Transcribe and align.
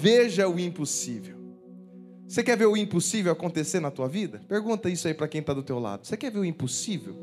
veja 0.00 0.48
o 0.48 0.58
impossível. 0.58 1.36
Você 2.26 2.42
quer 2.42 2.56
ver 2.56 2.66
o 2.66 2.76
impossível 2.76 3.32
acontecer 3.32 3.80
na 3.80 3.90
tua 3.90 4.08
vida? 4.08 4.40
Pergunta 4.48 4.88
isso 4.88 5.06
aí 5.08 5.14
para 5.14 5.28
quem 5.28 5.40
está 5.40 5.52
do 5.52 5.62
teu 5.62 5.78
lado. 5.78 6.06
Você 6.06 6.16
quer 6.16 6.30
ver 6.30 6.38
o 6.38 6.44
impossível? 6.44 7.16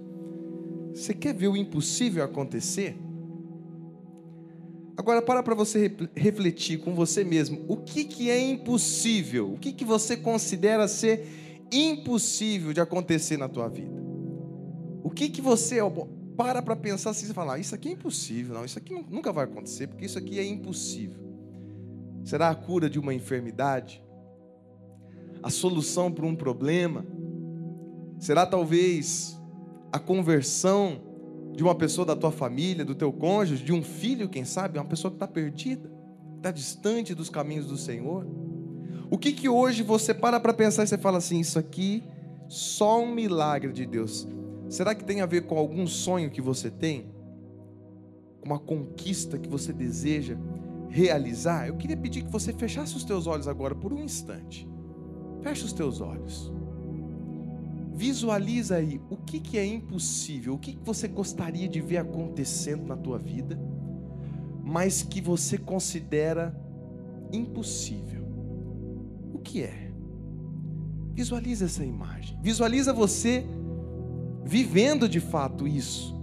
Você 0.93 1.13
quer 1.13 1.33
ver 1.33 1.47
o 1.47 1.55
impossível 1.55 2.23
acontecer? 2.23 2.97
Agora 4.97 5.21
para 5.21 5.41
para 5.41 5.55
você 5.55 5.91
refletir 6.15 6.79
com 6.79 6.93
você 6.93 7.23
mesmo. 7.23 7.63
O 7.67 7.77
que, 7.77 8.03
que 8.03 8.29
é 8.29 8.39
impossível? 8.39 9.53
O 9.53 9.57
que, 9.57 9.71
que 9.71 9.85
você 9.85 10.17
considera 10.17 10.87
ser 10.87 11.25
impossível 11.71 12.73
de 12.73 12.81
acontecer 12.81 13.37
na 13.37 13.47
tua 13.47 13.69
vida? 13.69 13.95
O 15.03 15.09
que, 15.09 15.29
que 15.29 15.41
você 15.41 15.77
para 16.35 16.61
para 16.61 16.75
pensar 16.75 17.11
assim 17.11 17.29
e 17.29 17.33
falar, 17.33 17.55
ah, 17.55 17.59
isso 17.59 17.73
aqui 17.73 17.89
é 17.89 17.91
impossível, 17.93 18.53
não, 18.53 18.65
isso 18.65 18.77
aqui 18.77 18.93
nunca 19.09 19.31
vai 19.33 19.45
acontecer, 19.45 19.87
porque 19.87 20.05
isso 20.05 20.19
aqui 20.19 20.37
é 20.37 20.45
impossível. 20.45 21.26
Será 22.27 22.49
a 22.49 22.55
cura 22.55 22.89
de 22.89 22.99
uma 22.99 23.13
enfermidade? 23.13 24.03
A 25.41 25.49
solução 25.49 26.11
para 26.11 26.25
um 26.25 26.35
problema? 26.35 27.05
Será 28.19 28.45
talvez 28.45 29.41
a 29.93 29.97
conversão 29.97 30.99
de 31.53 31.63
uma 31.63 31.73
pessoa 31.73 32.05
da 32.05 32.17
tua 32.17 32.29
família, 32.29 32.83
do 32.83 32.93
teu 32.93 33.13
cônjuge, 33.13 33.63
de 33.63 33.71
um 33.71 33.81
filho, 33.81 34.27
quem 34.27 34.43
sabe, 34.43 34.77
uma 34.77 34.83
pessoa 34.83 35.09
que 35.09 35.15
está 35.15 35.25
perdida, 35.25 35.89
está 36.35 36.51
distante 36.51 37.15
dos 37.15 37.29
caminhos 37.29 37.65
do 37.65 37.77
Senhor? 37.77 38.27
O 39.09 39.17
que 39.17 39.31
que 39.31 39.47
hoje 39.47 39.81
você 39.81 40.13
para 40.13 40.37
para 40.37 40.53
pensar 40.53 40.83
e 40.83 40.87
você 40.87 40.97
fala 40.97 41.19
assim, 41.19 41.39
isso 41.39 41.57
aqui 41.57 42.03
só 42.49 43.01
um 43.01 43.15
milagre 43.15 43.71
de 43.71 43.85
Deus. 43.85 44.27
Será 44.67 44.93
que 44.93 45.05
tem 45.05 45.21
a 45.21 45.25
ver 45.25 45.43
com 45.43 45.57
algum 45.57 45.87
sonho 45.87 46.29
que 46.29 46.41
você 46.41 46.69
tem? 46.69 47.05
Uma 48.43 48.59
conquista 48.59 49.37
que 49.37 49.47
você 49.47 49.71
deseja 49.71 50.37
realizar? 50.89 51.67
Eu 51.67 51.75
queria 51.75 51.97
pedir 51.97 52.23
que 52.23 52.31
você 52.31 52.53
fechasse 52.53 52.95
os 52.95 53.03
teus 53.03 53.27
olhos 53.27 53.47
agora 53.47 53.75
por 53.75 53.93
um 53.93 54.03
instante. 54.03 54.67
Feche 55.41 55.65
os 55.65 55.73
teus 55.73 56.01
olhos. 56.01 56.51
Visualiza 57.93 58.75
aí 58.75 59.01
o 59.09 59.17
que, 59.17 59.39
que 59.39 59.57
é 59.57 59.65
impossível, 59.65 60.53
o 60.53 60.59
que, 60.59 60.73
que 60.73 60.85
você 60.85 61.07
gostaria 61.07 61.67
de 61.67 61.81
ver 61.81 61.97
acontecendo 61.97 62.85
na 62.85 62.95
tua 62.95 63.17
vida, 63.17 63.59
mas 64.63 65.01
que 65.01 65.19
você 65.19 65.57
considera 65.57 66.55
impossível. 67.31 68.23
O 69.33 69.39
que 69.39 69.63
é? 69.63 69.91
Visualiza 71.13 71.65
essa 71.65 71.83
imagem. 71.83 72.37
Visualiza 72.41 72.93
você 72.93 73.43
vivendo 74.45 75.09
de 75.09 75.19
fato 75.19 75.67
isso. 75.67 76.15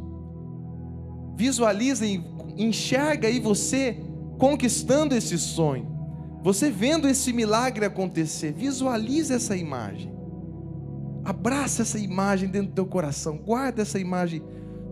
Visualiza 1.36 2.06
e 2.06 2.22
enxerga 2.56 3.26
aí 3.26 3.40
você 3.40 3.98
conquistando 4.38 5.14
esse 5.14 5.38
sonho. 5.38 5.92
Você 6.42 6.70
vendo 6.70 7.08
esse 7.08 7.32
milagre 7.32 7.84
acontecer. 7.84 8.52
Visualiza 8.52 9.34
essa 9.34 9.56
imagem. 9.56 10.12
Abraça 11.24 11.82
essa 11.82 11.98
imagem 11.98 12.48
dentro 12.48 12.68
do 12.68 12.74
teu 12.74 12.86
coração. 12.86 13.38
Guarda 13.38 13.82
essa 13.82 13.98
imagem 13.98 14.42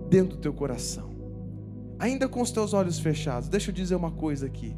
dentro 0.09 0.37
do 0.37 0.41
teu 0.41 0.53
coração. 0.53 1.11
Ainda 1.99 2.29
com 2.29 2.41
os 2.41 2.51
teus 2.51 2.73
olhos 2.73 2.99
fechados. 2.99 3.49
Deixa 3.49 3.71
eu 3.71 3.75
dizer 3.75 3.95
uma 3.95 4.11
coisa 4.11 4.47
aqui. 4.47 4.75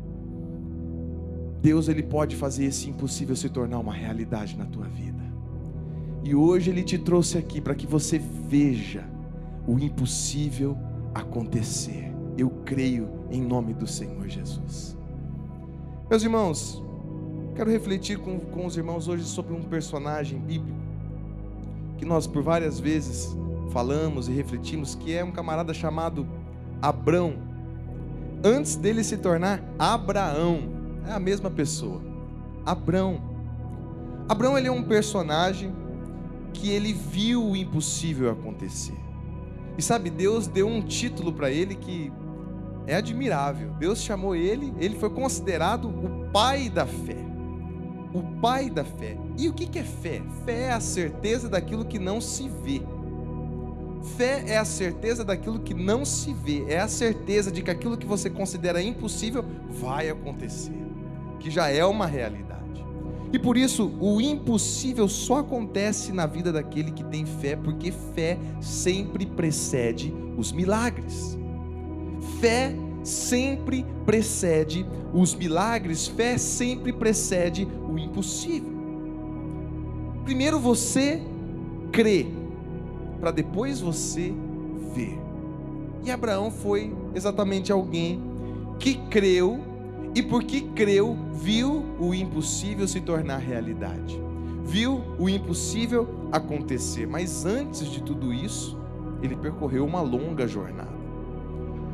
Deus 1.62 1.88
ele 1.88 2.02
pode 2.02 2.36
fazer 2.36 2.66
esse 2.66 2.90
impossível 2.90 3.34
se 3.34 3.48
tornar 3.48 3.78
uma 3.78 3.94
realidade 3.94 4.56
na 4.56 4.66
tua 4.66 4.86
vida. 4.86 5.24
E 6.24 6.34
hoje 6.34 6.70
Ele 6.70 6.82
te 6.82 6.96
trouxe 6.96 7.36
aqui 7.36 7.60
para 7.60 7.74
que 7.74 7.86
você 7.86 8.18
veja 8.18 9.04
o 9.66 9.78
impossível 9.78 10.76
acontecer. 11.14 12.13
Eu 12.36 12.50
creio 12.64 13.08
em 13.30 13.40
nome 13.40 13.74
do 13.74 13.86
Senhor 13.86 14.28
Jesus. 14.28 14.96
Meus 16.09 16.22
irmãos, 16.22 16.82
quero 17.54 17.70
refletir 17.70 18.19
com, 18.19 18.38
com 18.38 18.66
os 18.66 18.76
irmãos 18.76 19.09
hoje 19.09 19.25
sobre 19.25 19.54
um 19.54 19.62
personagem 19.62 20.38
bíblico 20.38 20.84
que 21.97 22.04
nós 22.04 22.26
por 22.26 22.42
várias 22.42 22.78
vezes 22.78 23.36
falamos 23.70 24.28
e 24.28 24.32
refletimos, 24.32 24.94
que 24.94 25.14
é 25.14 25.25
um 25.25 25.32
camarada 25.32 25.72
chamado 25.72 26.26
Abrão. 26.81 27.34
Antes 28.44 28.76
dele 28.76 29.03
se 29.03 29.16
tornar 29.16 29.62
Abraão, 29.78 30.70
é 31.06 31.12
a 31.12 31.19
mesma 31.19 31.50
pessoa. 31.50 32.00
Abrão. 32.64 33.20
Abrão 34.28 34.56
ele 34.56 34.69
é 34.69 34.72
um 34.72 34.82
personagem 34.82 35.75
que 36.53 36.70
ele 36.70 36.92
viu 36.92 37.42
o 37.42 37.56
impossível 37.56 38.30
acontecer. 38.30 38.97
E 39.76 39.82
sabe, 39.82 40.09
Deus 40.09 40.47
deu 40.47 40.69
um 40.69 40.82
título 40.82 41.32
para 41.32 41.50
ele 41.50 41.75
que 41.75 42.12
é 42.87 42.97
admirável. 42.97 43.71
Deus 43.78 44.03
chamou 44.03 44.34
ele, 44.34 44.72
ele 44.78 44.97
foi 44.97 45.11
considerado 45.11 45.89
o 45.89 46.31
pai 46.33 46.69
da 46.69 46.87
fé. 46.87 47.17
O 48.12 48.22
pai 48.41 48.71
da 48.71 48.84
fé. 48.84 49.17
E 49.37 49.49
o 49.49 49.53
que 49.53 49.78
é 49.78 49.83
fé? 49.83 50.22
Fé 50.45 50.62
é 50.65 50.72
a 50.72 50.81
certeza 50.81 51.49
daquilo 51.49 51.84
que 51.84 51.99
não 51.99 52.21
se 52.21 52.49
vê. 52.49 52.81
Fé 54.17 54.45
é 54.47 54.59
a 54.59 54.65
certeza 54.65 55.25
daquilo 55.25 55.59
que 55.59 55.72
não 55.72 56.05
se 56.05 56.33
vê, 56.33 56.65
é 56.69 56.78
a 56.78 56.87
certeza 56.87 57.50
de 57.50 57.62
que 57.62 57.71
aquilo 57.71 57.97
que 57.97 58.06
você 58.06 58.28
considera 58.28 58.83
impossível 58.83 59.43
vai 59.71 60.11
acontecer, 60.11 60.77
que 61.41 61.51
já 61.51 61.69
é 61.69 61.84
uma 61.84 62.06
realidade. 62.06 62.84
E 63.33 63.39
por 63.39 63.56
isso, 63.56 63.97
o 64.01 64.21
impossível 64.21 65.09
só 65.09 65.39
acontece 65.39 66.12
na 66.12 66.27
vida 66.27 66.53
daquele 66.53 66.93
que 66.93 67.03
tem 67.03 67.25
fé, 67.25 67.56
porque 67.56 67.91
fé 68.15 68.39
sempre 68.61 69.27
precede 69.27 70.15
os 70.37 70.53
milagres. 70.53 71.37
Fé 72.44 72.77
sempre 73.03 73.87
precede 74.05 74.84
os 75.15 75.34
milagres, 75.34 76.06
fé 76.06 76.37
sempre 76.37 76.93
precede 76.93 77.66
o 77.88 77.99
impossível. 77.99 78.71
Primeiro 80.25 80.60
você 80.60 81.22
crê, 81.91 82.27
para 83.19 83.31
depois 83.31 83.81
você 83.81 84.31
ver. 84.94 85.19
E 86.04 86.10
Abraão 86.10 86.50
foi 86.50 86.94
exatamente 87.15 87.72
alguém 87.72 88.22
que 88.78 88.97
creu 89.09 89.60
e 90.15 90.22
porque 90.22 90.60
creu, 90.75 91.16
viu 91.33 91.83
o 91.99 92.12
impossível 92.12 92.87
se 92.87 93.00
tornar 93.00 93.38
realidade. 93.38 94.21
Viu 94.62 95.00
o 95.19 95.31
impossível 95.31 96.28
acontecer. 96.31 97.06
Mas 97.06 97.47
antes 97.47 97.91
de 97.91 98.03
tudo 98.03 98.34
isso, 98.34 98.78
ele 99.22 99.34
percorreu 99.34 99.87
uma 99.87 100.03
longa 100.03 100.47
jornada. 100.47 100.94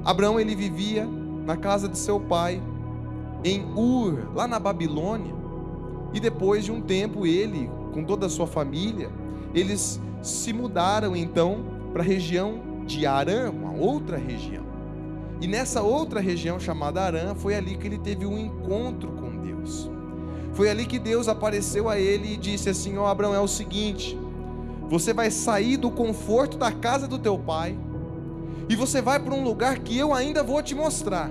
Abraão 0.05 0.41
ele 0.41 0.55
vivia 0.55 1.07
na 1.45 1.57
casa 1.57 1.89
de 1.89 1.99
seu 1.99 2.19
pai 2.19 2.63
em 3.45 3.65
Ur, 3.75 4.35
lá 4.35 4.47
na 4.47 4.59
Babilônia. 4.59 5.35
E 6.13 6.21
depois 6.21 6.65
de 6.65 6.73
um 6.73 6.81
tempo 6.81 7.27
ele, 7.27 7.71
com 7.93 8.05
toda 8.05 8.27
a 8.27 8.31
sua 8.31 8.47
família, 8.47 9.11
eles 9.55 10.01
se 10.23 10.53
mudaram 10.53 11.15
então 11.15 11.65
para 11.93 12.03
a 12.03 12.05
região 12.05 12.85
de 12.87 13.07
Arã, 13.07 13.51
uma 13.51 13.73
outra 13.73 14.17
região. 14.17 14.65
E 15.41 15.47
nessa 15.47 15.83
outra 15.83 16.21
região 16.21 16.59
chamada 16.59 17.03
Arã, 17.03 17.35
foi 17.35 17.55
ali 17.55 17.77
que 17.77 17.87
ele 17.87 17.99
teve 17.99 18.27
um 18.27 18.39
encontro 18.39 19.13
com 19.13 19.39
Deus. 19.39 19.91
Foi 20.53 20.69
ali 20.69 20.85
que 20.85 20.99
Deus 20.99 21.29
apareceu 21.29 21.89
a 21.89 21.99
ele 21.99 22.35
e 22.35 22.37
disse 22.37 22.69
assim: 22.69 22.99
Ó 22.99 23.05
oh, 23.05 23.07
Abraão, 23.07 23.35
é 23.35 23.41
o 23.41 23.49
seguinte, 23.49 24.19
você 24.89 25.15
vai 25.15 25.31
sair 25.31 25.77
do 25.77 25.91
conforto 25.91 26.59
da 26.59 26.73
casa 26.73 27.07
do 27.07 27.19
teu 27.19 27.39
pai 27.39 27.79
e 28.71 28.77
você 28.77 29.03
vai 29.03 29.19
para 29.19 29.35
um 29.35 29.43
lugar 29.43 29.81
que 29.81 29.99
eu 29.99 30.15
ainda 30.15 30.45
vou 30.45 30.63
te 30.63 30.77
mostrar. 30.77 31.29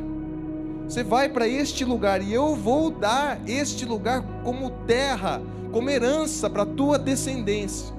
Você 0.83 1.05
vai 1.05 1.29
para 1.29 1.47
este 1.47 1.85
lugar 1.85 2.22
e 2.22 2.33
eu 2.33 2.53
vou 2.53 2.91
dar 2.91 3.39
este 3.47 3.85
lugar 3.85 4.22
como 4.44 4.69
terra, 4.85 5.41
como 5.72 5.89
herança 5.89 6.49
para 6.49 6.63
a 6.63 6.66
tua 6.66 6.99
descendência. 6.99 7.95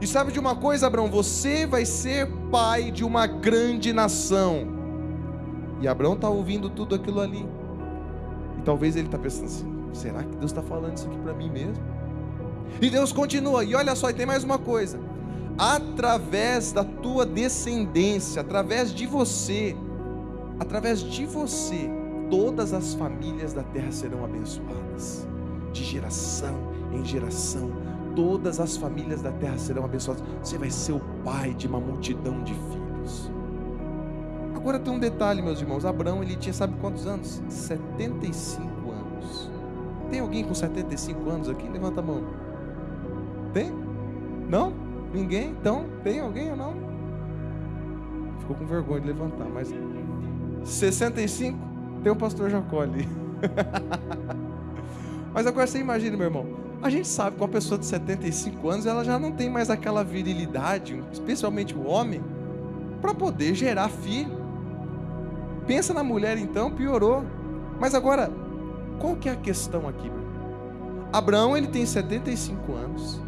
E 0.00 0.06
sabe 0.06 0.30
de 0.30 0.38
uma 0.38 0.54
coisa, 0.54 0.86
Abraão? 0.86 1.10
Você 1.10 1.66
vai 1.66 1.84
ser 1.84 2.30
pai 2.52 2.92
de 2.92 3.02
uma 3.02 3.26
grande 3.26 3.92
nação. 3.92 4.68
E 5.80 5.88
Abraão 5.88 6.14
está 6.14 6.28
ouvindo 6.28 6.70
tudo 6.70 6.94
aquilo 6.94 7.20
ali. 7.20 7.44
E 8.56 8.62
talvez 8.62 8.94
ele 8.94 9.08
está 9.08 9.18
pensando 9.18 9.46
assim: 9.46 9.84
será 9.92 10.22
que 10.22 10.36
Deus 10.36 10.52
está 10.52 10.62
falando 10.62 10.96
isso 10.96 11.08
aqui 11.08 11.18
para 11.18 11.34
mim 11.34 11.50
mesmo? 11.50 11.82
E 12.80 12.88
Deus 12.88 13.12
continua, 13.12 13.64
e 13.64 13.74
olha 13.74 13.96
só, 13.96 14.10
e 14.10 14.14
tem 14.14 14.26
mais 14.26 14.44
uma 14.44 14.60
coisa: 14.60 15.00
através 15.58 16.72
da 16.72 16.84
tua 16.84 17.24
descendência, 17.24 18.42
através 18.42 18.92
de 18.92 19.06
você, 19.06 19.76
através 20.60 21.00
de 21.00 21.24
você, 21.24 21.90
todas 22.30 22.72
as 22.72 22.94
famílias 22.94 23.52
da 23.52 23.62
terra 23.62 23.90
serão 23.90 24.24
abençoadas, 24.24 25.26
de 25.72 25.84
geração 25.84 26.54
em 26.92 27.04
geração, 27.04 27.70
todas 28.14 28.60
as 28.60 28.76
famílias 28.76 29.22
da 29.22 29.32
terra 29.32 29.58
serão 29.58 29.84
abençoadas. 29.84 30.22
Você 30.42 30.58
vai 30.58 30.70
ser 30.70 30.92
o 30.92 31.00
pai 31.24 31.54
de 31.54 31.66
uma 31.66 31.80
multidão 31.80 32.42
de 32.42 32.54
filhos. 32.54 33.30
Agora 34.54 34.78
tem 34.78 34.92
um 34.92 34.98
detalhe, 34.98 35.42
meus 35.42 35.60
irmãos. 35.60 35.84
Abraão, 35.84 36.22
ele 36.22 36.36
tinha, 36.36 36.52
sabe 36.52 36.74
quantos 36.80 37.06
anos? 37.06 37.42
75 37.48 38.90
anos. 38.90 39.50
Tem 40.10 40.20
alguém 40.20 40.44
com 40.44 40.54
75 40.54 41.30
anos 41.30 41.48
aqui? 41.48 41.68
Levanta 41.68 42.00
a 42.00 42.02
mão. 42.02 42.24
Tem? 43.52 43.70
Não? 44.48 44.85
Ninguém? 45.16 45.48
Então, 45.48 45.86
tem 46.04 46.20
alguém 46.20 46.50
ou 46.50 46.56
não? 46.56 46.74
Ficou 48.40 48.54
com 48.54 48.66
vergonha 48.66 49.00
de 49.00 49.06
levantar, 49.06 49.46
mas 49.46 49.74
65? 50.62 51.58
Tem 52.02 52.12
o 52.12 52.16
pastor 52.16 52.50
Jacó 52.50 52.82
ali. 52.82 53.08
Mas 55.32 55.46
agora 55.46 55.66
você 55.66 55.78
imagina, 55.78 56.16
meu 56.16 56.26
irmão, 56.26 56.46
a 56.82 56.88
gente 56.88 57.06
sabe 57.06 57.36
que 57.36 57.42
uma 57.42 57.48
pessoa 57.48 57.78
de 57.78 57.84
75 57.84 58.70
anos, 58.70 58.86
ela 58.86 59.04
já 59.04 59.18
não 59.18 59.32
tem 59.32 59.50
mais 59.50 59.68
aquela 59.68 60.02
virilidade, 60.02 61.02
especialmente 61.12 61.74
o 61.74 61.86
homem, 61.86 62.22
para 63.02 63.12
poder 63.12 63.54
gerar 63.54 63.88
filho. 63.90 64.32
Pensa 65.66 65.92
na 65.92 66.02
mulher 66.02 66.38
então, 66.38 66.70
piorou. 66.70 67.22
Mas 67.78 67.94
agora, 67.94 68.30
qual 68.98 69.14
que 69.16 69.28
é 69.28 69.32
a 69.32 69.36
questão 69.36 69.86
aqui? 69.86 70.10
Abraão, 71.12 71.54
ele 71.54 71.66
tem 71.66 71.84
75 71.84 72.72
anos. 72.72 73.25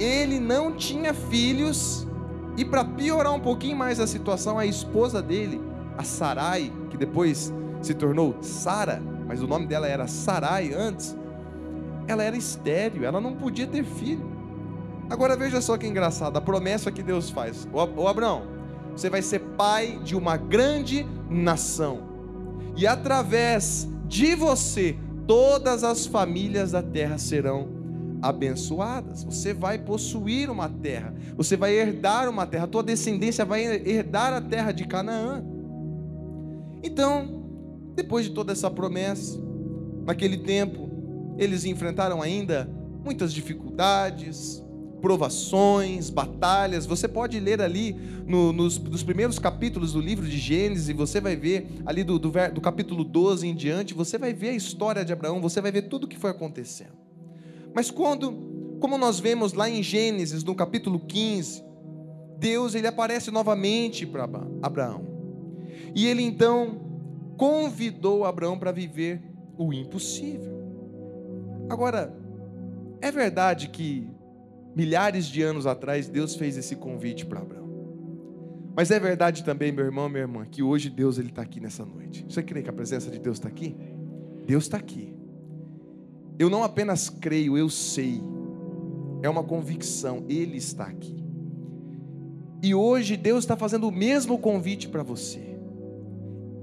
Ele 0.00 0.40
não 0.40 0.72
tinha 0.72 1.12
filhos 1.12 2.08
e 2.56 2.64
para 2.64 2.84
piorar 2.84 3.34
um 3.34 3.40
pouquinho 3.40 3.76
mais 3.76 4.00
a 4.00 4.06
situação, 4.06 4.58
a 4.58 4.64
esposa 4.64 5.22
dele, 5.22 5.60
a 5.96 6.02
Sarai, 6.02 6.72
que 6.88 6.96
depois 6.96 7.52
se 7.82 7.94
tornou 7.94 8.36
Sara, 8.40 9.02
mas 9.28 9.42
o 9.42 9.46
nome 9.46 9.66
dela 9.66 9.86
era 9.86 10.06
Sarai 10.06 10.72
antes, 10.72 11.16
ela 12.08 12.22
era 12.22 12.36
estéril, 12.36 13.04
ela 13.04 13.20
não 13.20 13.34
podia 13.34 13.66
ter 13.66 13.84
filho. 13.84 14.28
Agora 15.08 15.36
veja 15.36 15.60
só 15.60 15.76
que 15.76 15.86
engraçado, 15.86 16.36
a 16.36 16.40
promessa 16.40 16.90
que 16.90 17.02
Deus 17.02 17.30
faz. 17.30 17.68
Ô 17.72 18.08
Abraão, 18.08 18.44
você 18.96 19.10
vai 19.10 19.22
ser 19.22 19.40
pai 19.56 20.00
de 20.02 20.16
uma 20.16 20.36
grande 20.36 21.06
nação. 21.28 22.08
E 22.76 22.86
através 22.86 23.88
de 24.06 24.34
você, 24.34 24.96
todas 25.26 25.84
as 25.84 26.06
famílias 26.06 26.72
da 26.72 26.82
terra 26.82 27.18
serão 27.18 27.79
abençoadas. 28.22 29.24
Você 29.24 29.52
vai 29.52 29.78
possuir 29.78 30.50
uma 30.50 30.68
terra, 30.68 31.14
você 31.36 31.56
vai 31.56 31.74
herdar 31.74 32.28
uma 32.28 32.46
terra, 32.46 32.64
a 32.64 32.68
tua 32.68 32.82
descendência 32.82 33.44
vai 33.44 33.64
herdar 33.64 34.32
a 34.32 34.40
terra 34.40 34.72
de 34.72 34.86
Canaã. 34.86 35.44
Então, 36.82 37.44
depois 37.94 38.26
de 38.26 38.32
toda 38.32 38.52
essa 38.52 38.70
promessa, 38.70 39.38
naquele 40.04 40.38
tempo, 40.38 40.90
eles 41.38 41.64
enfrentaram 41.64 42.22
ainda 42.22 42.70
muitas 43.04 43.32
dificuldades, 43.32 44.62
provações, 45.00 46.10
batalhas. 46.10 46.86
Você 46.86 47.08
pode 47.08 47.40
ler 47.40 47.60
ali 47.60 47.96
no, 48.26 48.52
nos, 48.52 48.78
nos, 48.78 49.02
primeiros 49.02 49.38
capítulos 49.38 49.94
do 49.94 50.00
livro 50.00 50.26
de 50.26 50.38
Gênesis, 50.38 50.94
você 50.94 51.20
vai 51.20 51.34
ver 51.34 51.80
ali 51.84 52.04
do, 52.04 52.18
do, 52.18 52.30
do 52.52 52.60
capítulo 52.60 53.02
12 53.02 53.46
em 53.46 53.54
diante, 53.54 53.94
você 53.94 54.18
vai 54.18 54.32
ver 54.32 54.50
a 54.50 54.54
história 54.54 55.04
de 55.04 55.12
Abraão, 55.12 55.40
você 55.40 55.60
vai 55.60 55.72
ver 55.72 55.82
tudo 55.82 56.04
o 56.04 56.08
que 56.08 56.18
foi 56.18 56.30
acontecendo. 56.30 56.99
Mas 57.74 57.90
quando, 57.90 58.76
como 58.80 58.98
nós 58.98 59.20
vemos 59.20 59.52
lá 59.52 59.68
em 59.68 59.82
Gênesis, 59.82 60.42
no 60.42 60.54
capítulo 60.54 61.00
15, 61.00 61.64
Deus 62.38 62.74
ele 62.74 62.86
aparece 62.86 63.30
novamente 63.30 64.06
para 64.06 64.28
Abraão. 64.62 65.06
E 65.94 66.06
ele 66.06 66.22
então 66.22 66.80
convidou 67.36 68.24
Abraão 68.24 68.58
para 68.58 68.72
viver 68.72 69.22
o 69.56 69.72
impossível. 69.72 70.60
Agora, 71.68 72.14
é 73.00 73.10
verdade 73.10 73.68
que 73.68 74.08
milhares 74.74 75.26
de 75.26 75.42
anos 75.42 75.66
atrás 75.66 76.08
Deus 76.08 76.34
fez 76.34 76.56
esse 76.56 76.76
convite 76.76 77.26
para 77.26 77.40
Abraão. 77.40 77.60
Mas 78.74 78.90
é 78.90 78.98
verdade 78.98 79.44
também, 79.44 79.72
meu 79.72 79.84
irmão, 79.84 80.08
minha 80.08 80.22
irmã, 80.22 80.46
que 80.46 80.62
hoje 80.62 80.88
Deus 80.88 81.18
ele 81.18 81.28
está 81.28 81.42
aqui 81.42 81.60
nessa 81.60 81.84
noite. 81.84 82.24
Você 82.28 82.42
crê 82.42 82.62
que 82.62 82.70
a 82.70 82.72
presença 82.72 83.10
de 83.10 83.18
Deus 83.18 83.36
está 83.36 83.48
aqui? 83.48 83.76
Deus 84.46 84.64
está 84.64 84.76
aqui. 84.76 85.14
Eu 86.40 86.48
não 86.48 86.64
apenas 86.64 87.10
creio, 87.10 87.58
eu 87.58 87.68
sei. 87.68 88.18
É 89.22 89.28
uma 89.28 89.44
convicção, 89.44 90.24
Ele 90.26 90.56
está 90.56 90.84
aqui. 90.84 91.22
E 92.62 92.74
hoje 92.74 93.14
Deus 93.14 93.44
está 93.44 93.58
fazendo 93.58 93.86
o 93.86 93.92
mesmo 93.92 94.38
convite 94.38 94.88
para 94.88 95.02
você. 95.02 95.58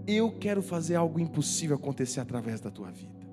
Eu 0.07 0.31
quero 0.31 0.63
fazer 0.63 0.95
algo 0.95 1.19
impossível 1.19 1.75
acontecer 1.75 2.19
através 2.19 2.59
da 2.59 2.71
tua 2.71 2.89
vida. 2.89 3.29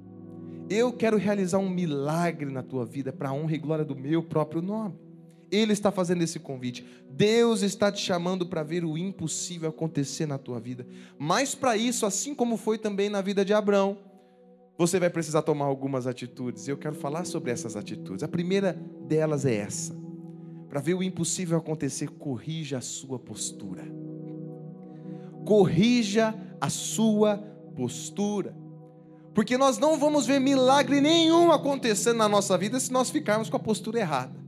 Eu 0.68 0.92
quero 0.92 1.16
realizar 1.16 1.56
um 1.56 1.70
milagre 1.70 2.50
na 2.52 2.62
tua 2.62 2.84
vida 2.84 3.10
para 3.10 3.30
a 3.30 3.32
honra 3.32 3.54
e 3.54 3.58
glória 3.58 3.84
do 3.84 3.96
meu 3.96 4.22
próprio 4.22 4.60
nome. 4.60 4.98
Ele 5.50 5.72
está 5.72 5.90
fazendo 5.90 6.20
esse 6.20 6.38
convite. 6.38 6.84
Deus 7.10 7.62
está 7.62 7.90
te 7.90 8.02
chamando 8.02 8.44
para 8.44 8.62
ver 8.62 8.84
o 8.84 8.98
impossível 8.98 9.70
acontecer 9.70 10.26
na 10.26 10.36
tua 10.36 10.60
vida. 10.60 10.86
Mas 11.18 11.54
para 11.54 11.74
isso, 11.74 12.04
assim 12.04 12.34
como 12.34 12.58
foi 12.58 12.76
também 12.76 13.08
na 13.08 13.22
vida 13.22 13.46
de 13.46 13.54
Abraão, 13.54 13.96
você 14.76 14.98
vai 14.98 15.08
precisar 15.08 15.42
tomar 15.42 15.66
algumas 15.66 16.06
atitudes. 16.06 16.66
Eu 16.66 16.76
quero 16.76 16.94
falar 16.94 17.24
sobre 17.24 17.50
essas 17.50 17.76
atitudes. 17.76 18.22
A 18.22 18.28
primeira 18.28 18.72
delas 19.06 19.44
é 19.44 19.54
essa: 19.54 19.94
para 20.68 20.80
ver 20.80 20.94
o 20.94 21.02
impossível 21.02 21.58
acontecer, 21.58 22.08
corrija 22.08 22.78
a 22.78 22.80
sua 22.80 23.18
postura. 23.18 23.84
Corrija 25.44 26.34
a 26.60 26.68
sua 26.68 27.36
postura. 27.76 28.56
Porque 29.34 29.58
nós 29.58 29.78
não 29.78 29.98
vamos 29.98 30.26
ver 30.26 30.38
milagre 30.38 31.00
nenhum 31.00 31.50
acontecendo 31.52 32.18
na 32.18 32.28
nossa 32.28 32.56
vida 32.56 32.78
se 32.78 32.92
nós 32.92 33.10
ficarmos 33.10 33.50
com 33.50 33.56
a 33.56 33.60
postura 33.60 33.98
errada. 33.98 34.44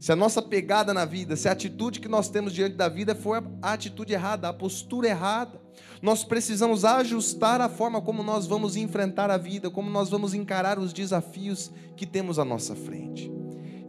Se 0.00 0.12
a 0.12 0.16
nossa 0.16 0.42
pegada 0.42 0.92
na 0.92 1.04
vida, 1.04 1.36
se 1.36 1.48
a 1.48 1.52
atitude 1.52 2.00
que 2.00 2.08
nós 2.08 2.28
temos 2.28 2.52
diante 2.52 2.76
da 2.76 2.88
vida 2.88 3.14
for 3.14 3.42
a 3.62 3.72
atitude 3.72 4.12
errada, 4.12 4.48
a 4.48 4.52
postura 4.52 5.08
errada, 5.08 5.60
nós 6.00 6.24
precisamos 6.24 6.84
ajustar 6.84 7.60
a 7.60 7.68
forma 7.68 8.00
como 8.00 8.22
nós 8.22 8.46
vamos 8.46 8.76
enfrentar 8.76 9.30
a 9.30 9.36
vida, 9.36 9.70
como 9.70 9.90
nós 9.90 10.10
vamos 10.10 10.34
encarar 10.34 10.78
os 10.78 10.92
desafios 10.92 11.70
que 11.96 12.06
temos 12.06 12.38
à 12.38 12.44
nossa 12.44 12.74
frente. 12.74 13.30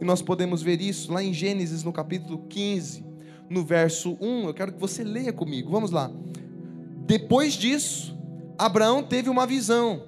E 0.00 0.04
nós 0.04 0.22
podemos 0.22 0.62
ver 0.62 0.80
isso 0.80 1.12
lá 1.12 1.22
em 1.22 1.32
Gênesis, 1.32 1.82
no 1.82 1.92
capítulo 1.92 2.44
15, 2.48 3.04
no 3.48 3.64
verso 3.64 4.16
1. 4.20 4.46
Eu 4.46 4.54
quero 4.54 4.72
que 4.72 4.80
você 4.80 5.02
leia 5.02 5.32
comigo. 5.32 5.70
Vamos 5.70 5.90
lá. 5.90 6.10
Depois 7.06 7.54
disso, 7.54 8.16
Abraão 8.58 9.02
teve 9.02 9.30
uma 9.30 9.46
visão, 9.46 10.04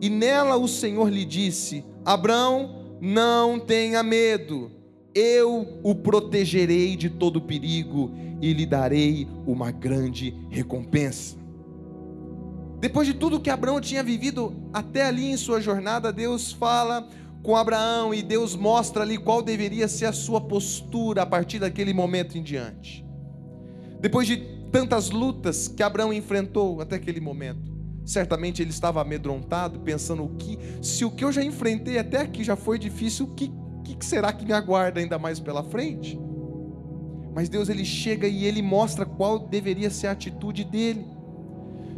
e 0.00 0.08
nela 0.08 0.56
o 0.56 0.66
Senhor 0.66 1.10
lhe 1.10 1.24
disse: 1.24 1.84
Abraão, 2.04 2.96
não 3.00 3.58
tenha 3.58 4.02
medo, 4.02 4.70
eu 5.14 5.80
o 5.82 5.94
protegerei 5.94 6.96
de 6.96 7.10
todo 7.10 7.40
perigo 7.40 8.12
e 8.40 8.52
lhe 8.52 8.66
darei 8.66 9.28
uma 9.46 9.70
grande 9.70 10.34
recompensa. 10.48 11.36
Depois 12.80 13.06
de 13.06 13.14
tudo 13.14 13.40
que 13.40 13.50
Abraão 13.50 13.80
tinha 13.80 14.02
vivido 14.02 14.54
até 14.72 15.04
ali 15.04 15.30
em 15.30 15.36
sua 15.36 15.60
jornada, 15.60 16.12
Deus 16.12 16.52
fala 16.52 17.06
com 17.42 17.56
Abraão 17.56 18.14
e 18.14 18.22
Deus 18.22 18.54
mostra 18.56 19.02
ali 19.02 19.18
qual 19.18 19.42
deveria 19.42 19.88
ser 19.88 20.06
a 20.06 20.12
sua 20.12 20.40
postura 20.40 21.22
a 21.22 21.26
partir 21.26 21.58
daquele 21.58 21.92
momento 21.92 22.38
em 22.38 22.42
diante. 22.42 23.04
Depois 24.00 24.26
de 24.26 24.38
tantas 24.72 25.10
lutas 25.10 25.68
que 25.68 25.82
Abraão 25.82 26.12
enfrentou 26.12 26.80
até 26.80 26.96
aquele 26.96 27.20
momento, 27.20 27.70
Certamente 28.04 28.60
ele 28.60 28.70
estava 28.70 29.00
amedrontado, 29.00 29.78
pensando 29.80 30.24
o 30.24 30.30
que, 30.30 30.58
se 30.82 31.04
o 31.04 31.10
que 31.12 31.24
eu 31.24 31.30
já 31.30 31.44
enfrentei 31.44 31.98
até 31.98 32.18
aqui 32.18 32.42
já 32.42 32.56
foi 32.56 32.78
difícil, 32.78 33.26
o 33.26 33.34
que, 33.34 33.52
que 33.94 34.04
será 34.04 34.32
que 34.32 34.44
me 34.44 34.52
aguarda 34.52 35.00
ainda 35.00 35.18
mais 35.18 35.40
pela 35.40 35.62
frente? 35.62 36.18
Mas 37.34 37.48
Deus 37.48 37.68
ele 37.68 37.84
chega 37.84 38.26
e 38.26 38.44
ele 38.44 38.62
mostra 38.62 39.06
qual 39.06 39.38
deveria 39.38 39.90
ser 39.90 40.08
a 40.08 40.12
atitude 40.12 40.64
dele. 40.64 41.06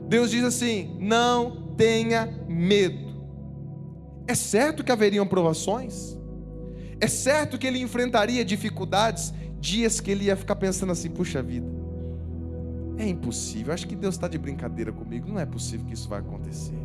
Deus 0.08 0.30
diz 0.30 0.44
assim: 0.44 0.96
não 1.00 1.75
tenha 1.76 2.26
medo. 2.49 3.12
É 4.26 4.34
certo 4.34 4.84
que 4.84 4.92
haveriam 4.92 5.26
provações, 5.26 6.16
é 7.00 7.08
certo 7.08 7.58
que 7.58 7.66
ele 7.66 7.80
enfrentaria 7.80 8.44
dificuldades, 8.44 9.34
dias 9.58 10.00
que 10.00 10.11
ele 10.11 10.26
ia 10.26 10.37
ficar 10.37 10.56
pensando 10.56 10.92
assim: 10.92 11.11
puxa 11.11 11.42
vida, 11.42 11.66
é 12.99 13.08
impossível. 13.08 13.72
Acho 13.72 13.87
que 13.87 13.96
Deus 13.96 14.14
está 14.14 14.28
de 14.28 14.38
brincadeira 14.38 14.92
comigo. 14.92 15.28
Não 15.28 15.40
é 15.40 15.46
possível 15.46 15.87
que 15.87 15.94
isso 15.94 16.08
vai 16.08 16.20
acontecer. 16.20 16.78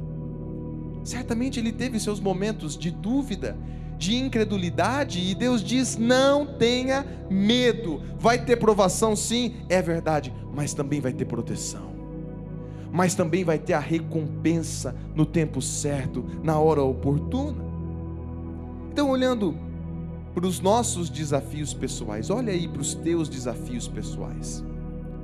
Certamente 1.04 1.60
ele 1.60 1.72
teve 1.72 2.00
seus 2.00 2.20
momentos 2.20 2.78
de 2.78 2.92
dúvida, 2.92 3.58
de 3.98 4.16
incredulidade, 4.16 5.20
e 5.20 5.34
Deus 5.34 5.64
diz: 5.64 5.98
não 5.98 6.46
tenha 6.46 7.06
medo. 7.30 8.02
Vai 8.20 8.44
ter 8.44 8.58
provação, 8.58 9.16
sim, 9.16 9.56
é 9.68 9.82
verdade, 9.82 10.34
mas 10.54 10.74
também 10.74 11.02
vai 11.02 11.14
ter 11.14 11.26
proteção. 11.26 11.96
Mas 12.92 13.16
também 13.16 13.44
vai 13.44 13.60
ter 13.60 13.74
a 13.74 13.80
recompensa 13.80 14.96
no 15.14 15.26
tempo 15.26 15.62
certo, 15.62 16.26
na 16.44 16.58
hora 16.58 16.82
oportuna. 16.82 17.66
Então, 18.92 19.10
olhando 19.10 19.56
para 20.34 20.46
os 20.46 20.60
nossos 20.60 21.10
desafios 21.10 21.74
pessoais, 21.74 22.30
olha 22.30 22.54
aí 22.54 22.68
para 22.68 22.82
os 22.82 22.94
teus 22.94 23.28
desafios 23.28 23.88
pessoais. 23.88 24.64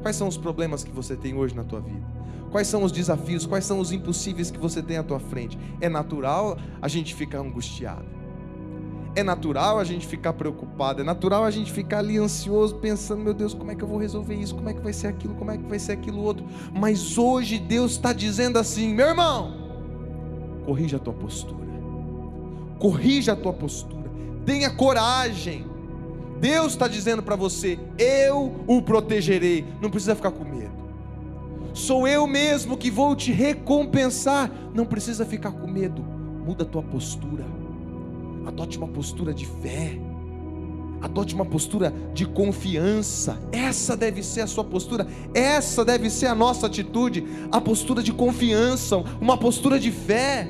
Quais 0.02 0.16
são 0.16 0.28
os 0.28 0.38
problemas 0.38 0.84
que 0.84 0.92
você 0.92 1.16
tem 1.16 1.34
hoje 1.36 1.56
na 1.56 1.64
tua 1.64 1.80
vida? 1.80 2.06
Quais 2.52 2.68
são 2.68 2.84
os 2.84 2.92
desafios? 2.92 3.46
Quais 3.46 3.66
são 3.66 3.80
os 3.80 3.92
impossíveis 3.92 4.52
que 4.52 4.60
você 4.60 4.82
tem 4.82 4.98
à 4.98 5.04
tua 5.04 5.20
frente? 5.20 5.58
É 5.80 5.90
natural 5.90 6.58
a 6.82 6.88
gente 6.88 7.16
ficar 7.16 7.40
angustiado. 7.40 8.23
É 9.16 9.22
natural 9.22 9.78
a 9.78 9.84
gente 9.84 10.08
ficar 10.08 10.34
preocupado, 10.34 11.02
é 11.02 11.04
natural 11.04 11.44
a 11.44 11.52
gente 11.52 11.72
ficar 11.72 12.00
ali 12.00 12.18
ansioso, 12.18 12.76
pensando, 12.76 13.22
meu 13.22 13.34
Deus, 13.34 13.54
como 13.54 13.72
é 13.72 13.76
que 13.76 13.84
eu 13.84 13.88
vou 13.88 14.00
resolver 14.00 14.34
isso? 14.34 14.56
Como 14.56 14.70
é 14.70 14.74
que 14.74 14.82
vai 14.82 14.94
ser 14.94 15.08
aquilo? 15.08 15.36
Como 15.36 15.52
é 15.52 15.58
que 15.58 15.64
vai 15.64 15.78
ser 15.78 15.92
aquilo 15.92 16.22
outro? 16.22 16.46
Mas 16.74 17.18
hoje 17.18 17.60
Deus 17.60 17.92
está 17.92 18.12
dizendo 18.12 18.58
assim, 18.58 18.94
meu 18.94 19.08
irmão, 19.08 19.54
corrija 20.66 20.98
a 20.98 21.00
tua 21.00 21.14
postura. 21.14 21.64
Corrija 22.80 23.34
a 23.34 23.36
tua 23.36 23.54
postura. 23.54 24.12
Tenha 24.46 24.70
coragem 24.72 25.74
Deus 26.44 26.74
está 26.74 26.90
dizendo 26.90 27.24
para 27.24 27.38
você: 27.38 27.80
eu 27.98 28.54
o 28.68 28.82
protegerei. 28.82 29.66
Não 29.82 29.90
precisa 29.90 30.14
ficar 30.14 30.32
com 30.32 30.44
medo. 30.44 30.74
Sou 31.74 32.06
eu 32.06 32.28
mesmo 32.28 32.76
que 32.76 32.92
vou 32.92 33.16
te 33.16 33.32
recompensar. 33.32 34.52
Não 34.74 34.86
precisa 34.86 35.26
ficar 35.26 35.54
com 35.54 35.66
medo. 35.66 36.04
muda 36.46 36.66
a 36.66 36.68
tua 36.68 36.84
postura. 36.84 37.46
Adote 38.46 38.78
uma 38.78 38.88
postura 38.88 39.34
de 39.34 39.46
fé. 39.46 39.98
Adote 41.02 41.36
uma 41.36 41.46
postura 41.46 41.94
de 42.14 42.26
confiança. 42.26 43.38
Essa 43.52 43.96
deve 43.96 44.24
ser 44.24 44.42
a 44.42 44.48
sua 44.48 44.64
postura. 44.64 45.06
Essa 45.34 45.84
deve 45.84 46.10
ser 46.10 46.28
a 46.28 46.36
nossa 46.36 46.68
atitude. 46.68 47.26
A 47.52 47.60
postura 47.60 48.02
de 48.02 48.14
confiança, 48.14 48.98
uma 49.20 49.38
postura 49.38 49.80
de 49.80 49.92
fé. 49.92 50.50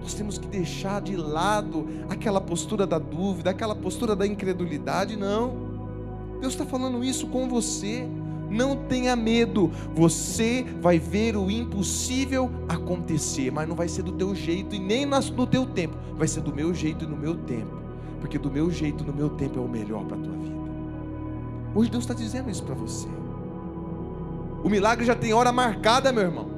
Nós 0.00 0.14
temos 0.14 0.38
que 0.38 0.48
deixar 0.48 1.02
de 1.02 1.14
lado 1.14 1.86
aquela 2.08 2.40
postura 2.40 2.86
da 2.86 2.98
dúvida, 2.98 3.50
aquela 3.50 3.74
postura 3.74 4.16
da 4.16 4.26
incredulidade. 4.26 5.14
Não. 5.14 5.68
Deus 6.40 6.54
está 6.54 6.64
falando 6.64 7.04
isso 7.04 7.26
com 7.26 7.46
você. 7.46 8.08
Não 8.50 8.76
tenha 8.76 9.14
medo. 9.14 9.70
Você 9.94 10.66
vai 10.80 10.98
ver 10.98 11.36
o 11.36 11.50
impossível 11.50 12.50
acontecer, 12.68 13.50
mas 13.50 13.68
não 13.68 13.76
vai 13.76 13.88
ser 13.88 14.02
do 14.02 14.12
teu 14.12 14.34
jeito 14.34 14.74
e 14.74 14.78
nem 14.78 15.06
no 15.06 15.46
teu 15.46 15.64
tempo. 15.64 15.96
Vai 16.16 16.26
ser 16.26 16.40
do 16.40 16.54
meu 16.54 16.74
jeito 16.74 17.04
e 17.04 17.08
no 17.08 17.16
meu 17.16 17.36
tempo. 17.36 17.78
Porque 18.20 18.38
do 18.38 18.50
meu 18.50 18.70
jeito 18.70 19.04
e 19.04 19.06
no 19.06 19.14
meu 19.14 19.30
tempo 19.30 19.58
é 19.58 19.62
o 19.62 19.68
melhor 19.68 20.04
para 20.04 20.16
a 20.16 20.20
tua 20.20 20.32
vida. 20.32 20.60
Hoje 21.74 21.90
Deus 21.90 22.04
está 22.04 22.12
dizendo 22.12 22.50
isso 22.50 22.64
para 22.64 22.74
você. 22.74 23.08
O 24.62 24.68
milagre 24.68 25.06
já 25.06 25.14
tem 25.14 25.32
hora 25.32 25.52
marcada, 25.52 26.12
meu 26.12 26.24
irmão. 26.24 26.48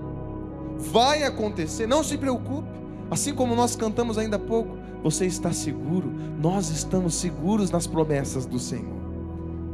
Vai 0.78 1.22
acontecer, 1.22 1.87
não 1.87 2.02
se 2.02 2.16
preocupe. 2.18 2.68
Assim 3.11 3.34
como 3.34 3.54
nós 3.54 3.76
cantamos 3.76 4.16
ainda 4.16 4.37
há 4.37 4.38
pouco, 4.38 4.76
você 5.02 5.26
está 5.26 5.52
seguro, 5.52 6.11
nós 6.40 6.70
estamos 6.70 7.14
seguros 7.14 7.70
nas 7.70 7.87
promessas 7.87 8.46
do 8.46 8.58
Senhor. 8.58 8.96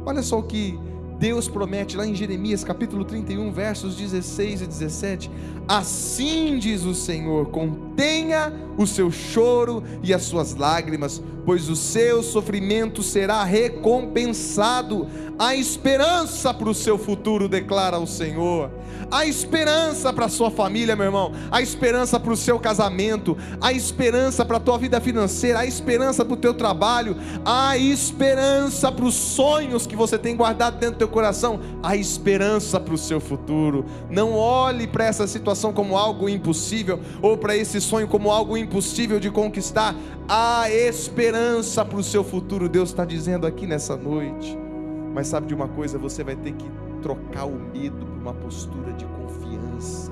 Olha 0.05 0.21
só 0.21 0.39
o 0.39 0.43
que 0.43 0.77
Deus 1.19 1.49
promete 1.49 1.97
lá 1.97 2.07
em 2.07 2.15
Jeremias 2.15 2.63
capítulo 2.63 3.03
31, 3.03 3.51
versos 3.51 3.97
16 3.97 4.61
e 4.61 4.65
17: 4.67 5.29
Assim 5.67 6.57
diz 6.57 6.85
o 6.85 6.95
Senhor: 6.95 7.47
contenha 7.99 8.53
o 8.77 8.87
seu 8.87 9.11
choro 9.11 9.83
e 10.01 10.13
as 10.13 10.23
suas 10.23 10.55
lágrimas, 10.55 11.21
pois 11.45 11.67
o 11.67 11.75
seu 11.75 12.23
sofrimento 12.23 13.03
será 13.03 13.43
recompensado. 13.43 15.05
Há 15.37 15.53
esperança 15.53 16.53
para 16.53 16.69
o 16.69 16.73
seu 16.73 16.97
futuro, 16.97 17.49
declara 17.49 17.99
o 17.99 18.07
Senhor. 18.07 18.71
Há 19.11 19.25
esperança 19.25 20.13
para 20.13 20.25
a 20.25 20.29
sua 20.29 20.51
família, 20.51 20.95
meu 20.95 21.05
irmão. 21.05 21.31
Há 21.49 21.61
esperança 21.61 22.19
para 22.19 22.31
o 22.31 22.37
seu 22.37 22.59
casamento. 22.59 23.37
Há 23.59 23.73
esperança 23.73 24.45
para 24.45 24.57
a 24.57 24.59
tua 24.59 24.77
vida 24.77 25.01
financeira. 25.01 25.59
Há 25.59 25.65
esperança 25.65 26.23
para 26.23 26.33
o 26.33 26.37
teu 26.37 26.53
trabalho. 26.53 27.17
Há 27.43 27.77
esperança 27.77 28.91
para 28.91 29.05
os 29.05 29.15
sonhos 29.15 29.87
que 29.87 29.95
você 29.95 30.17
tem 30.17 30.35
guardado 30.35 30.77
dentro 30.77 30.95
do 30.95 30.99
teu 30.99 31.07
coração. 31.07 31.59
Há 31.81 31.95
esperança 31.95 32.79
para 32.79 32.93
o 32.93 32.97
seu 32.97 33.19
futuro. 33.19 33.85
Não 34.09 34.33
olhe 34.33 34.85
para 34.85 35.05
essa 35.05 35.25
situação 35.25 35.73
como 35.73 35.97
algo 35.97 36.29
impossível 36.29 36.99
ou 37.21 37.37
para 37.37 37.55
esse 37.55 37.81
sonho 37.89 38.07
como 38.07 38.29
algo 38.29 38.55
impossível 38.55 39.19
de 39.19 39.31
conquistar. 39.31 39.95
Há 40.27 40.69
esperança 40.69 41.83
para 41.83 41.97
o 41.97 42.03
seu 42.03 42.23
futuro. 42.23 42.69
Deus 42.69 42.89
está 42.89 43.03
dizendo 43.03 43.47
aqui 43.47 43.65
nessa 43.65 43.97
noite. 43.97 44.55
Mas 45.13 45.27
sabe 45.27 45.47
de 45.47 45.55
uma 45.55 45.67
coisa? 45.67 45.97
Você 45.97 46.23
vai 46.23 46.35
ter 46.35 46.53
que 46.53 46.69
trocar 47.01 47.45
o 47.45 47.59
medo 47.59 48.05
por 48.05 48.21
uma 48.21 48.33
postura 48.33 48.93
de 48.93 49.05
confiança. 49.05 50.11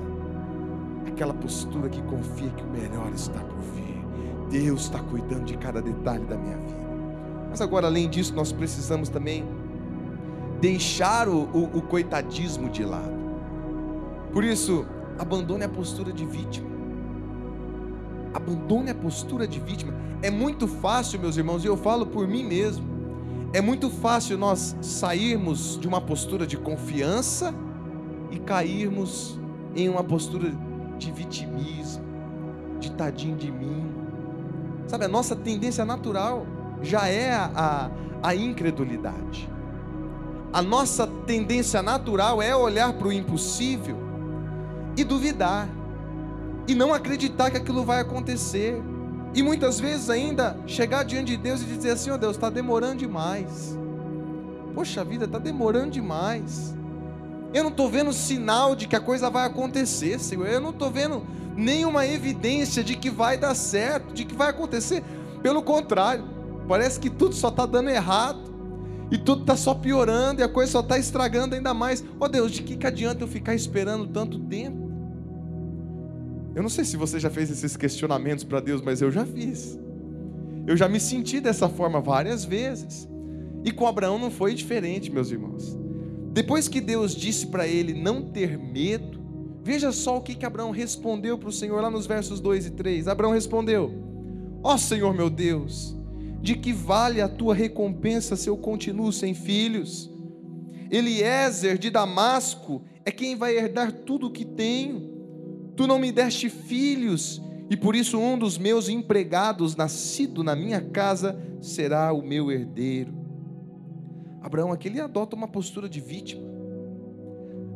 Aquela 1.06 1.32
postura 1.32 1.88
que 1.88 2.02
confia 2.02 2.50
que 2.50 2.64
o 2.64 2.68
melhor 2.68 3.12
está 3.14 3.38
por 3.38 3.60
vir. 3.60 4.04
Deus 4.50 4.82
está 4.82 4.98
cuidando 4.98 5.44
de 5.44 5.56
cada 5.56 5.80
detalhe 5.80 6.24
da 6.24 6.36
minha 6.36 6.56
vida. 6.56 6.88
Mas 7.48 7.60
agora, 7.60 7.86
além 7.86 8.10
disso, 8.10 8.34
nós 8.34 8.50
precisamos 8.50 9.08
também 9.08 9.44
deixar 10.60 11.28
o, 11.28 11.44
o, 11.44 11.78
o 11.78 11.82
coitadismo 11.82 12.68
de 12.68 12.84
lado. 12.84 13.16
Por 14.32 14.42
isso, 14.42 14.84
abandone 15.16 15.62
a 15.62 15.68
postura 15.68 16.12
de 16.12 16.24
vítima. 16.26 16.67
Abandone 18.34 18.90
a 18.90 18.94
postura 18.94 19.46
de 19.46 19.60
vítima. 19.60 19.94
É 20.22 20.30
muito 20.30 20.66
fácil, 20.66 21.20
meus 21.20 21.36
irmãos, 21.36 21.64
e 21.64 21.66
eu 21.66 21.76
falo 21.76 22.06
por 22.06 22.26
mim 22.26 22.44
mesmo 22.44 22.98
é 23.52 23.62
muito 23.62 23.88
fácil 23.88 24.36
nós 24.36 24.76
sairmos 24.82 25.78
de 25.80 25.88
uma 25.88 26.02
postura 26.02 26.46
de 26.46 26.56
confiança 26.56 27.54
e 28.30 28.38
cairmos 28.38 29.40
em 29.74 29.88
uma 29.88 30.04
postura 30.04 30.52
de 30.98 31.10
vitimismo, 31.10 32.04
de 32.78 32.90
tadinho 32.92 33.36
de 33.36 33.50
mim. 33.50 33.86
Sabe, 34.86 35.06
a 35.06 35.08
nossa 35.08 35.34
tendência 35.34 35.82
natural 35.84 36.46
já 36.82 37.08
é 37.08 37.32
a, 37.32 37.50
a, 38.22 38.28
a 38.28 38.34
incredulidade. 38.34 39.48
A 40.52 40.60
nossa 40.60 41.06
tendência 41.26 41.82
natural 41.82 42.42
é 42.42 42.54
olhar 42.54 42.92
para 42.92 43.08
o 43.08 43.12
impossível 43.12 43.96
e 44.94 45.04
duvidar, 45.04 45.68
e 46.68 46.74
não 46.74 46.92
acreditar 46.92 47.50
que 47.50 47.56
aquilo 47.56 47.82
vai 47.82 47.98
acontecer. 47.98 48.80
E 49.34 49.42
muitas 49.42 49.80
vezes 49.80 50.10
ainda 50.10 50.56
chegar 50.66 51.02
diante 51.02 51.28
de 51.32 51.36
Deus 51.38 51.62
e 51.62 51.64
dizer 51.64 51.92
assim: 51.92 52.10
ó 52.10 52.14
oh 52.14 52.18
Deus, 52.18 52.36
está 52.36 52.50
demorando 52.50 52.96
demais. 52.96 53.76
Poxa 54.74 55.02
vida, 55.02 55.24
está 55.24 55.38
demorando 55.38 55.90
demais. 55.90 56.76
Eu 57.52 57.62
não 57.62 57.70
estou 57.70 57.88
vendo 57.88 58.12
sinal 58.12 58.76
de 58.76 58.86
que 58.86 58.94
a 58.94 59.00
coisa 59.00 59.30
vai 59.30 59.46
acontecer, 59.46 60.20
Senhor. 60.20 60.46
Eu 60.46 60.60
não 60.60 60.70
estou 60.70 60.90
vendo 60.90 61.26
nenhuma 61.56 62.06
evidência 62.06 62.84
de 62.84 62.94
que 62.94 63.10
vai 63.10 63.38
dar 63.38 63.54
certo, 63.54 64.12
de 64.12 64.26
que 64.26 64.34
vai 64.34 64.50
acontecer. 64.50 65.02
Pelo 65.42 65.62
contrário, 65.62 66.24
parece 66.68 67.00
que 67.00 67.08
tudo 67.08 67.34
só 67.34 67.48
está 67.48 67.64
dando 67.64 67.88
errado. 67.88 68.46
E 69.10 69.16
tudo 69.16 69.40
está 69.40 69.56
só 69.56 69.72
piorando 69.72 70.42
e 70.42 70.44
a 70.44 70.48
coisa 70.48 70.70
só 70.70 70.80
está 70.80 70.98
estragando 70.98 71.54
ainda 71.54 71.72
mais. 71.72 72.04
Ó 72.20 72.26
oh 72.26 72.28
Deus, 72.28 72.52
de 72.52 72.62
que, 72.62 72.76
que 72.76 72.86
adianta 72.86 73.24
eu 73.24 73.28
ficar 73.28 73.54
esperando 73.54 74.06
tanto 74.06 74.38
tempo? 74.38 74.87
Eu 76.58 76.62
não 76.62 76.68
sei 76.68 76.84
se 76.84 76.96
você 76.96 77.20
já 77.20 77.30
fez 77.30 77.52
esses 77.52 77.76
questionamentos 77.76 78.42
para 78.42 78.58
Deus, 78.58 78.82
mas 78.82 79.00
eu 79.00 79.12
já 79.12 79.24
fiz. 79.24 79.78
Eu 80.66 80.76
já 80.76 80.88
me 80.88 80.98
senti 80.98 81.38
dessa 81.38 81.68
forma 81.68 82.00
várias 82.00 82.44
vezes. 82.44 83.08
E 83.64 83.70
com 83.70 83.86
Abraão 83.86 84.18
não 84.18 84.28
foi 84.28 84.56
diferente, 84.56 85.08
meus 85.08 85.30
irmãos. 85.30 85.78
Depois 86.32 86.66
que 86.66 86.80
Deus 86.80 87.14
disse 87.14 87.46
para 87.46 87.64
ele 87.64 87.94
não 87.94 88.32
ter 88.32 88.58
medo, 88.58 89.20
veja 89.62 89.92
só 89.92 90.16
o 90.16 90.20
que, 90.20 90.34
que 90.34 90.44
Abraão 90.44 90.72
respondeu 90.72 91.38
para 91.38 91.48
o 91.48 91.52
Senhor 91.52 91.80
lá 91.80 91.88
nos 91.88 92.08
versos 92.08 92.40
2 92.40 92.66
e 92.66 92.70
3. 92.72 93.06
Abraão 93.06 93.30
respondeu: 93.30 93.94
Ó 94.60 94.74
oh, 94.74 94.78
Senhor 94.78 95.14
meu 95.14 95.30
Deus, 95.30 95.96
de 96.42 96.56
que 96.56 96.72
vale 96.72 97.20
a 97.20 97.28
tua 97.28 97.54
recompensa 97.54 98.34
se 98.34 98.50
eu 98.50 98.56
continuo 98.56 99.12
sem 99.12 99.32
filhos? 99.32 100.10
Eliezer 100.90 101.78
de 101.78 101.88
Damasco 101.88 102.82
é 103.04 103.12
quem 103.12 103.36
vai 103.36 103.56
herdar 103.56 103.92
tudo 103.92 104.26
o 104.26 104.32
que 104.32 104.44
tenho. 104.44 105.17
Tu 105.78 105.86
não 105.86 105.96
me 105.96 106.10
deste 106.10 106.48
filhos, 106.50 107.40
e 107.70 107.76
por 107.76 107.94
isso 107.94 108.18
um 108.18 108.36
dos 108.36 108.58
meus 108.58 108.88
empregados, 108.88 109.76
nascido 109.76 110.42
na 110.42 110.56
minha 110.56 110.80
casa, 110.80 111.40
será 111.60 112.12
o 112.12 112.20
meu 112.20 112.50
herdeiro. 112.50 113.14
Abraão 114.42 114.72
aqui 114.72 114.88
ele 114.88 115.00
adota 115.00 115.36
uma 115.36 115.46
postura 115.46 115.88
de 115.88 116.00
vítima. 116.00 116.42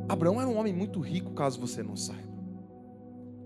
Abraão 0.08 0.40
era 0.40 0.50
um 0.50 0.58
homem 0.58 0.72
muito 0.72 0.98
rico, 0.98 1.30
caso 1.30 1.60
você 1.60 1.80
não 1.80 1.94
saiba. 1.94 2.31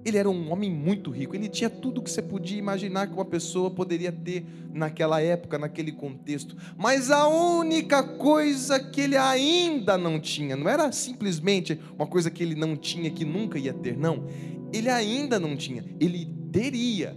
Ele 0.06 0.18
era 0.18 0.30
um 0.30 0.52
homem 0.52 0.70
muito 0.70 1.10
rico, 1.10 1.34
ele 1.34 1.48
tinha 1.48 1.68
tudo 1.68 2.00
que 2.00 2.08
você 2.08 2.22
podia 2.22 2.56
imaginar 2.56 3.08
que 3.08 3.12
uma 3.12 3.24
pessoa 3.24 3.72
poderia 3.72 4.12
ter 4.12 4.46
naquela 4.72 5.20
época, 5.20 5.58
naquele 5.58 5.90
contexto. 5.90 6.56
Mas 6.78 7.10
a 7.10 7.26
única 7.26 8.04
coisa 8.04 8.78
que 8.78 9.00
ele 9.00 9.16
ainda 9.16 9.98
não 9.98 10.20
tinha, 10.20 10.54
não 10.54 10.68
era 10.68 10.92
simplesmente 10.92 11.76
uma 11.98 12.06
coisa 12.06 12.30
que 12.30 12.40
ele 12.40 12.54
não 12.54 12.76
tinha, 12.76 13.10
que 13.10 13.24
nunca 13.24 13.58
ia 13.58 13.74
ter, 13.74 13.98
não. 13.98 14.28
Ele 14.72 14.88
ainda 14.88 15.40
não 15.40 15.56
tinha, 15.56 15.84
ele 15.98 16.32
teria. 16.52 17.16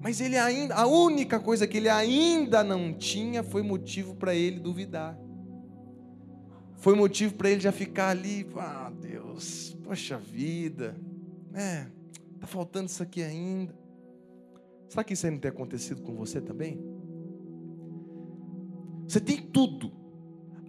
Mas 0.00 0.20
ele 0.20 0.38
ainda, 0.38 0.76
a 0.76 0.86
única 0.86 1.40
coisa 1.40 1.66
que 1.66 1.78
ele 1.78 1.88
ainda 1.88 2.62
não 2.62 2.92
tinha 2.92 3.42
foi 3.42 3.64
motivo 3.64 4.14
para 4.14 4.36
ele 4.36 4.60
duvidar. 4.60 5.18
Foi 6.76 6.94
motivo 6.94 7.34
para 7.34 7.50
ele 7.50 7.60
já 7.60 7.72
ficar 7.72 8.10
ali, 8.10 8.46
ah, 8.54 8.92
Deus, 9.00 9.76
poxa 9.82 10.16
vida, 10.16 10.94
é 11.52 11.86
Está 12.40 12.46
faltando 12.46 12.86
isso 12.86 13.02
aqui 13.02 13.22
ainda. 13.22 13.74
Será 14.88 15.04
que 15.04 15.12
isso 15.12 15.26
aí 15.26 15.30
não 15.30 15.38
tem 15.38 15.50
acontecido 15.50 16.00
com 16.00 16.14
você 16.14 16.40
também? 16.40 16.82
Você 19.06 19.20
tem 19.20 19.36
tudo. 19.36 19.92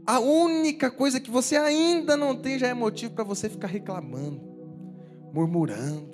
A 0.05 0.19
única 0.19 0.91
coisa 0.91 1.17
que 1.17 1.31
você 1.31 1.55
ainda 1.55 2.17
não 2.17 2.35
tem 2.35 2.59
já 2.59 2.67
é 2.67 2.73
motivo 2.73 3.13
para 3.13 3.23
você 3.23 3.49
ficar 3.49 3.67
reclamando, 3.67 4.41
murmurando, 5.33 6.13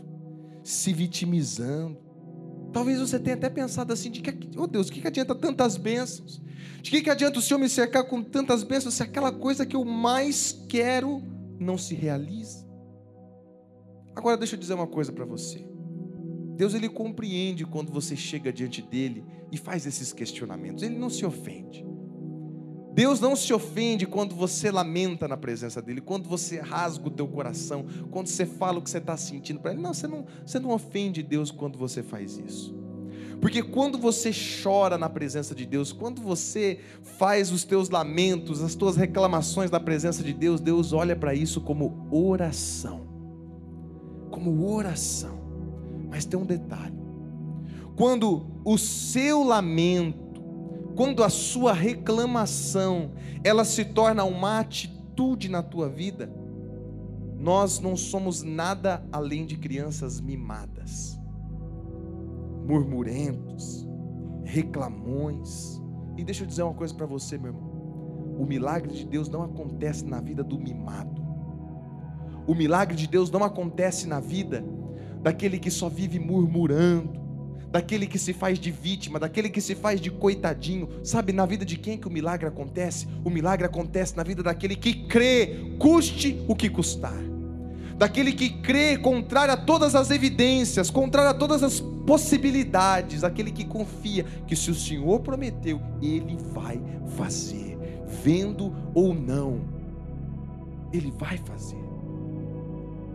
se 0.63 0.93
vitimizando. 0.93 1.97
Talvez 2.71 2.99
você 2.99 3.17
tenha 3.17 3.35
até 3.35 3.49
pensado 3.49 3.91
assim: 3.91 4.11
de 4.11 4.21
que, 4.21 4.59
oh 4.59 4.67
Deus, 4.67 4.89
o 4.89 4.91
que, 4.91 5.07
adianta 5.07 5.33
tantas 5.33 5.75
bênçãos? 5.75 6.39
De 6.83 6.91
que, 6.91 7.01
que 7.01 7.09
adianta 7.09 7.39
o 7.39 7.41
Senhor 7.41 7.59
me 7.59 7.67
cercar 7.67 8.03
com 8.03 8.21
tantas 8.21 8.61
bênçãos 8.61 8.93
se 8.93 9.01
aquela 9.01 9.31
coisa 9.31 9.65
que 9.65 9.75
eu 9.75 9.83
mais 9.83 10.51
quero 10.69 11.23
não 11.59 11.79
se 11.79 11.95
realiza? 11.95 12.66
Agora 14.17 14.35
deixa 14.35 14.55
eu 14.55 14.59
dizer 14.59 14.73
uma 14.73 14.87
coisa 14.87 15.13
para 15.13 15.25
você. 15.25 15.63
Deus 16.55 16.73
ele 16.73 16.89
compreende 16.89 17.63
quando 17.63 17.91
você 17.91 18.15
chega 18.15 18.51
diante 18.51 18.81
dele 18.81 19.23
e 19.51 19.57
faz 19.59 19.85
esses 19.85 20.11
questionamentos. 20.11 20.81
Ele 20.81 20.97
não 20.97 21.07
se 21.07 21.23
ofende. 21.23 21.85
Deus 22.95 23.19
não 23.19 23.35
se 23.35 23.53
ofende 23.53 24.07
quando 24.07 24.33
você 24.33 24.71
lamenta 24.71 25.27
na 25.27 25.37
presença 25.37 25.83
dele, 25.83 26.01
quando 26.01 26.27
você 26.27 26.59
rasga 26.59 27.07
o 27.07 27.11
teu 27.11 27.27
coração, 27.27 27.85
quando 28.09 28.25
você 28.25 28.43
fala 28.43 28.79
o 28.79 28.81
que 28.81 28.89
você 28.89 28.97
está 28.97 29.15
sentindo 29.15 29.59
para 29.59 29.73
ele. 29.73 29.83
Não 29.83 29.93
você, 29.93 30.07
não, 30.07 30.25
você 30.43 30.57
não 30.57 30.71
ofende 30.71 31.21
Deus 31.21 31.51
quando 31.51 31.77
você 31.77 32.01
faz 32.01 32.39
isso. 32.39 32.75
Porque 33.39 33.61
quando 33.61 33.99
você 33.99 34.31
chora 34.63 34.97
na 34.97 35.07
presença 35.07 35.53
de 35.53 35.63
Deus, 35.63 35.91
quando 35.91 36.23
você 36.23 36.79
faz 37.03 37.51
os 37.51 37.63
teus 37.63 37.87
lamentos, 37.87 38.63
as 38.63 38.73
tuas 38.73 38.95
reclamações 38.95 39.69
na 39.69 39.79
presença 39.79 40.23
de 40.23 40.33
Deus, 40.33 40.59
Deus 40.59 40.91
olha 40.91 41.15
para 41.15 41.35
isso 41.35 41.61
como 41.61 42.07
oração. 42.09 43.06
Como 44.37 44.71
oração. 44.71 45.39
Mas 46.09 46.25
tem 46.25 46.39
um 46.39 46.45
detalhe. 46.45 46.95
Quando 47.95 48.45
o 48.63 48.77
seu 48.77 49.43
lamento 49.43 50.27
quando 50.97 51.23
a 51.23 51.29
sua 51.29 51.73
reclamação 51.73 53.11
ela 53.43 53.63
se 53.63 53.85
torna 53.85 54.23
uma 54.23 54.59
atitude 54.59 55.47
na 55.47 55.61
tua 55.61 55.87
vida, 55.87 56.27
nós 57.37 57.79
não 57.79 57.95
somos 57.95 58.41
nada 58.41 59.07
além 59.11 59.45
de 59.45 59.55
crianças 59.57 60.19
mimadas, 60.19 61.19
murmurentos, 62.67 63.87
reclamões. 64.43 65.79
E 66.17 66.23
deixa 66.23 66.43
eu 66.43 66.47
dizer 66.47 66.63
uma 66.63 66.73
coisa 66.73 66.95
para 66.95 67.05
você, 67.05 67.37
meu 67.37 67.53
irmão. 67.53 67.67
O 68.39 68.43
milagre 68.43 68.91
de 68.91 69.05
Deus 69.05 69.29
não 69.29 69.43
acontece 69.43 70.03
na 70.03 70.19
vida 70.19 70.43
do 70.43 70.57
mimado. 70.57 71.26
O 72.47 72.55
milagre 72.55 72.95
de 72.95 73.07
Deus 73.07 73.29
não 73.29 73.43
acontece 73.43 74.07
na 74.07 74.21
vida 74.21 74.63
daquele 75.21 75.59
que 75.59 75.69
só 75.69 75.89
vive 75.89 76.17
murmurando, 76.17 77.19
daquele 77.69 78.07
que 78.07 78.17
se 78.17 78.31
faz 78.31 78.57
de 78.57 78.71
vítima, 78.71 79.19
daquele 79.19 79.49
que 79.49 79.59
se 79.59 79.75
faz 79.75 79.99
de 79.99 80.09
coitadinho. 80.09 80.87
Sabe, 81.03 81.33
na 81.33 81.45
vida 81.45 81.65
de 81.65 81.77
quem 81.77 81.97
que 81.97 82.07
o 82.07 82.11
milagre 82.11 82.47
acontece? 82.47 83.05
O 83.25 83.29
milagre 83.29 83.65
acontece 83.65 84.15
na 84.15 84.23
vida 84.23 84.41
daquele 84.41 84.77
que 84.77 85.05
crê, 85.07 85.75
custe 85.77 86.41
o 86.47 86.55
que 86.55 86.69
custar. 86.69 87.21
Daquele 87.97 88.31
que 88.31 88.49
crê 88.61 88.97
contrário 88.97 89.53
a 89.53 89.57
todas 89.57 89.95
as 89.95 90.09
evidências, 90.11 90.89
contrário 90.89 91.31
a 91.31 91.33
todas 91.33 91.63
as 91.63 91.81
possibilidades, 91.81 93.23
aquele 93.23 93.51
que 93.51 93.65
confia 93.65 94.23
que 94.45 94.55
se 94.55 94.71
o 94.71 94.75
Senhor 94.75 95.19
prometeu, 95.19 95.81
ele 96.01 96.37
vai 96.53 96.79
fazer, 97.17 97.77
vendo 98.23 98.73
ou 98.93 99.13
não, 99.13 99.61
ele 100.93 101.11
vai 101.11 101.37
fazer. 101.39 101.86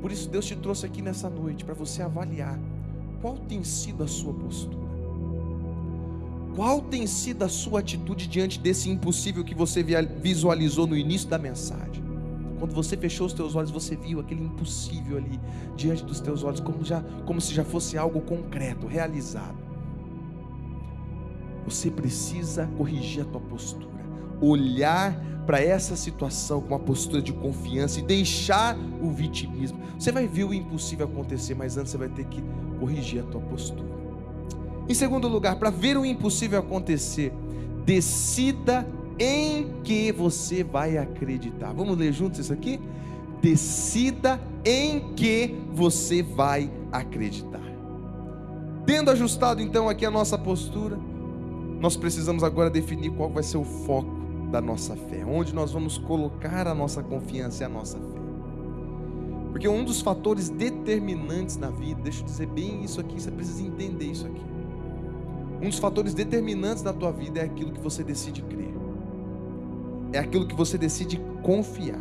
Por 0.03 0.11
isso 0.11 0.29
Deus 0.29 0.45
te 0.45 0.57
trouxe 0.57 0.85
aqui 0.85 1.01
nessa 1.01 1.31
noite 1.31 1.65
para 1.65 1.75
você 1.75 2.03
avaliar 2.03 2.59
qual 3.21 3.39
tem 3.39 3.63
sido 3.63 4.03
a 4.03 4.09
sua 4.09 4.35
postura? 4.35 4.83
Qual 6.57 6.83
tem 6.83 7.07
sido 7.07 7.45
a 7.45 7.49
sua 7.49 7.79
atitude 7.79 8.27
diante 8.27 8.59
desse 8.59 8.91
impossível 8.91 9.45
que 9.45 9.55
você 9.55 9.83
visualizou 10.21 10.89
no 10.89 10.97
início 10.97 11.29
da 11.29 11.39
mensagem? 11.39 12.03
Quando 12.59 12.75
você 12.75 12.97
fechou 12.97 13.27
os 13.27 13.33
teus 13.33 13.55
olhos, 13.55 13.71
você 13.71 13.95
viu 13.95 14.19
aquele 14.21 14.43
impossível 14.43 15.19
ali 15.19 15.41
diante 15.77 16.05
dos 16.05 16.21
teus 16.21 16.43
olhos, 16.43 16.61
como, 16.61 16.85
já, 16.85 17.01
como 17.25 17.41
se 17.41 17.55
já 17.55 17.65
fosse 17.65 17.97
algo 17.97 18.21
concreto, 18.21 18.87
realizado. 18.87 19.57
Você 21.65 21.91
precisa 21.91 22.69
corrigir 22.77 23.23
a 23.23 23.25
tua 23.25 23.41
postura, 23.41 24.05
olhar 24.41 25.17
para 25.47 25.61
essa 25.61 25.97
situação 25.97 26.61
com 26.61 26.69
uma 26.69 26.79
postura 26.79 27.21
de 27.21 27.33
confiança 27.33 27.99
e 27.99 28.03
deixar 28.03 28.77
o 29.01 29.11
vitimismo. 29.11 29.79
Você 29.99 30.13
vai 30.13 30.27
ver 30.27 30.45
o 30.45 30.55
impossível 30.55 31.07
acontecer, 31.07 31.55
mas 31.55 31.77
antes 31.77 31.91
você 31.91 31.99
vai 31.99 32.09
ter 32.09 32.25
que 32.27 32.43
corrigir 32.79 33.23
a 33.23 33.27
tua 33.27 33.41
postura. 33.41 33.91
Em 34.89 34.95
segundo 34.95 35.29
lugar, 35.29 35.57
para 35.57 35.71
ver 35.71 35.97
o 35.97 36.05
impossível 36.05 36.61
acontecer, 36.61 37.33
decida 37.85 38.87
em 39.19 39.81
que 39.83 40.13
você 40.13 40.63
vai 40.63 40.97
acreditar. 40.97 41.73
Vamos 41.73 41.97
ler 41.97 42.13
juntos 42.13 42.41
isso 42.41 42.53
aqui? 42.53 42.81
Decida 43.41 44.41
em 44.65 45.15
que 45.15 45.57
você 45.73 46.23
vai 46.23 46.71
acreditar. 46.91 47.61
Tendo 48.87 49.11
ajustado 49.11 49.61
então 49.61 49.89
aqui 49.89 50.05
a 50.05 50.11
nossa 50.11 50.37
postura, 50.37 50.99
nós 51.81 51.97
precisamos 51.97 52.45
agora 52.45 52.71
definir 52.71 53.11
qual 53.11 53.31
vai 53.31 53.43
ser 53.43 53.59
o 53.59 53.65
foco 53.65 54.22
da 54.53 54.61
nossa 54.61 54.95
fé, 54.95 55.25
onde 55.25 55.55
nós 55.55 55.73
vamos 55.73 55.97
colocar 55.97 56.69
a 56.69 56.75
nossa 56.75 57.03
confiança 57.03 57.63
e 57.63 57.67
a 57.67 57.69
nossa 57.71 57.99
fé. 57.99 58.21
Porque 59.51 59.67
um 59.67 59.83
dos 59.83 60.03
fatores 60.03 60.51
determinantes 60.51 61.57
na 61.57 61.71
vida, 61.71 62.03
deixa 62.03 62.21
eu 62.21 62.27
dizer 62.27 62.47
bem 62.47 62.85
isso 62.85 63.01
aqui, 63.01 63.21
você 63.21 63.31
precisa 63.31 63.63
entender 63.63 64.05
isso 64.05 64.27
aqui. 64.27 64.45
Um 65.63 65.69
dos 65.69 65.79
fatores 65.79 66.13
determinantes 66.13 66.83
da 66.83 66.93
tua 66.93 67.11
vida 67.11 67.41
é 67.41 67.45
aquilo 67.45 67.73
que 67.73 67.81
você 67.81 68.05
decide 68.05 68.43
crer. 68.43 68.75
É 70.13 70.19
aquilo 70.19 70.47
que 70.47 70.55
você 70.55 70.77
decide 70.77 71.19
confiar. 71.43 72.01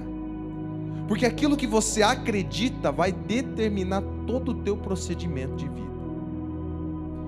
Porque 1.07 1.25
aquilo 1.25 1.55
que 1.55 1.67
você 1.67 2.03
acredita 2.03 2.91
vai 2.91 3.11
determinar 3.11 4.03
todo 4.27 4.51
o 4.51 4.55
teu 4.55 4.75
procedimento 4.75 5.55
de 5.55 5.69
vida. 5.69 5.91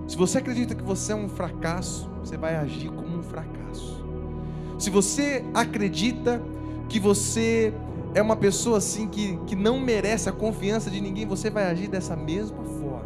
Se 0.08 0.18
você 0.18 0.40
acredita 0.40 0.76
que 0.76 0.84
você 0.84 1.14
é 1.14 1.16
um 1.16 1.30
fracasso, 1.30 2.10
você 2.20 2.36
vai 2.36 2.56
agir 2.56 2.90
como 2.90 3.18
um 3.20 3.24
fracasso. 3.24 4.03
Se 4.84 4.90
você 4.90 5.46
acredita 5.54 6.44
que 6.90 7.00
você 7.00 7.74
é 8.14 8.22
uma 8.22 8.36
pessoa 8.36 8.80
assim 8.80 9.08
que, 9.08 9.40
que 9.48 9.56
não 9.56 9.80
merece 9.80 10.28
a 10.28 10.34
confiança 10.34 10.92
de 10.92 11.00
ninguém, 11.00 11.26
você 11.26 11.50
vai 11.50 11.64
agir 11.72 11.88
dessa 11.88 12.18
mesma 12.18 12.62
forma. 12.66 13.06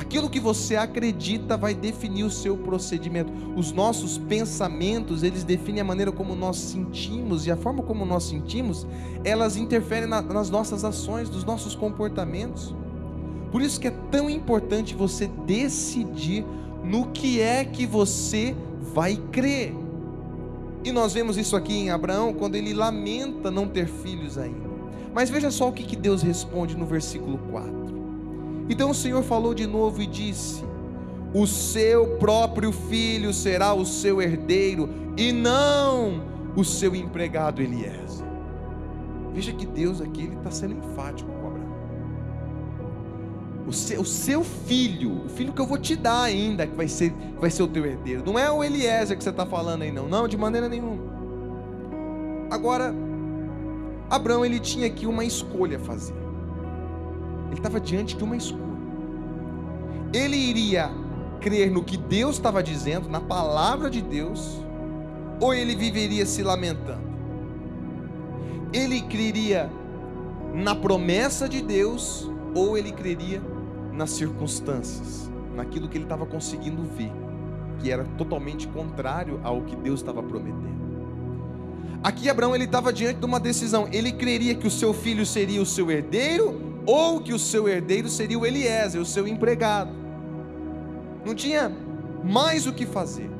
Aquilo 0.00 0.28
que 0.28 0.40
você 0.40 0.74
acredita 0.74 1.56
vai 1.56 1.74
definir 1.74 2.24
o 2.24 2.30
seu 2.30 2.56
procedimento. 2.56 3.32
Os 3.56 3.70
nossos 3.70 4.18
pensamentos, 4.18 5.22
eles 5.22 5.44
definem 5.44 5.80
a 5.80 5.84
maneira 5.84 6.10
como 6.10 6.34
nós 6.34 6.56
sentimos 6.56 7.46
e 7.46 7.52
a 7.52 7.56
forma 7.56 7.84
como 7.84 8.04
nós 8.04 8.24
sentimos, 8.24 8.84
elas 9.22 9.56
interferem 9.56 10.08
na, 10.08 10.20
nas 10.20 10.50
nossas 10.50 10.84
ações, 10.84 11.30
nos 11.30 11.44
nossos 11.44 11.76
comportamentos. 11.76 12.74
Por 13.52 13.62
isso 13.62 13.78
que 13.78 13.86
é 13.86 13.94
tão 14.10 14.28
importante 14.28 14.92
você 14.92 15.28
decidir 15.46 16.44
no 16.82 17.12
que 17.12 17.40
é 17.40 17.64
que 17.64 17.86
você 17.86 18.56
vai 18.92 19.16
crer. 19.30 19.72
E 20.82 20.92
nós 20.92 21.12
vemos 21.12 21.36
isso 21.36 21.56
aqui 21.56 21.74
em 21.74 21.90
Abraão, 21.90 22.32
quando 22.32 22.54
ele 22.54 22.72
lamenta 22.72 23.50
não 23.50 23.68
ter 23.68 23.86
filhos 23.86 24.38
ainda. 24.38 24.70
Mas 25.12 25.28
veja 25.28 25.50
só 25.50 25.68
o 25.68 25.72
que 25.72 25.96
Deus 25.96 26.22
responde 26.22 26.76
no 26.76 26.86
versículo 26.86 27.38
4. 27.50 27.72
Então 28.68 28.90
o 28.90 28.94
Senhor 28.94 29.22
falou 29.22 29.52
de 29.52 29.66
novo 29.66 30.00
e 30.00 30.06
disse: 30.06 30.64
O 31.34 31.46
seu 31.46 32.16
próprio 32.18 32.72
filho 32.72 33.32
será 33.32 33.74
o 33.74 33.84
seu 33.84 34.22
herdeiro, 34.22 34.88
e 35.16 35.32
não 35.32 36.22
o 36.56 36.64
seu 36.64 36.94
empregado 36.94 37.60
Eliezer. 37.60 38.26
Veja 39.34 39.52
que 39.52 39.66
Deus 39.66 40.00
aqui 40.00 40.30
está 40.36 40.50
sendo 40.50 40.74
enfático 40.74 41.30
o 43.70 43.72
seu, 43.72 44.00
o 44.00 44.04
seu, 44.04 44.42
filho, 44.42 45.24
o 45.24 45.28
filho 45.28 45.52
que 45.52 45.60
eu 45.60 45.66
vou 45.66 45.78
te 45.78 45.94
dar 45.94 46.22
ainda, 46.22 46.66
que 46.66 46.74
vai 46.74 46.88
ser, 46.88 47.14
vai 47.38 47.50
ser 47.50 47.62
o 47.62 47.68
teu 47.68 47.86
herdeiro. 47.86 48.22
Não 48.26 48.36
é 48.36 48.50
o 48.50 48.64
Eliezer 48.64 49.16
que 49.16 49.22
você 49.22 49.30
está 49.30 49.46
falando 49.46 49.82
aí, 49.82 49.92
não. 49.92 50.08
Não, 50.08 50.26
de 50.26 50.36
maneira 50.36 50.68
nenhuma. 50.68 51.00
Agora, 52.50 52.92
Abraão 54.10 54.44
ele 54.44 54.58
tinha 54.58 54.88
aqui 54.88 55.06
uma 55.06 55.24
escolha 55.24 55.76
a 55.76 55.80
fazer. 55.80 56.16
Ele 57.46 57.58
estava 57.58 57.80
diante 57.80 58.16
de 58.16 58.24
uma 58.24 58.36
escolha. 58.36 58.60
Ele 60.12 60.36
iria 60.36 60.90
crer 61.40 61.70
no 61.70 61.84
que 61.84 61.96
Deus 61.96 62.36
estava 62.36 62.60
dizendo, 62.62 63.08
na 63.08 63.20
palavra 63.20 63.88
de 63.88 64.02
Deus, 64.02 64.60
ou 65.40 65.54
ele 65.54 65.76
viveria 65.76 66.26
se 66.26 66.42
lamentando? 66.42 67.08
Ele 68.72 69.00
creria 69.02 69.70
na 70.52 70.74
promessa 70.74 71.48
de 71.48 71.62
Deus, 71.62 72.28
ou 72.52 72.76
ele 72.76 72.90
creria 72.90 73.40
nas 74.00 74.10
circunstâncias, 74.12 75.30
naquilo 75.54 75.86
que 75.86 75.98
ele 75.98 76.06
estava 76.06 76.24
conseguindo 76.24 76.82
ver, 76.84 77.12
que 77.78 77.90
era 77.90 78.02
totalmente 78.16 78.66
contrário 78.66 79.38
ao 79.44 79.60
que 79.60 79.76
Deus 79.76 80.00
estava 80.00 80.22
prometendo. 80.22 80.80
Aqui 82.02 82.30
Abraão 82.30 82.54
ele 82.54 82.64
estava 82.64 82.94
diante 82.94 83.18
de 83.18 83.26
uma 83.26 83.38
decisão. 83.38 83.86
Ele 83.92 84.10
creria 84.10 84.54
que 84.54 84.66
o 84.66 84.70
seu 84.70 84.94
filho 84.94 85.26
seria 85.26 85.60
o 85.60 85.66
seu 85.66 85.90
herdeiro 85.90 86.82
ou 86.86 87.20
que 87.20 87.34
o 87.34 87.38
seu 87.38 87.68
herdeiro 87.68 88.08
seria 88.08 88.38
o 88.38 88.46
Eliezer, 88.46 88.98
o 88.98 89.04
seu 89.04 89.28
empregado. 89.28 89.92
Não 91.26 91.34
tinha 91.34 91.70
mais 92.24 92.66
o 92.66 92.72
que 92.72 92.86
fazer. 92.86 93.30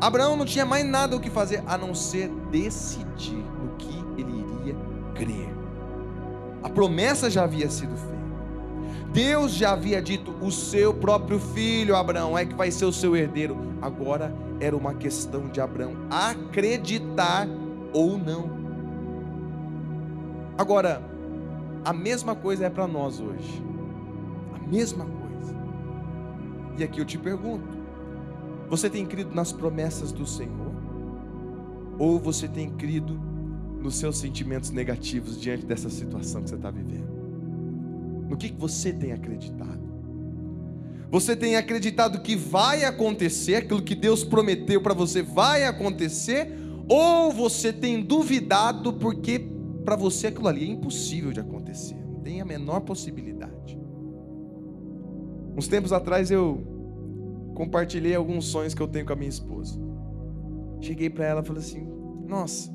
Abraão 0.00 0.36
não 0.36 0.44
tinha 0.44 0.64
mais 0.64 0.86
nada 0.86 1.16
o 1.16 1.20
que 1.20 1.30
fazer 1.30 1.64
a 1.66 1.76
não 1.76 1.96
ser 1.96 2.28
decidir 2.52 3.44
no 3.60 3.74
que 3.76 4.20
ele 4.20 4.46
iria 4.60 4.76
crer. 5.16 5.52
A 6.62 6.68
promessa 6.68 7.28
já 7.28 7.42
havia 7.42 7.68
sido 7.68 7.96
feita. 7.96 8.21
Deus 9.12 9.52
já 9.52 9.72
havia 9.72 10.00
dito: 10.00 10.34
o 10.40 10.50
seu 10.50 10.92
próprio 10.94 11.38
filho, 11.38 11.96
Abraão, 11.96 12.36
é 12.36 12.44
que 12.44 12.54
vai 12.54 12.70
ser 12.70 12.84
o 12.84 12.92
seu 12.92 13.16
herdeiro. 13.16 13.56
Agora 13.80 14.34
era 14.60 14.76
uma 14.76 14.94
questão 14.94 15.48
de 15.48 15.60
Abraão 15.60 15.94
acreditar 16.10 17.48
ou 17.92 18.16
não. 18.16 18.62
Agora, 20.56 21.02
a 21.84 21.92
mesma 21.92 22.34
coisa 22.34 22.66
é 22.66 22.70
para 22.70 22.86
nós 22.86 23.20
hoje. 23.20 23.62
A 24.54 24.58
mesma 24.68 25.04
coisa. 25.04 25.56
E 26.78 26.84
aqui 26.84 27.00
eu 27.00 27.04
te 27.04 27.18
pergunto: 27.18 27.76
você 28.68 28.88
tem 28.88 29.04
crido 29.04 29.34
nas 29.34 29.52
promessas 29.52 30.12
do 30.12 30.26
Senhor? 30.26 30.62
ou 31.98 32.18
você 32.18 32.48
tem 32.48 32.68
crido 32.70 33.16
nos 33.80 33.96
seus 33.96 34.18
sentimentos 34.18 34.70
negativos 34.70 35.40
diante 35.40 35.64
dessa 35.64 35.88
situação 35.88 36.42
que 36.42 36.48
você 36.48 36.56
está 36.56 36.70
vivendo? 36.70 37.11
No 38.32 38.38
que 38.38 38.50
você 38.50 38.94
tem 38.94 39.12
acreditado? 39.12 39.92
Você 41.10 41.36
tem 41.36 41.54
acreditado 41.54 42.22
que 42.22 42.34
vai 42.34 42.82
acontecer, 42.82 43.56
aquilo 43.56 43.82
que 43.82 43.94
Deus 43.94 44.24
prometeu 44.24 44.80
para 44.80 44.94
você 44.94 45.20
vai 45.20 45.64
acontecer, 45.64 46.50
ou 46.88 47.30
você 47.30 47.74
tem 47.74 48.02
duvidado 48.02 48.94
porque 48.94 49.38
para 49.84 49.96
você 49.96 50.28
aquilo 50.28 50.48
ali 50.48 50.64
é 50.64 50.72
impossível 50.72 51.30
de 51.30 51.40
acontecer, 51.40 52.02
não 52.06 52.20
tem 52.20 52.40
a 52.40 52.44
menor 52.46 52.80
possibilidade. 52.80 53.78
Uns 55.54 55.68
tempos 55.68 55.92
atrás 55.92 56.30
eu 56.30 57.52
compartilhei 57.54 58.14
alguns 58.14 58.46
sonhos 58.46 58.72
que 58.72 58.80
eu 58.80 58.88
tenho 58.88 59.04
com 59.04 59.12
a 59.12 59.16
minha 59.16 59.28
esposa. 59.28 59.78
Cheguei 60.80 61.10
para 61.10 61.26
ela 61.26 61.42
e 61.42 61.44
falei 61.44 61.62
assim: 61.62 61.86
Nossa, 62.26 62.74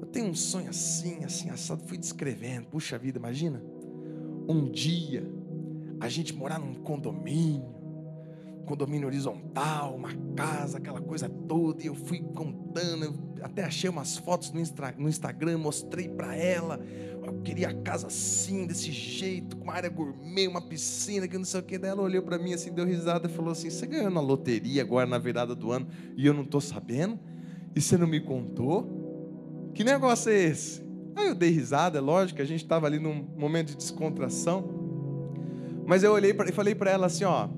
eu 0.00 0.06
tenho 0.06 0.30
um 0.30 0.34
sonho 0.34 0.70
assim, 0.70 1.22
assim, 1.24 1.50
assado. 1.50 1.82
Fui 1.84 1.98
descrevendo. 1.98 2.68
Puxa 2.68 2.96
vida, 2.96 3.18
imagina. 3.18 3.71
Um 4.48 4.70
dia 4.70 5.24
a 6.00 6.08
gente 6.08 6.34
morar 6.34 6.58
num 6.58 6.74
condomínio, 6.74 7.72
condomínio 8.66 9.06
horizontal, 9.06 9.94
uma 9.94 10.12
casa, 10.34 10.78
aquela 10.78 11.00
coisa 11.00 11.28
toda, 11.28 11.82
e 11.82 11.86
eu 11.86 11.94
fui 11.94 12.20
contando, 12.20 13.04
eu 13.04 13.14
até 13.42 13.64
achei 13.64 13.88
umas 13.88 14.16
fotos 14.16 14.52
no, 14.52 15.08
Instagram, 15.08 15.58
mostrei 15.58 16.08
para 16.08 16.34
ela, 16.34 16.80
eu 17.24 17.40
queria 17.42 17.68
a 17.68 17.74
casa 17.74 18.08
assim, 18.08 18.66
desse 18.66 18.90
jeito, 18.90 19.56
com 19.56 19.64
uma 19.64 19.74
área 19.74 19.88
gourmet, 19.88 20.48
uma 20.48 20.60
piscina, 20.60 21.28
que 21.28 21.38
não 21.38 21.44
sei 21.44 21.60
o 21.60 21.62
que, 21.62 21.78
daí 21.78 21.90
ela 21.90 22.02
olhou 22.02 22.22
para 22.22 22.38
mim 22.38 22.52
assim, 22.52 22.72
deu 22.72 22.84
risada 22.84 23.28
e 23.28 23.30
falou 23.30 23.52
assim, 23.52 23.70
você 23.70 23.86
ganhou 23.86 24.10
na 24.10 24.20
loteria 24.20 24.82
agora 24.82 25.06
na 25.06 25.18
virada 25.18 25.54
do 25.54 25.70
ano, 25.70 25.86
e 26.16 26.26
eu 26.26 26.34
não 26.34 26.42
estou 26.42 26.60
sabendo? 26.60 27.18
E 27.74 27.80
você 27.80 27.96
não 27.96 28.06
me 28.06 28.20
contou? 28.20 29.70
Que 29.74 29.84
negócio 29.84 30.30
é 30.30 30.44
esse? 30.44 30.82
Aí 31.14 31.28
eu 31.28 31.34
dei 31.34 31.50
risada, 31.50 31.98
é 31.98 32.00
lógico, 32.00 32.40
a 32.40 32.44
gente 32.44 32.62
estava 32.62 32.86
ali 32.86 32.98
num 32.98 33.26
momento 33.36 33.68
de 33.68 33.76
descontração, 33.76 34.64
mas 35.86 36.02
eu 36.02 36.12
olhei 36.12 36.32
e 36.32 36.52
falei 36.52 36.74
para 36.74 36.90
ela 36.90 37.06
assim, 37.06 37.24
ó, 37.24 37.48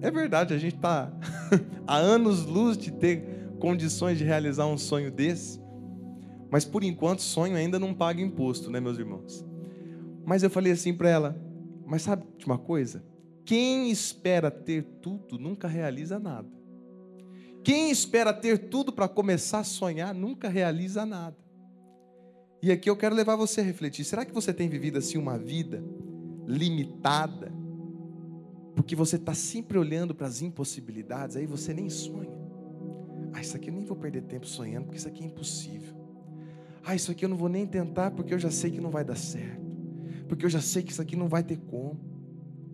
é 0.00 0.10
verdade, 0.10 0.54
a 0.54 0.58
gente 0.58 0.76
está 0.76 1.12
há 1.86 1.96
anos 1.96 2.44
luz 2.44 2.76
de 2.76 2.92
ter 2.92 3.48
condições 3.58 4.18
de 4.18 4.24
realizar 4.24 4.66
um 4.66 4.78
sonho 4.78 5.10
desse, 5.10 5.60
mas 6.50 6.64
por 6.64 6.84
enquanto 6.84 7.22
sonho 7.22 7.56
ainda 7.56 7.78
não 7.78 7.92
paga 7.92 8.20
imposto, 8.20 8.70
né, 8.70 8.80
meus 8.80 8.98
irmãos? 8.98 9.44
Mas 10.24 10.42
eu 10.42 10.50
falei 10.50 10.72
assim 10.72 10.94
para 10.94 11.08
ela, 11.08 11.36
mas 11.86 12.02
sabe 12.02 12.24
de 12.38 12.46
uma 12.46 12.58
coisa? 12.58 13.04
Quem 13.44 13.90
espera 13.90 14.50
ter 14.50 14.82
tudo 15.02 15.38
nunca 15.38 15.68
realiza 15.68 16.18
nada. 16.18 16.48
Quem 17.62 17.90
espera 17.90 18.32
ter 18.32 18.68
tudo 18.68 18.92
para 18.92 19.08
começar 19.08 19.60
a 19.60 19.64
sonhar 19.64 20.14
nunca 20.14 20.48
realiza 20.48 21.04
nada. 21.04 21.36
E 22.64 22.72
aqui 22.72 22.88
eu 22.88 22.96
quero 22.96 23.14
levar 23.14 23.36
você 23.36 23.60
a 23.60 23.64
refletir: 23.64 24.06
será 24.06 24.24
que 24.24 24.32
você 24.32 24.50
tem 24.50 24.70
vivido 24.70 24.96
assim 24.96 25.18
uma 25.18 25.36
vida 25.36 25.84
limitada, 26.46 27.52
porque 28.74 28.96
você 28.96 29.16
está 29.16 29.34
sempre 29.34 29.76
olhando 29.76 30.14
para 30.14 30.26
as 30.26 30.40
impossibilidades, 30.40 31.36
aí 31.36 31.44
você 31.44 31.74
nem 31.74 31.90
sonha. 31.90 32.32
Ah, 33.34 33.42
isso 33.42 33.54
aqui 33.54 33.68
eu 33.68 33.74
nem 33.74 33.84
vou 33.84 33.94
perder 33.94 34.22
tempo 34.22 34.46
sonhando, 34.46 34.86
porque 34.86 34.96
isso 34.96 35.06
aqui 35.06 35.22
é 35.22 35.26
impossível. 35.26 35.94
Ah, 36.82 36.94
isso 36.94 37.10
aqui 37.10 37.26
eu 37.26 37.28
não 37.28 37.36
vou 37.36 37.50
nem 37.50 37.66
tentar, 37.66 38.12
porque 38.12 38.32
eu 38.32 38.38
já 38.38 38.50
sei 38.50 38.70
que 38.70 38.80
não 38.80 38.90
vai 38.90 39.04
dar 39.04 39.16
certo. 39.16 39.62
Porque 40.26 40.46
eu 40.46 40.50
já 40.50 40.62
sei 40.62 40.82
que 40.82 40.90
isso 40.90 41.02
aqui 41.02 41.16
não 41.16 41.28
vai 41.28 41.42
ter 41.42 41.58
como. 41.58 42.00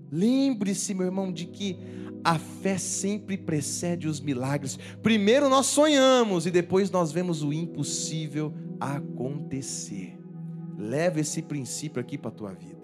Lembre-se, 0.08 0.94
meu 0.94 1.06
irmão, 1.06 1.32
de 1.32 1.46
que 1.46 1.76
a 2.22 2.38
fé 2.38 2.78
sempre 2.78 3.36
precede 3.36 4.06
os 4.06 4.20
milagres. 4.20 4.78
Primeiro 5.02 5.48
nós 5.48 5.66
sonhamos 5.66 6.46
e 6.46 6.50
depois 6.52 6.92
nós 6.92 7.10
vemos 7.10 7.42
o 7.42 7.52
impossível 7.52 8.54
acontecer. 8.80 10.18
Leve 10.78 11.20
esse 11.20 11.42
princípio 11.42 12.00
aqui 12.00 12.16
para 12.16 12.30
a 12.30 12.34
tua 12.34 12.52
vida. 12.52 12.80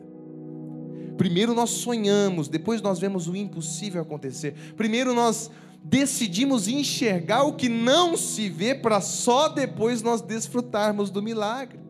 Primeiro 1.16 1.54
nós 1.54 1.70
sonhamos, 1.70 2.48
depois 2.48 2.82
nós 2.82 2.98
vemos 2.98 3.26
o 3.26 3.34
impossível 3.34 4.02
acontecer. 4.02 4.54
Primeiro 4.76 5.14
nós 5.14 5.50
decidimos 5.82 6.68
enxergar 6.68 7.44
o 7.44 7.54
que 7.54 7.68
não 7.68 8.16
se 8.16 8.48
vê 8.48 8.74
para 8.74 9.00
só 9.00 9.48
depois 9.48 10.02
nós 10.02 10.20
desfrutarmos 10.20 11.10
do 11.10 11.22
milagre. 11.22 11.80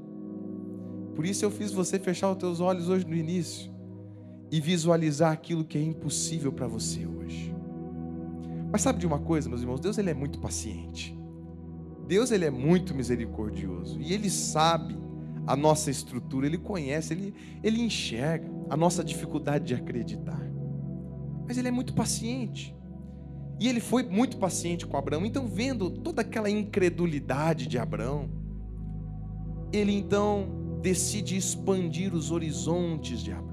Por 1.14 1.24
isso 1.24 1.44
eu 1.44 1.50
fiz 1.50 1.72
você 1.72 1.98
fechar 1.98 2.30
os 2.30 2.36
teus 2.36 2.60
olhos 2.60 2.88
hoje 2.88 3.06
no 3.06 3.16
início 3.16 3.74
e 4.50 4.60
visualizar 4.60 5.32
aquilo 5.32 5.64
que 5.64 5.76
é 5.76 5.82
impossível 5.82 6.52
para 6.52 6.68
você 6.68 7.06
hoje. 7.06 7.54
Mas 8.70 8.82
sabe 8.82 8.98
de 8.98 9.06
uma 9.06 9.18
coisa, 9.18 9.48
meus 9.48 9.62
irmãos? 9.62 9.80
Deus 9.80 9.96
ele 9.98 10.10
é 10.10 10.14
muito 10.14 10.38
paciente. 10.38 11.18
Deus 12.06 12.30
ele 12.30 12.44
é 12.44 12.50
muito 12.50 12.94
misericordioso 12.94 14.00
e 14.00 14.12
ele 14.12 14.30
sabe 14.30 14.96
a 15.46 15.54
nossa 15.54 15.90
estrutura, 15.90 16.46
Ele 16.46 16.58
conhece, 16.58 17.14
Ele, 17.14 17.34
Ele 17.62 17.80
enxerga 17.80 18.50
a 18.68 18.76
nossa 18.76 19.04
dificuldade 19.04 19.66
de 19.66 19.74
acreditar. 19.74 20.40
Mas 21.46 21.56
Ele 21.56 21.68
é 21.68 21.70
muito 21.70 21.94
paciente. 21.94 22.74
E 23.60 23.68
Ele 23.68 23.80
foi 23.80 24.02
muito 24.02 24.36
paciente 24.36 24.86
com 24.86 24.96
Abraão. 24.96 25.24
Então, 25.24 25.46
vendo 25.46 25.88
toda 25.88 26.22
aquela 26.22 26.50
incredulidade 26.50 27.68
de 27.68 27.78
Abraão, 27.78 28.28
Ele 29.72 29.92
então 29.92 30.78
decide 30.82 31.36
expandir 31.36 32.12
os 32.12 32.30
horizontes 32.32 33.22
de 33.22 33.30
Abraão. 33.30 33.46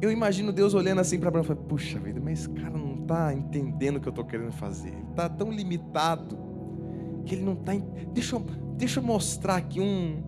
Eu 0.00 0.12
imagino 0.12 0.52
Deus 0.52 0.74
olhando 0.74 1.00
assim 1.00 1.18
para 1.18 1.28
Abraão 1.28 1.42
e 1.42 1.46
falando: 1.46 1.64
Puxa 1.64 1.98
vida, 1.98 2.20
mas 2.20 2.40
esse 2.40 2.50
cara 2.50 2.76
não 2.76 3.00
está 3.00 3.32
entendendo 3.32 3.96
o 3.96 4.00
que 4.00 4.08
eu 4.08 4.10
estou 4.10 4.26
querendo 4.26 4.52
fazer. 4.52 4.90
Ele 4.90 5.10
está 5.10 5.26
tão 5.26 5.50
limitado 5.50 6.45
que 7.26 7.34
ele 7.34 7.44
não 7.44 7.52
está. 7.52 7.72
Deixa 8.12 8.40
Deixa 8.76 9.00
eu 9.00 9.02
mostrar 9.02 9.56
aqui 9.56 9.80
um, 9.80 10.22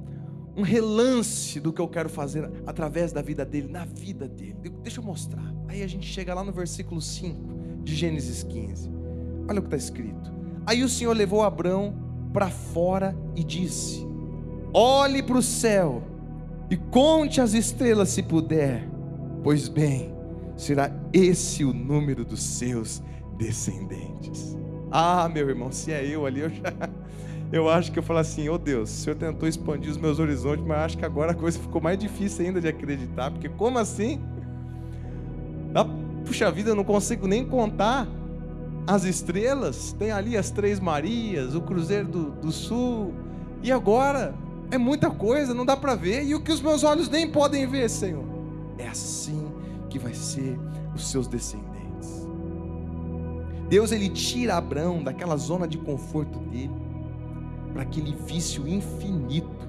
um 0.57 0.63
relance 0.63 1.61
do 1.61 1.73
que 1.73 1.81
eu 1.81 1.89
quero 1.89 2.09
fazer 2.09 2.51
através 2.67 3.13
da 3.13 3.21
vida 3.21 3.45
dele, 3.45 3.69
na 3.69 3.85
vida 3.85 4.27
dele. 4.27 4.57
Deixa 4.83 5.01
eu 5.01 5.05
mostrar. 5.05 5.55
Aí 5.69 5.83
a 5.83 5.87
gente 5.87 6.07
chega 6.07 6.35
lá 6.35 6.43
no 6.43 6.51
versículo 6.51 7.01
5 7.01 7.83
de 7.85 7.95
Gênesis 7.95 8.43
15. 8.43 8.91
Olha 9.49 9.59
o 9.59 9.63
que 9.63 9.69
está 9.69 9.77
escrito. 9.77 10.33
Aí 10.67 10.83
o 10.83 10.89
Senhor 10.89 11.15
levou 11.15 11.43
Abrão 11.43 11.95
para 12.33 12.49
fora 12.49 13.15
e 13.37 13.45
disse: 13.45 14.07
Olhe 14.73 15.23
para 15.23 15.39
o 15.39 15.43
céu 15.43 16.03
e 16.71 16.77
conte 16.77 17.41
as 17.41 17.53
estrelas 17.53 18.09
se 18.09 18.23
puder, 18.23 18.89
pois 19.43 19.69
bem, 19.69 20.15
será 20.57 20.91
esse 21.13 21.65
o 21.65 21.73
número 21.73 22.25
dos 22.25 22.43
seus 22.43 23.03
descendentes. 23.37 24.57
Ah, 24.91 25.29
meu 25.29 25.49
irmão, 25.49 25.71
se 25.71 25.93
é 25.93 26.05
eu 26.07 26.27
ali, 26.27 26.41
eu 26.41 26.51
já 26.51 26.73
eu 27.53 27.69
acho 27.69 27.91
que 27.91 27.99
eu 27.99 28.03
falo 28.03 28.19
assim, 28.19 28.49
oh 28.49 28.59
Deus, 28.59 28.91
o 28.91 28.93
Senhor 28.93 29.17
tentou 29.17 29.49
expandir 29.49 29.91
os 29.91 29.97
meus 29.97 30.19
horizontes, 30.19 30.65
mas 30.65 30.79
acho 30.79 30.99
que 30.99 31.05
agora 31.05 31.33
a 31.33 31.35
coisa 31.35 31.59
ficou 31.59 31.81
mais 31.81 31.99
difícil 31.99 32.47
ainda 32.47 32.61
de 32.61 32.69
acreditar, 32.69 33.31
porque 33.31 33.49
como 33.49 33.79
assim? 33.79 34.21
Ah, 35.75 35.87
puxa 36.25 36.51
vida, 36.51 36.71
eu 36.71 36.75
não 36.75 36.85
consigo 36.85 37.27
nem 37.27 37.45
contar 37.47 38.07
as 38.87 39.05
estrelas, 39.05 39.93
tem 39.99 40.11
ali 40.11 40.37
as 40.37 40.51
Três 40.51 40.81
Marias, 40.81 41.55
o 41.55 41.61
Cruzeiro 41.61 42.09
do, 42.09 42.31
do 42.33 42.53
Sul, 42.53 43.15
e 43.63 43.73
agora 43.73 44.35
é 44.71 44.79
muita 44.79 45.11
coisa, 45.11 45.55
não 45.55 45.65
dá 45.65 45.77
para 45.77 45.95
ver, 45.95 46.25
e 46.25 46.35
o 46.35 46.41
que 46.41 46.53
os 46.53 46.61
meus 46.61 46.85
olhos 46.85 47.09
nem 47.09 47.31
podem 47.31 47.67
ver, 47.67 47.89
Senhor. 47.89 48.25
É 48.79 48.89
assim 48.89 49.51
que 49.89 49.99
vai 49.99 50.15
ser 50.15 50.59
os 50.95 51.11
seus 51.11 51.27
descendentes. 51.27 51.78
Deus 53.69 53.93
ele 53.93 54.09
tira 54.09 54.57
Abraão 54.57 55.03
daquela 55.03 55.37
zona 55.37 55.69
de 55.69 55.77
conforto 55.77 56.39
dele 56.39 56.73
para 57.73 57.85
que 57.85 58.01
ele 58.01 58.17
visse 58.27 58.59
o 58.59 58.67
infinito, 58.67 59.69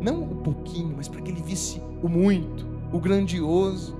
não 0.00 0.24
o 0.24 0.36
pouquinho, 0.36 0.94
mas 0.96 1.06
para 1.08 1.20
que 1.20 1.30
ele 1.30 1.40
visse 1.40 1.80
o 2.02 2.08
muito, 2.08 2.66
o 2.92 2.98
grandioso. 2.98 3.96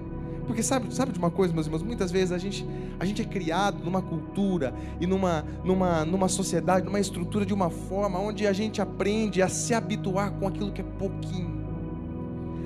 Porque 0.47 0.65
sabe, 0.65 0.93
sabe 0.93 1.13
de 1.13 1.19
uma 1.19 1.31
coisa, 1.31 1.55
meus 1.55 1.67
irmãos? 1.67 1.83
Muitas 1.83 2.11
vezes 2.11 2.33
a 2.33 2.39
gente, 2.39 2.67
a 2.99 3.05
gente 3.05 3.23
é 3.23 3.25
criado 3.25 3.85
numa 3.85 4.03
cultura 4.03 4.75
e 5.01 5.07
numa, 5.07 5.45
numa, 5.65 6.05
numa 6.05 6.27
sociedade, 6.27 6.85
numa 6.85 6.99
estrutura 6.99 7.47
de 7.47 7.55
uma 7.55 7.71
forma 7.71 8.19
onde 8.19 8.49
a 8.49 8.53
gente 8.53 8.83
aprende 8.83 9.41
a 9.41 9.49
se 9.49 9.73
habituar 9.73 10.33
com 10.33 10.49
aquilo 10.49 10.73
que 10.73 10.81
é 10.81 10.85
pouquinho, 10.85 11.65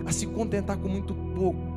a 0.07 0.13
se 0.13 0.27
contentar 0.27 0.79
com 0.79 0.89
muito 0.89 1.15
pouco 1.37 1.74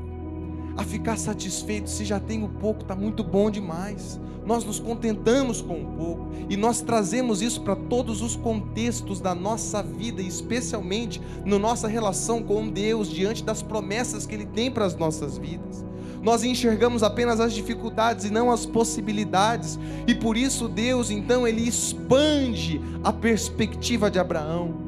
a 0.78 0.84
ficar 0.84 1.18
satisfeito. 1.18 1.90
Se 1.90 2.06
já 2.06 2.20
tem 2.20 2.44
o 2.44 2.48
pouco, 2.48 2.84
está 2.84 2.96
muito 2.96 3.24
bom 3.24 3.50
demais. 3.50 4.20
Nós 4.46 4.64
nos 4.64 4.80
contentamos 4.80 5.60
com 5.62 5.82
o 5.82 5.86
pouco 5.98 6.30
e 6.48 6.56
nós 6.56 6.80
trazemos 6.80 7.42
isso 7.42 7.62
para 7.62 7.76
todos 7.76 8.22
os 8.22 8.36
contextos 8.38 9.20
da 9.20 9.36
nossa 9.36 9.84
vida, 9.84 10.22
especialmente 10.22 11.22
na 11.44 11.60
nossa 11.60 11.88
relação 11.88 12.42
com 12.42 12.70
Deus, 12.70 13.10
diante 13.10 13.44
das 13.44 13.62
promessas 13.62 14.26
que 14.26 14.36
Ele 14.36 14.46
tem 14.46 14.72
para 14.72 14.86
as 14.86 14.96
nossas 14.96 15.38
vidas. 15.38 15.84
Nós 16.22 16.44
enxergamos 16.44 17.04
apenas 17.04 17.40
as 17.40 17.54
dificuldades 17.54 18.26
e 18.26 18.30
não 18.30 18.52
as 18.52 18.66
possibilidades, 18.66 19.78
e 20.08 20.16
por 20.16 20.38
isso 20.38 20.68
Deus 20.68 21.10
então 21.10 21.48
ele 21.48 21.68
expande 21.68 22.82
a 23.04 23.14
perspectiva 23.14 24.10
de 24.10 24.20
Abraão 24.20 24.87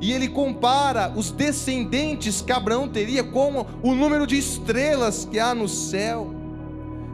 e 0.00 0.12
ele 0.12 0.28
compara 0.28 1.12
os 1.14 1.30
descendentes 1.30 2.40
que 2.40 2.52
Abraão 2.52 2.88
teria 2.88 3.22
com 3.22 3.66
o 3.82 3.94
número 3.94 4.26
de 4.26 4.38
estrelas 4.38 5.28
que 5.30 5.38
há 5.38 5.54
no 5.54 5.68
céu. 5.68 6.34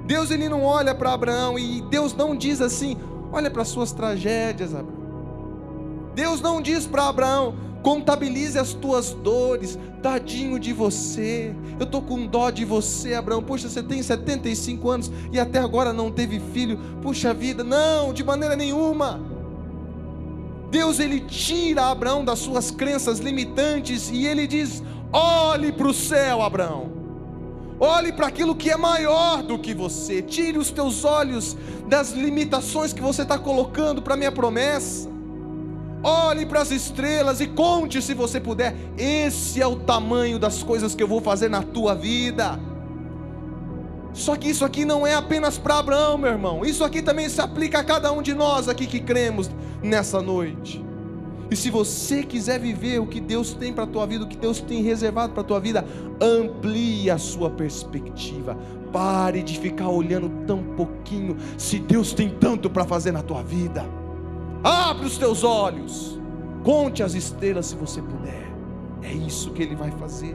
Deus 0.07 0.31
ele 0.31 0.49
não 0.49 0.63
olha 0.63 0.95
para 0.95 1.13
Abraão 1.13 1.59
e 1.59 1.83
Deus 1.83 2.15
não 2.15 2.37
diz 2.37 2.61
assim: 2.61 2.97
olha 3.33 3.51
para 3.51 3.63
as 3.63 3.69
suas 3.69 3.93
tragédias, 3.93 4.75
Abraão. 4.75 5.05
Deus 6.15 6.41
não 6.41 6.63
diz 6.63 6.87
para 6.87 7.09
Abraão: 7.09 7.55
contabilize 7.83 8.57
as 8.59 8.73
tuas 8.73 9.13
dores, 9.13 9.77
tadinho 10.01 10.59
de 10.59 10.73
você, 10.73 11.53
eu 11.79 11.85
estou 11.85 12.01
com 12.01 12.27
dó 12.27 12.51
de 12.51 12.65
você, 12.65 13.15
Abraão. 13.15 13.43
Puxa, 13.43 13.69
você 13.69 13.83
tem 13.83 14.03
75 14.03 14.89
anos 14.89 15.11
e 15.33 15.41
até 15.41 15.59
agora 15.59 15.93
não 15.93 16.11
teve 16.11 16.39
filho, 16.39 16.79
puxa 17.03 17.35
vida, 17.35 17.65
não, 17.65 18.13
de 18.13 18.23
maneira 18.23 18.55
nenhuma. 18.55 19.36
Deus 20.71 20.99
ele 20.99 21.21
tira 21.21 21.91
Abraão 21.91 22.25
das 22.25 22.39
suas 22.39 22.71
crenças 22.71 23.19
limitantes 23.19 24.11
e 24.11 24.27
ele 24.27 24.47
diz: 24.47 24.83
olhe 25.13 25.73
para 25.73 25.89
o 25.89 25.95
céu, 25.95 26.43
Abraão. 26.43 26.97
Olhe 27.79 28.11
para 28.11 28.27
aquilo 28.27 28.57
que 28.57 28.71
é 28.71 28.77
maior 28.77 29.43
do 29.43 29.59
que 29.59 29.75
você. 29.75 30.23
Tire 30.23 30.57
os 30.57 30.71
teus 30.71 31.05
olhos 31.05 31.57
das 31.87 32.13
limitações 32.13 32.93
que 32.93 33.03
você 33.03 33.23
está 33.23 33.39
colocando 33.39 34.01
para 34.01 34.17
minha 34.17 34.33
promessa. 34.33 35.11
Olhe 36.03 36.47
para 36.47 36.63
as 36.63 36.71
estrelas 36.71 37.41
e 37.41 37.47
conte 37.47 38.01
se 38.01 38.15
você 38.15 38.41
puder. 38.41 38.75
Esse 38.97 39.61
é 39.61 39.67
o 39.67 39.77
tamanho 39.77 40.39
das 40.39 40.63
coisas 40.63 40.95
que 40.95 41.03
eu 41.03 41.09
vou 41.09 41.21
fazer 41.21 41.51
na 41.51 41.63
tua 41.63 41.95
vida. 41.95 42.59
Só 44.17 44.35
que 44.35 44.49
isso 44.49 44.65
aqui 44.65 44.87
não 44.87 45.07
é 45.07 45.15
apenas 45.15 45.59
para 45.59 45.79
Abraão, 45.79 46.17
meu 46.17 46.31
irmão. 46.31 46.65
Isso 46.65 46.83
aqui 46.83 47.03
também 47.03 47.29
se 47.29 47.39
aplica 47.39 47.81
a 47.81 47.85
cada 47.85 48.11
um 48.11 48.23
de 48.23 48.33
nós 48.33 48.67
aqui 48.67 48.87
que 48.87 48.99
cremos 48.99 49.51
nessa 49.83 50.23
noite. 50.23 50.83
E 51.51 51.55
se 51.55 51.69
você 51.69 52.23
quiser 52.23 52.59
viver 52.59 52.99
o 52.99 53.07
que 53.07 53.21
Deus 53.21 53.53
tem 53.53 53.75
para 53.75 53.85
a 53.85 53.87
tua 53.87 54.07
vida, 54.07 54.25
o 54.25 54.27
que 54.27 54.39
Deus 54.39 54.59
tem 54.59 54.83
reservado 54.83 55.35
para 55.35 55.43
a 55.43 55.45
tua 55.45 55.61
vida, 55.61 55.85
amplie 56.19 57.11
a 57.11 57.19
sua 57.19 57.51
perspectiva. 57.51 58.57
Pare 58.91 59.43
de 59.43 59.61
ficar 59.61 59.91
olhando 59.91 60.31
tão 60.47 60.63
pouquinho, 60.63 61.37
se 61.59 61.79
Deus 61.79 62.15
tem 62.15 62.31
tanto 62.31 62.71
para 62.71 62.87
fazer 62.87 63.13
na 63.13 63.23
tua 63.23 63.43
vida. 63.43 63.85
Abre 64.65 65.05
os 65.05 65.19
teus 65.19 65.45
olhos, 65.45 66.19
conte 66.65 67.03
as 67.03 67.13
estrelas 67.13 67.67
se 67.67 67.77
você 67.77 68.01
puder. 68.01 68.51
É 69.03 69.13
isso 69.13 69.51
que 69.51 69.63
Ele 69.63 69.77
vai 69.77 69.91
fazer. 69.91 70.35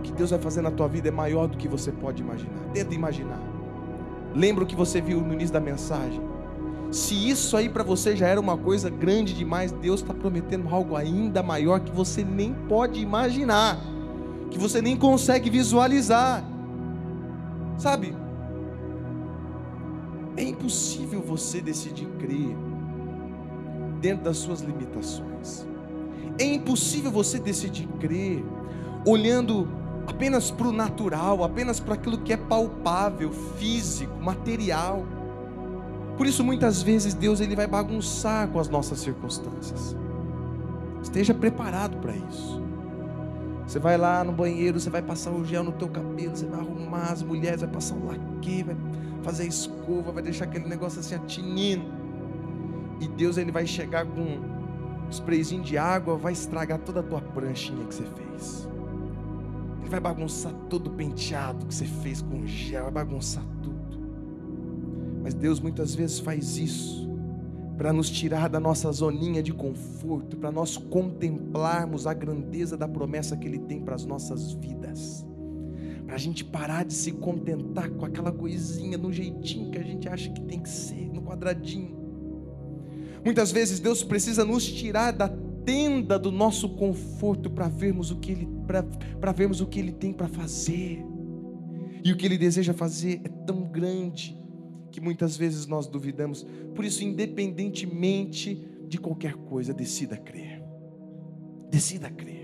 O 0.00 0.02
que 0.02 0.12
Deus 0.12 0.30
vai 0.30 0.38
fazer 0.38 0.62
na 0.62 0.70
tua 0.70 0.88
vida 0.88 1.08
é 1.08 1.10
maior 1.10 1.46
do 1.46 1.58
que 1.58 1.68
você 1.68 1.92
pode 1.92 2.22
imaginar. 2.22 2.58
Tenta 2.72 2.94
imaginar. 2.94 3.38
Lembra 4.34 4.64
o 4.64 4.66
que 4.66 4.74
você 4.74 4.98
viu 4.98 5.20
no 5.20 5.34
início 5.34 5.52
da 5.52 5.60
mensagem? 5.60 6.22
Se 6.90 7.14
isso 7.28 7.54
aí 7.54 7.68
para 7.68 7.84
você 7.84 8.16
já 8.16 8.26
era 8.26 8.40
uma 8.40 8.56
coisa 8.56 8.88
grande 8.88 9.34
demais, 9.34 9.70
Deus 9.72 10.00
está 10.00 10.14
prometendo 10.14 10.74
algo 10.74 10.96
ainda 10.96 11.42
maior 11.42 11.80
que 11.80 11.92
você 11.92 12.24
nem 12.24 12.54
pode 12.66 12.98
imaginar, 12.98 13.78
que 14.50 14.58
você 14.58 14.80
nem 14.80 14.96
consegue 14.96 15.50
visualizar. 15.50 16.42
Sabe? 17.76 18.16
É 20.34 20.42
impossível 20.42 21.20
você 21.20 21.60
decidir 21.60 22.06
crer 22.18 22.56
dentro 24.00 24.24
das 24.24 24.38
suas 24.38 24.62
limitações. 24.62 25.68
É 26.38 26.44
impossível 26.44 27.10
você 27.10 27.38
decidir 27.38 27.86
crer 28.00 28.42
olhando 29.06 29.68
apenas 30.10 30.50
para 30.50 30.68
o 30.68 30.72
natural, 30.72 31.42
apenas 31.42 31.80
para 31.80 31.94
aquilo 31.94 32.18
que 32.18 32.32
é 32.32 32.36
palpável, 32.36 33.32
físico, 33.56 34.14
material. 34.20 35.04
Por 36.16 36.26
isso 36.26 36.44
muitas 36.44 36.82
vezes 36.82 37.14
Deus 37.14 37.40
ele 37.40 37.56
vai 37.56 37.66
bagunçar 37.66 38.48
com 38.48 38.58
as 38.58 38.68
nossas 38.68 39.00
circunstâncias. 39.00 39.96
Esteja 41.02 41.32
preparado 41.32 41.96
para 41.98 42.14
isso. 42.14 42.60
Você 43.66 43.78
vai 43.78 43.96
lá 43.96 44.24
no 44.24 44.32
banheiro, 44.32 44.80
você 44.80 44.90
vai 44.90 45.00
passar 45.00 45.30
o 45.30 45.44
gel 45.44 45.62
no 45.62 45.72
teu 45.72 45.88
cabelo, 45.88 46.36
você 46.36 46.44
vai 46.44 46.60
arrumar 46.60 47.12
as 47.12 47.22
mulheres, 47.22 47.60
vai 47.60 47.70
passar 47.70 47.94
o 47.94 48.04
laque, 48.04 48.64
vai 48.64 48.76
fazer 49.22 49.44
a 49.44 49.46
escova, 49.46 50.10
vai 50.12 50.22
deixar 50.22 50.44
aquele 50.46 50.68
negócio 50.68 50.98
assim 51.00 51.14
atinindo. 51.14 51.84
E 53.00 53.06
Deus 53.06 53.38
ele 53.38 53.52
vai 53.52 53.66
chegar 53.66 54.04
com 54.04 54.20
um 54.20 55.08
sprayzinho 55.08 55.62
de 55.62 55.78
água, 55.78 56.16
vai 56.16 56.32
estragar 56.32 56.78
toda 56.80 57.00
a 57.00 57.02
tua 57.02 57.20
pranchinha 57.20 57.86
que 57.86 57.94
você 57.94 58.04
fez. 58.04 58.68
Ele 59.80 59.90
vai 59.90 60.00
bagunçar 60.00 60.52
todo 60.68 60.88
o 60.88 60.90
penteado 60.90 61.66
que 61.66 61.74
você 61.74 61.84
fez 61.84 62.22
com 62.22 62.46
gel, 62.46 62.84
vai 62.84 62.92
bagunçar 62.92 63.44
tudo. 63.62 63.80
Mas 65.22 65.34
Deus 65.34 65.60
muitas 65.60 65.94
vezes 65.94 66.18
faz 66.18 66.56
isso 66.56 67.10
para 67.80 67.94
nos 67.94 68.10
tirar 68.10 68.48
da 68.50 68.60
nossa 68.60 68.92
zoninha 68.92 69.42
de 69.42 69.54
conforto, 69.54 70.36
para 70.36 70.52
nós 70.52 70.76
contemplarmos 70.76 72.06
a 72.06 72.12
grandeza 72.12 72.76
da 72.76 72.86
promessa 72.86 73.38
que 73.38 73.48
Ele 73.48 73.58
tem 73.58 73.80
para 73.80 73.94
as 73.94 74.04
nossas 74.04 74.52
vidas, 74.52 75.26
para 76.04 76.14
a 76.14 76.18
gente 76.18 76.44
parar 76.44 76.84
de 76.84 76.92
se 76.92 77.12
contentar 77.12 77.88
com 77.88 78.04
aquela 78.04 78.30
coisinha, 78.30 78.98
no 78.98 79.10
jeitinho 79.10 79.70
que 79.70 79.78
a 79.78 79.82
gente 79.82 80.06
acha 80.06 80.28
que 80.30 80.42
tem 80.42 80.60
que 80.60 80.68
ser, 80.68 81.10
no 81.10 81.22
quadradinho. 81.22 81.98
Muitas 83.24 83.50
vezes 83.50 83.80
Deus 83.80 84.04
precisa 84.04 84.44
nos 84.44 84.66
tirar 84.66 85.12
da 85.12 85.30
tenda 85.64 86.18
do 86.18 86.30
nosso 86.30 86.68
conforto 86.70 87.48
para 87.48 87.66
vermos 87.66 88.10
o 88.10 88.16
que 88.16 88.32
Ele 88.32 88.48
para 89.20 89.32
vermos 89.32 89.60
o 89.60 89.66
que 89.66 89.78
Ele 89.78 89.92
tem 89.92 90.12
para 90.12 90.28
fazer. 90.28 91.04
E 92.04 92.12
o 92.12 92.16
que 92.16 92.26
Ele 92.26 92.38
deseja 92.38 92.72
fazer 92.72 93.20
é 93.24 93.28
tão 93.28 93.64
grande 93.64 94.38
que 94.90 95.00
muitas 95.00 95.36
vezes 95.36 95.66
nós 95.66 95.86
duvidamos. 95.86 96.46
Por 96.74 96.84
isso, 96.84 97.04
independentemente 97.04 98.66
de 98.86 98.98
qualquer 98.98 99.34
coisa, 99.34 99.72
decida 99.72 100.16
crer. 100.16 100.62
Decida 101.70 102.10
crer. 102.10 102.40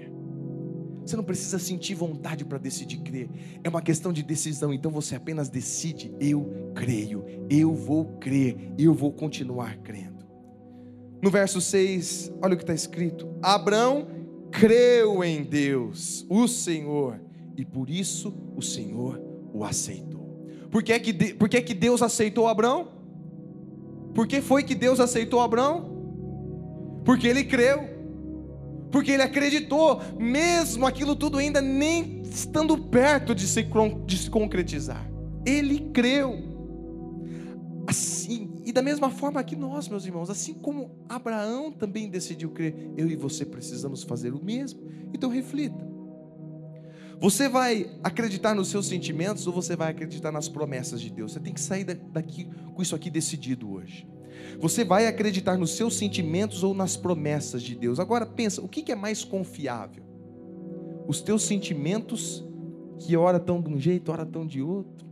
Você 1.04 1.16
não 1.16 1.24
precisa 1.24 1.58
sentir 1.58 1.94
vontade 1.94 2.44
para 2.44 2.58
decidir 2.58 2.98
crer. 2.98 3.28
É 3.62 3.68
uma 3.68 3.80
questão 3.80 4.12
de 4.12 4.22
decisão. 4.22 4.72
Então 4.72 4.90
você 4.90 5.14
apenas 5.14 5.48
decide: 5.48 6.12
eu 6.20 6.72
creio, 6.74 7.24
eu 7.48 7.74
vou 7.74 8.18
crer, 8.18 8.72
eu 8.76 8.92
vou 8.92 9.12
continuar 9.12 9.76
crendo. 9.78 10.26
No 11.22 11.30
verso 11.30 11.60
6, 11.60 12.32
olha 12.42 12.54
o 12.54 12.56
que 12.56 12.64
está 12.64 12.74
escrito: 12.74 13.28
Abraão 13.40 14.08
creu 14.50 15.22
em 15.22 15.42
Deus, 15.42 16.26
o 16.28 16.46
Senhor, 16.46 17.20
e 17.56 17.64
por 17.64 17.90
isso 17.90 18.34
o 18.56 18.62
Senhor 18.62 19.20
o 19.52 19.64
aceitou. 19.64 20.16
Por 20.70 20.82
que, 20.82 20.92
é 20.92 20.98
que, 20.98 21.34
por 21.34 21.48
que, 21.48 21.56
é 21.56 21.62
que 21.62 21.74
Deus 21.74 22.02
aceitou 22.02 22.46
Abraão? 22.46 22.88
Por 24.14 24.26
que 24.26 24.40
foi 24.40 24.62
que 24.62 24.74
Deus 24.74 25.00
aceitou 25.00 25.40
Abraão? 25.40 25.94
Porque 27.04 27.26
ele 27.26 27.44
creu, 27.44 27.84
porque 28.90 29.12
ele 29.12 29.22
acreditou, 29.22 30.00
mesmo 30.18 30.86
aquilo 30.86 31.14
tudo 31.14 31.38
ainda 31.38 31.60
nem 31.60 32.22
estando 32.22 32.76
perto 32.76 33.34
de 33.34 33.46
se, 33.46 33.66
de 34.04 34.18
se 34.18 34.30
concretizar. 34.30 35.08
Ele 35.44 35.80
creu. 35.92 36.56
Assim, 37.86 38.55
e 38.66 38.72
da 38.72 38.82
mesma 38.82 39.08
forma 39.10 39.44
que 39.44 39.54
nós, 39.54 39.88
meus 39.88 40.04
irmãos, 40.04 40.28
assim 40.28 40.52
como 40.52 40.90
Abraão 41.08 41.70
também 41.70 42.10
decidiu 42.10 42.50
crer, 42.50 42.90
eu 42.96 43.08
e 43.08 43.14
você 43.14 43.46
precisamos 43.46 44.02
fazer 44.02 44.34
o 44.34 44.44
mesmo. 44.44 44.90
Então 45.14 45.30
reflita. 45.30 45.86
Você 47.20 47.48
vai 47.48 47.88
acreditar 48.02 48.56
nos 48.56 48.66
seus 48.66 48.88
sentimentos 48.88 49.46
ou 49.46 49.52
você 49.52 49.76
vai 49.76 49.92
acreditar 49.92 50.32
nas 50.32 50.48
promessas 50.48 51.00
de 51.00 51.10
Deus? 51.10 51.32
Você 51.32 51.38
tem 51.38 51.54
que 51.54 51.60
sair 51.60 51.84
daqui 51.84 52.50
com 52.74 52.82
isso 52.82 52.96
aqui 52.96 53.08
decidido 53.08 53.70
hoje. 53.70 54.04
Você 54.58 54.84
vai 54.84 55.06
acreditar 55.06 55.56
nos 55.56 55.76
seus 55.76 55.96
sentimentos 55.96 56.64
ou 56.64 56.74
nas 56.74 56.96
promessas 56.96 57.62
de 57.62 57.76
Deus? 57.76 58.00
Agora 58.00 58.26
pensa, 58.26 58.60
o 58.60 58.68
que 58.68 58.90
é 58.90 58.96
mais 58.96 59.22
confiável? 59.22 60.02
Os 61.06 61.20
teus 61.20 61.44
sentimentos, 61.44 62.44
que 62.98 63.16
ora 63.16 63.36
estão 63.36 63.62
de 63.62 63.72
um 63.72 63.78
jeito, 63.78 64.10
ora 64.10 64.24
estão 64.24 64.44
de 64.44 64.60
outro? 64.60 65.05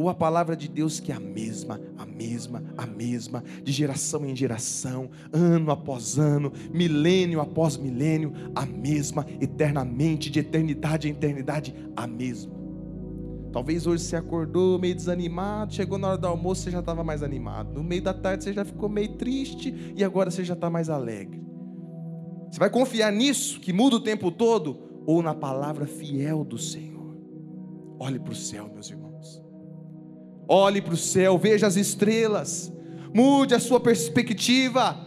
Ou 0.00 0.08
a 0.08 0.14
palavra 0.14 0.56
de 0.56 0.66
Deus 0.66 0.98
que 0.98 1.12
é 1.12 1.14
a 1.14 1.20
mesma, 1.20 1.78
a 1.98 2.06
mesma, 2.06 2.64
a 2.74 2.86
mesma, 2.86 3.44
de 3.62 3.70
geração 3.70 4.24
em 4.24 4.34
geração, 4.34 5.10
ano 5.30 5.70
após 5.70 6.18
ano, 6.18 6.50
milênio 6.72 7.38
após 7.38 7.76
milênio, 7.76 8.32
a 8.54 8.64
mesma, 8.64 9.26
eternamente, 9.42 10.30
de 10.30 10.38
eternidade 10.40 11.06
em 11.06 11.10
eternidade, 11.10 11.74
a 11.94 12.06
mesma. 12.06 12.50
Talvez 13.52 13.86
hoje 13.86 14.04
você 14.04 14.16
acordou 14.16 14.78
meio 14.78 14.94
desanimado, 14.94 15.74
chegou 15.74 15.98
na 15.98 16.08
hora 16.08 16.18
do 16.18 16.26
almoço 16.26 16.62
você 16.62 16.70
já 16.70 16.80
estava 16.80 17.04
mais 17.04 17.22
animado, 17.22 17.74
no 17.74 17.84
meio 17.84 18.00
da 18.00 18.14
tarde 18.14 18.44
você 18.44 18.54
já 18.54 18.64
ficou 18.64 18.88
meio 18.88 19.18
triste 19.18 19.92
e 19.94 20.02
agora 20.02 20.30
você 20.30 20.42
já 20.42 20.54
está 20.54 20.70
mais 20.70 20.88
alegre. 20.88 21.44
Você 22.50 22.58
vai 22.58 22.70
confiar 22.70 23.12
nisso 23.12 23.60
que 23.60 23.70
muda 23.70 23.96
o 23.96 24.00
tempo 24.00 24.30
todo 24.30 24.78
ou 25.04 25.22
na 25.22 25.34
palavra 25.34 25.84
fiel 25.84 26.42
do 26.42 26.56
Senhor? 26.56 27.18
Olhe 27.98 28.18
para 28.18 28.32
o 28.32 28.36
céu, 28.36 28.70
meus 28.72 28.88
irmãos. 28.88 28.99
Olhe 30.52 30.82
para 30.82 30.94
o 30.94 30.96
céu, 30.96 31.38
veja 31.38 31.68
as 31.68 31.76
estrelas, 31.76 32.72
mude 33.14 33.54
a 33.54 33.60
sua 33.60 33.78
perspectiva. 33.78 34.98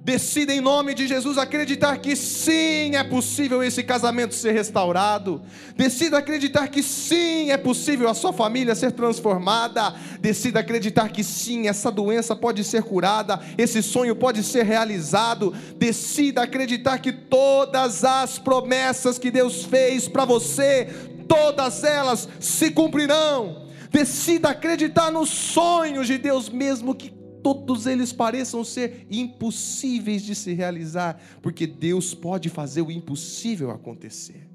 Decida 0.00 0.54
em 0.54 0.60
nome 0.60 0.94
de 0.94 1.08
Jesus 1.08 1.36
acreditar 1.38 1.96
que 1.96 2.14
sim 2.14 2.94
é 2.94 3.02
possível 3.02 3.64
esse 3.64 3.82
casamento 3.82 4.32
ser 4.32 4.52
restaurado. 4.52 5.42
Decida 5.76 6.18
acreditar 6.18 6.68
que 6.68 6.84
sim 6.84 7.50
é 7.50 7.56
possível 7.56 8.08
a 8.08 8.14
sua 8.14 8.32
família 8.32 8.76
ser 8.76 8.92
transformada. 8.92 9.92
Decida 10.20 10.60
acreditar 10.60 11.08
que 11.08 11.24
sim, 11.24 11.66
essa 11.66 11.90
doença 11.90 12.36
pode 12.36 12.62
ser 12.62 12.84
curada, 12.84 13.40
esse 13.58 13.82
sonho 13.82 14.14
pode 14.14 14.44
ser 14.44 14.62
realizado. 14.64 15.52
Decida 15.76 16.42
acreditar 16.42 16.98
que 17.00 17.10
todas 17.10 18.04
as 18.04 18.38
promessas 18.38 19.18
que 19.18 19.32
Deus 19.32 19.64
fez 19.64 20.06
para 20.06 20.24
você, 20.24 20.88
todas 21.26 21.82
elas 21.82 22.28
se 22.38 22.70
cumprirão. 22.70 23.65
Decida 23.90 24.50
acreditar 24.50 25.10
nos 25.10 25.28
sonhos 25.30 26.06
de 26.06 26.18
Deus, 26.18 26.48
mesmo 26.48 26.94
que 26.94 27.10
todos 27.42 27.86
eles 27.86 28.12
pareçam 28.12 28.64
ser 28.64 29.06
impossíveis 29.10 30.22
de 30.22 30.34
se 30.34 30.52
realizar, 30.52 31.20
porque 31.40 31.66
Deus 31.66 32.12
pode 32.12 32.48
fazer 32.48 32.82
o 32.82 32.90
impossível 32.90 33.70
acontecer. 33.70 34.48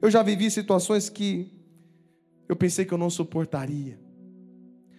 Eu 0.00 0.10
já 0.10 0.22
vivi 0.22 0.50
situações 0.50 1.08
que 1.08 1.50
eu 2.48 2.54
pensei 2.54 2.84
que 2.84 2.94
eu 2.94 2.98
não 2.98 3.10
suportaria. 3.10 4.05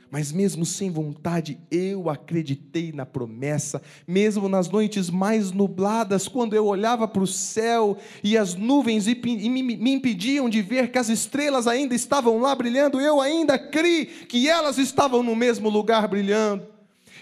Mas 0.09 0.31
mesmo 0.31 0.65
sem 0.65 0.89
vontade, 0.89 1.59
eu 1.69 2.09
acreditei 2.09 2.93
na 2.93 3.05
promessa, 3.05 3.81
mesmo 4.07 4.47
nas 4.47 4.69
noites 4.69 5.09
mais 5.09 5.51
nubladas, 5.51 6.27
quando 6.27 6.55
eu 6.55 6.65
olhava 6.65 7.07
para 7.07 7.23
o 7.23 7.27
céu 7.27 7.97
e 8.23 8.37
as 8.37 8.55
nuvens 8.55 9.05
me 9.05 9.91
impediam 9.91 10.49
de 10.49 10.61
ver 10.61 10.91
que 10.91 10.97
as 10.97 11.09
estrelas 11.09 11.67
ainda 11.67 11.93
estavam 11.93 12.39
lá 12.39 12.55
brilhando, 12.55 13.01
eu 13.01 13.19
ainda 13.19 13.59
criei 13.59 14.05
que 14.05 14.47
elas 14.47 14.77
estavam 14.77 15.21
no 15.21 15.35
mesmo 15.35 15.69
lugar 15.69 16.07
brilhando. 16.07 16.65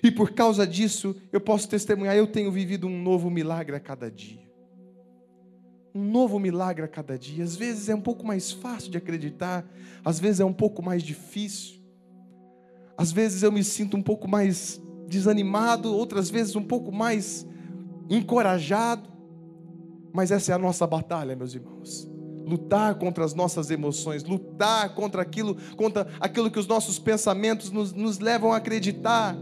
E 0.04 0.12
por 0.12 0.32
causa 0.32 0.68
disso, 0.68 1.16
eu 1.32 1.42
posso 1.42 1.68
testemunhar, 1.68 2.16
eu 2.16 2.28
tenho 2.28 2.52
vivido 2.52 2.88
um 2.88 3.02
novo 3.02 3.30
milagre 3.32 3.76
a 3.76 3.80
cada 3.80 4.12
dia. 4.12 4.46
Um 5.94 6.04
novo 6.04 6.38
milagre 6.38 6.84
a 6.84 6.88
cada 6.88 7.18
dia. 7.18 7.44
Às 7.44 7.56
vezes 7.56 7.90
é 7.90 7.96
um 7.96 8.02
pouco 8.02 8.26
mais 8.26 8.52
fácil 8.52 8.92
de 8.92 8.98
acreditar, 8.98 9.66
às 10.04 10.20
vezes 10.20 10.40
é 10.40 10.46
um 10.46 10.54
pouco 10.54 10.84
mais 10.84 11.02
difícil. 11.02 11.75
Às 12.98 13.12
vezes 13.12 13.44
eu 13.44 13.52
me 13.52 13.64
sinto 13.64 13.98
um 13.98 14.02
pouco 14.02 14.28
mais 14.28 14.82
desanimado, 15.08 15.94
outras 15.94 16.30
vezes 16.30 16.56
um 16.56 16.64
pouco 16.64 16.92
mais 16.92 17.46
encorajado. 18.10 19.10
Mas 20.14 20.32
essa 20.32 20.52
é 20.52 20.56
a 20.56 20.60
nossa 20.60 20.88
batalha, 20.88 21.36
meus 21.36 21.54
irmãos. 21.54 22.10
Lutar 22.46 22.96
contra 22.96 23.26
as 23.26 23.34
nossas 23.34 23.70
emoções, 23.72 24.24
lutar 24.24 24.94
contra 24.94 25.22
aquilo, 25.22 25.58
contra 25.76 26.08
aquilo 26.20 26.50
que 26.50 26.60
os 26.60 26.68
nossos 26.68 27.00
pensamentos 27.00 27.72
nos, 27.72 27.92
nos 27.92 28.20
levam 28.20 28.54
a 28.54 28.58
acreditar. 28.58 29.36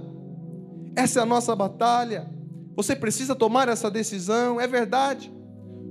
Essa 0.96 1.20
é 1.20 1.24
a 1.24 1.26
nossa 1.26 1.56
batalha. 1.56 2.32
Você 2.76 2.96
precisa 2.96 3.36
tomar 3.36 3.68
essa 3.68 3.92
decisão, 3.92 4.60
é 4.60 4.68
verdade. 4.68 5.32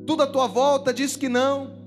Tudo 0.06 0.24
à 0.24 0.26
tua 0.26 0.48
volta 0.48 0.92
diz 0.92 1.16
que 1.16 1.28
não. 1.28 1.81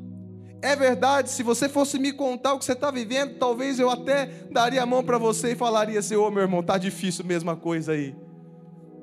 É 0.65 0.75
verdade, 0.75 1.29
se 1.29 1.43
você 1.43 1.69
fosse 1.69 1.99
me 1.99 2.11
contar 2.11 2.55
o 2.55 2.57
que 2.57 2.65
você 2.65 2.71
está 2.71 2.89
vivendo, 2.89 3.35
talvez 3.35 3.79
eu 3.79 3.87
até 3.87 4.25
daria 4.49 4.81
a 4.81 4.85
mão 4.85 5.03
para 5.03 5.19
você 5.19 5.51
e 5.51 5.55
falaria 5.55 5.99
assim: 5.99 6.15
Ô 6.15 6.25
oh, 6.25 6.31
meu 6.31 6.41
irmão, 6.41 6.63
tá 6.63 6.75
difícil 6.75 7.23
mesma 7.23 7.55
coisa 7.55 7.91
aí. 7.91 8.15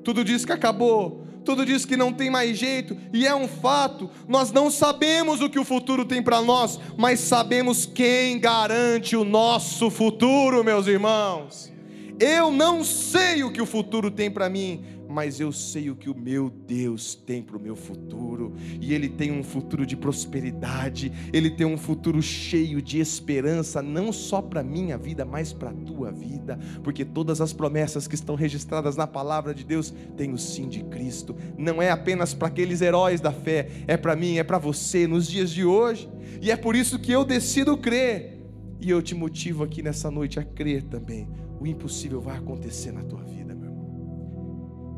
Tudo 0.03 0.25
diz 0.25 0.43
que 0.43 0.51
acabou, 0.51 1.25
tudo 1.45 1.65
diz 1.65 1.85
que 1.85 1.95
não 1.95 2.11
tem 2.11 2.29
mais 2.29 2.57
jeito, 2.57 2.97
e 3.13 3.25
é 3.25 3.33
um 3.33 3.47
fato, 3.47 4.09
nós 4.27 4.51
não 4.51 4.69
sabemos 4.69 5.39
o 5.39 5.49
que 5.49 5.57
o 5.57 5.63
futuro 5.63 6.03
tem 6.03 6.21
para 6.21 6.41
nós, 6.41 6.77
mas 6.97 7.21
sabemos 7.21 7.85
quem 7.85 8.37
garante 8.41 9.15
o 9.15 9.23
nosso 9.23 9.89
futuro, 9.89 10.65
meus 10.65 10.85
irmãos. 10.85 11.71
Eu 12.19 12.51
não 12.51 12.83
sei 12.83 13.41
o 13.41 13.53
que 13.53 13.61
o 13.61 13.65
futuro 13.65 14.11
tem 14.11 14.29
para 14.29 14.49
mim, 14.49 14.83
mas 15.13 15.39
eu 15.39 15.51
sei 15.51 15.91
o 15.91 15.95
que 15.95 16.09
o 16.09 16.17
meu 16.17 16.49
Deus 16.49 17.13
tem 17.13 17.41
para 17.41 17.55
o 17.55 17.59
meu 17.59 17.75
futuro, 17.75 18.53
e 18.81 18.93
Ele 18.93 19.07
tem 19.07 19.31
um 19.31 19.43
futuro 19.43 19.85
de 19.85 19.95
prosperidade, 19.95 21.11
Ele 21.31 21.51
tem 21.51 21.67
um 21.67 21.77
futuro 21.77 22.21
cheio 22.21 22.81
de 22.81 22.99
esperança, 22.99 23.81
não 23.81 24.11
só 24.11 24.41
para 24.41 24.61
a 24.61 24.63
minha 24.63 24.97
vida, 24.97 25.23
mas 25.23 25.53
para 25.53 25.69
a 25.69 25.73
tua 25.73 26.11
vida, 26.11 26.57
porque 26.83 27.05
todas 27.05 27.39
as 27.39 27.53
promessas 27.53 28.07
que 28.07 28.15
estão 28.15 28.35
registradas 28.35 28.95
na 28.95 29.05
palavra 29.05 29.53
de 29.53 29.63
Deus 29.63 29.93
têm 30.17 30.33
o 30.33 30.37
sim 30.37 30.67
de 30.67 30.83
Cristo, 30.85 31.35
não 31.57 31.81
é 31.81 31.91
apenas 31.91 32.33
para 32.33 32.47
aqueles 32.47 32.81
heróis 32.81 33.21
da 33.21 33.31
fé, 33.31 33.69
é 33.87 33.95
para 33.95 34.15
mim, 34.15 34.37
é 34.37 34.43
para 34.43 34.57
você 34.57 35.05
nos 35.05 35.27
dias 35.27 35.51
de 35.51 35.63
hoje, 35.63 36.09
e 36.41 36.49
é 36.49 36.57
por 36.57 36.75
isso 36.75 36.97
que 36.97 37.11
eu 37.11 37.23
decido 37.23 37.77
crer, 37.77 38.41
e 38.79 38.89
eu 38.89 39.01
te 39.01 39.13
motivo 39.13 39.63
aqui 39.63 39.83
nessa 39.83 40.09
noite 40.09 40.39
a 40.39 40.43
crer 40.43 40.83
também, 40.83 41.29
o 41.59 41.67
impossível 41.67 42.19
vai 42.19 42.35
acontecer 42.35 42.91
na 42.91 43.03
tua 43.03 43.21
vida. 43.23 43.52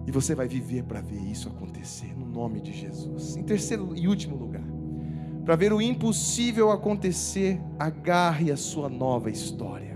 E 0.08 0.12
você 0.12 0.36
vai 0.36 0.48
viver 0.48 0.84
para 0.84 1.02
ver 1.02 1.20
isso 1.20 1.50
acontecer, 1.50 2.16
no 2.16 2.26
nome 2.26 2.62
de 2.62 2.72
Jesus. 2.72 3.36
Em 3.36 3.44
terceiro 3.44 3.94
e 3.96 4.08
último 4.08 4.36
lugar, 4.36 4.64
para 5.44 5.56
ver 5.56 5.74
o 5.74 5.82
impossível 5.82 6.72
acontecer, 6.72 7.60
agarre 7.78 8.52
a 8.52 8.58
sua 8.58 8.90
nova 8.90 9.30
história. 9.30 9.96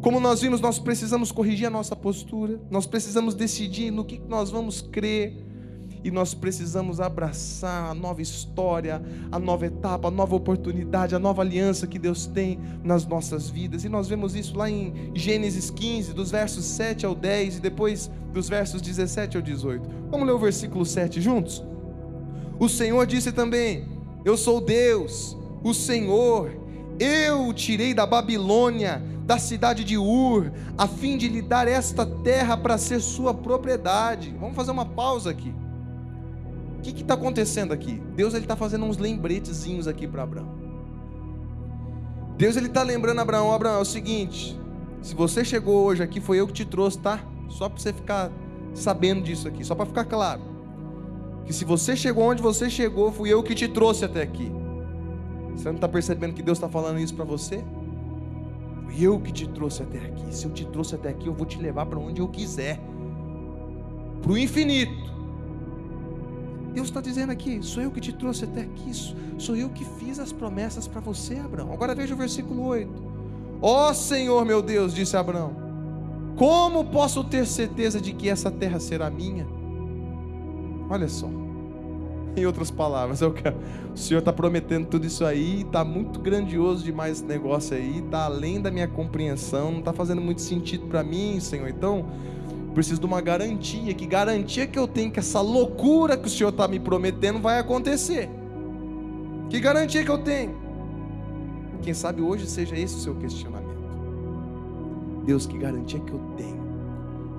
Como 0.00 0.20
nós 0.20 0.42
vimos, 0.42 0.60
nós 0.60 0.78
precisamos 0.78 1.32
corrigir 1.32 1.66
a 1.66 1.70
nossa 1.70 1.96
postura, 1.96 2.60
nós 2.70 2.86
precisamos 2.86 3.34
decidir 3.34 3.90
no 3.90 4.04
que 4.04 4.18
nós 4.28 4.50
vamos 4.50 4.82
crer, 4.82 5.43
e 6.04 6.10
nós 6.10 6.34
precisamos 6.34 7.00
abraçar 7.00 7.90
a 7.90 7.94
nova 7.94 8.20
história, 8.20 9.02
a 9.32 9.38
nova 9.38 9.64
etapa, 9.64 10.08
a 10.08 10.10
nova 10.10 10.36
oportunidade, 10.36 11.14
a 11.14 11.18
nova 11.18 11.40
aliança 11.40 11.86
que 11.86 11.98
Deus 11.98 12.26
tem 12.26 12.60
nas 12.84 13.06
nossas 13.06 13.48
vidas. 13.48 13.84
E 13.84 13.88
nós 13.88 14.06
vemos 14.06 14.36
isso 14.36 14.54
lá 14.54 14.68
em 14.68 15.10
Gênesis 15.14 15.70
15, 15.70 16.12
dos 16.12 16.30
versos 16.30 16.66
7 16.66 17.06
ao 17.06 17.14
10 17.14 17.56
e 17.56 17.60
depois 17.60 18.10
dos 18.34 18.50
versos 18.50 18.82
17 18.82 19.38
ao 19.38 19.42
18. 19.42 19.88
Vamos 20.10 20.26
ler 20.26 20.34
o 20.34 20.38
versículo 20.38 20.84
7 20.84 21.22
juntos? 21.22 21.64
O 22.60 22.68
Senhor 22.68 23.06
disse 23.06 23.32
também: 23.32 23.88
Eu 24.26 24.36
sou 24.36 24.60
Deus, 24.60 25.34
o 25.62 25.72
Senhor, 25.72 26.54
eu 27.00 27.48
o 27.48 27.54
tirei 27.54 27.94
da 27.94 28.04
Babilônia, 28.04 29.02
da 29.24 29.38
cidade 29.38 29.82
de 29.82 29.96
Ur, 29.96 30.52
a 30.76 30.86
fim 30.86 31.16
de 31.16 31.28
lhe 31.28 31.40
dar 31.40 31.66
esta 31.66 32.04
terra 32.04 32.58
para 32.58 32.76
ser 32.76 33.00
sua 33.00 33.32
propriedade. 33.32 34.36
Vamos 34.38 34.54
fazer 34.54 34.70
uma 34.70 34.84
pausa 34.84 35.30
aqui 35.30 35.63
que 36.92 37.02
está 37.02 37.14
acontecendo 37.14 37.72
aqui? 37.72 38.00
Deus 38.14 38.34
ele 38.34 38.44
está 38.44 38.56
fazendo 38.56 38.84
uns 38.84 38.98
lembretezinhos 38.98 39.88
aqui 39.88 40.06
para 40.06 40.22
Abraão. 40.22 40.48
Deus 42.36 42.56
ele 42.56 42.66
está 42.66 42.82
lembrando 42.82 43.20
Abraão, 43.20 43.52
Abraão, 43.52 43.78
é 43.78 43.80
o 43.80 43.84
seguinte: 43.84 44.58
se 45.00 45.14
você 45.14 45.44
chegou 45.44 45.84
hoje 45.84 46.02
aqui, 46.02 46.20
foi 46.20 46.40
eu 46.40 46.46
que 46.46 46.52
te 46.52 46.64
trouxe, 46.64 46.98
tá? 46.98 47.20
Só 47.48 47.68
para 47.68 47.78
você 47.78 47.92
ficar 47.92 48.30
sabendo 48.74 49.22
disso 49.22 49.46
aqui, 49.46 49.64
só 49.64 49.74
para 49.74 49.86
ficar 49.86 50.04
claro. 50.04 50.42
Que 51.44 51.52
se 51.52 51.64
você 51.64 51.94
chegou 51.94 52.24
onde 52.24 52.42
você 52.42 52.70
chegou, 52.70 53.12
fui 53.12 53.28
eu 53.28 53.42
que 53.42 53.54
te 53.54 53.68
trouxe 53.68 54.04
até 54.04 54.22
aqui. 54.22 54.50
Você 55.54 55.68
não 55.68 55.76
está 55.76 55.88
percebendo 55.88 56.34
que 56.34 56.42
Deus 56.42 56.58
está 56.58 56.68
falando 56.68 56.98
isso 56.98 57.14
para 57.14 57.24
você? 57.24 57.62
Fui 58.84 59.02
eu 59.02 59.20
que 59.20 59.30
te 59.30 59.46
trouxe 59.48 59.82
até 59.82 59.98
aqui. 59.98 60.34
Se 60.34 60.46
eu 60.46 60.52
te 60.52 60.64
trouxe 60.64 60.94
até 60.94 61.10
aqui, 61.10 61.26
eu 61.26 61.34
vou 61.34 61.46
te 61.46 61.58
levar 61.58 61.86
para 61.86 61.98
onde 61.98 62.20
eu 62.20 62.28
quiser 62.28 62.80
para 64.22 64.32
o 64.32 64.38
infinito. 64.38 65.12
Deus 66.74 66.88
está 66.88 67.00
dizendo 67.00 67.30
aqui: 67.30 67.60
sou 67.62 67.82
eu 67.82 67.90
que 67.90 68.00
te 68.00 68.12
trouxe 68.12 68.44
até 68.44 68.62
aqui, 68.62 68.90
sou 69.38 69.56
eu 69.56 69.70
que 69.70 69.84
fiz 69.84 70.18
as 70.18 70.32
promessas 70.32 70.88
para 70.88 71.00
você, 71.00 71.38
Abraão. 71.38 71.72
Agora 71.72 71.94
veja 71.94 72.14
o 72.14 72.18
versículo 72.18 72.66
8: 72.66 72.90
Ó 73.62 73.90
oh, 73.90 73.94
Senhor 73.94 74.44
meu 74.44 74.60
Deus, 74.60 74.92
disse 74.92 75.16
Abraão, 75.16 75.54
como 76.36 76.84
posso 76.86 77.22
ter 77.22 77.46
certeza 77.46 78.00
de 78.00 78.12
que 78.12 78.28
essa 78.28 78.50
terra 78.50 78.80
será 78.80 79.08
minha? 79.08 79.46
Olha 80.90 81.08
só, 81.08 81.30
em 82.36 82.44
outras 82.44 82.72
palavras, 82.72 83.20
eu 83.20 83.32
quero, 83.32 83.56
o 83.94 83.96
Senhor 83.96 84.18
está 84.18 84.32
prometendo 84.32 84.86
tudo 84.86 85.06
isso 85.06 85.24
aí, 85.24 85.62
está 85.62 85.84
muito 85.84 86.18
grandioso 86.18 86.82
demais 86.82 87.18
esse 87.18 87.24
negócio 87.24 87.76
aí, 87.76 88.00
está 88.00 88.24
além 88.24 88.60
da 88.60 88.70
minha 88.72 88.88
compreensão, 88.88 89.70
não 89.70 89.78
está 89.78 89.92
fazendo 89.92 90.20
muito 90.20 90.42
sentido 90.42 90.86
para 90.86 91.04
mim, 91.04 91.38
Senhor. 91.38 91.68
Então, 91.68 92.04
preciso 92.74 93.00
de 93.00 93.06
uma 93.06 93.20
garantia. 93.20 93.94
Que 93.94 94.04
garantia 94.04 94.66
que 94.66 94.78
eu 94.78 94.86
tenho 94.86 95.10
que 95.10 95.20
essa 95.20 95.40
loucura 95.40 96.16
que 96.16 96.26
o 96.26 96.30
Senhor 96.30 96.50
está 96.50 96.66
me 96.68 96.80
prometendo 96.80 97.40
vai 97.40 97.58
acontecer? 97.58 98.28
Que 99.48 99.60
garantia 99.60 100.04
que 100.04 100.10
eu 100.10 100.18
tenho? 100.18 100.54
Quem 101.80 101.94
sabe 101.94 102.20
hoje 102.20 102.46
seja 102.46 102.76
esse 102.76 102.96
o 102.96 102.98
seu 102.98 103.14
questionamento. 103.14 103.64
Deus, 105.24 105.46
que 105.46 105.56
garantia 105.56 106.00
que 106.00 106.12
eu 106.12 106.20
tenho 106.36 106.64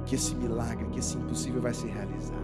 que 0.06 0.16
esse 0.16 0.36
milagre, 0.36 0.86
que 0.92 1.00
esse 1.00 1.18
impossível 1.18 1.62
vai 1.62 1.74
se 1.74 1.88
realizar? 1.88 2.44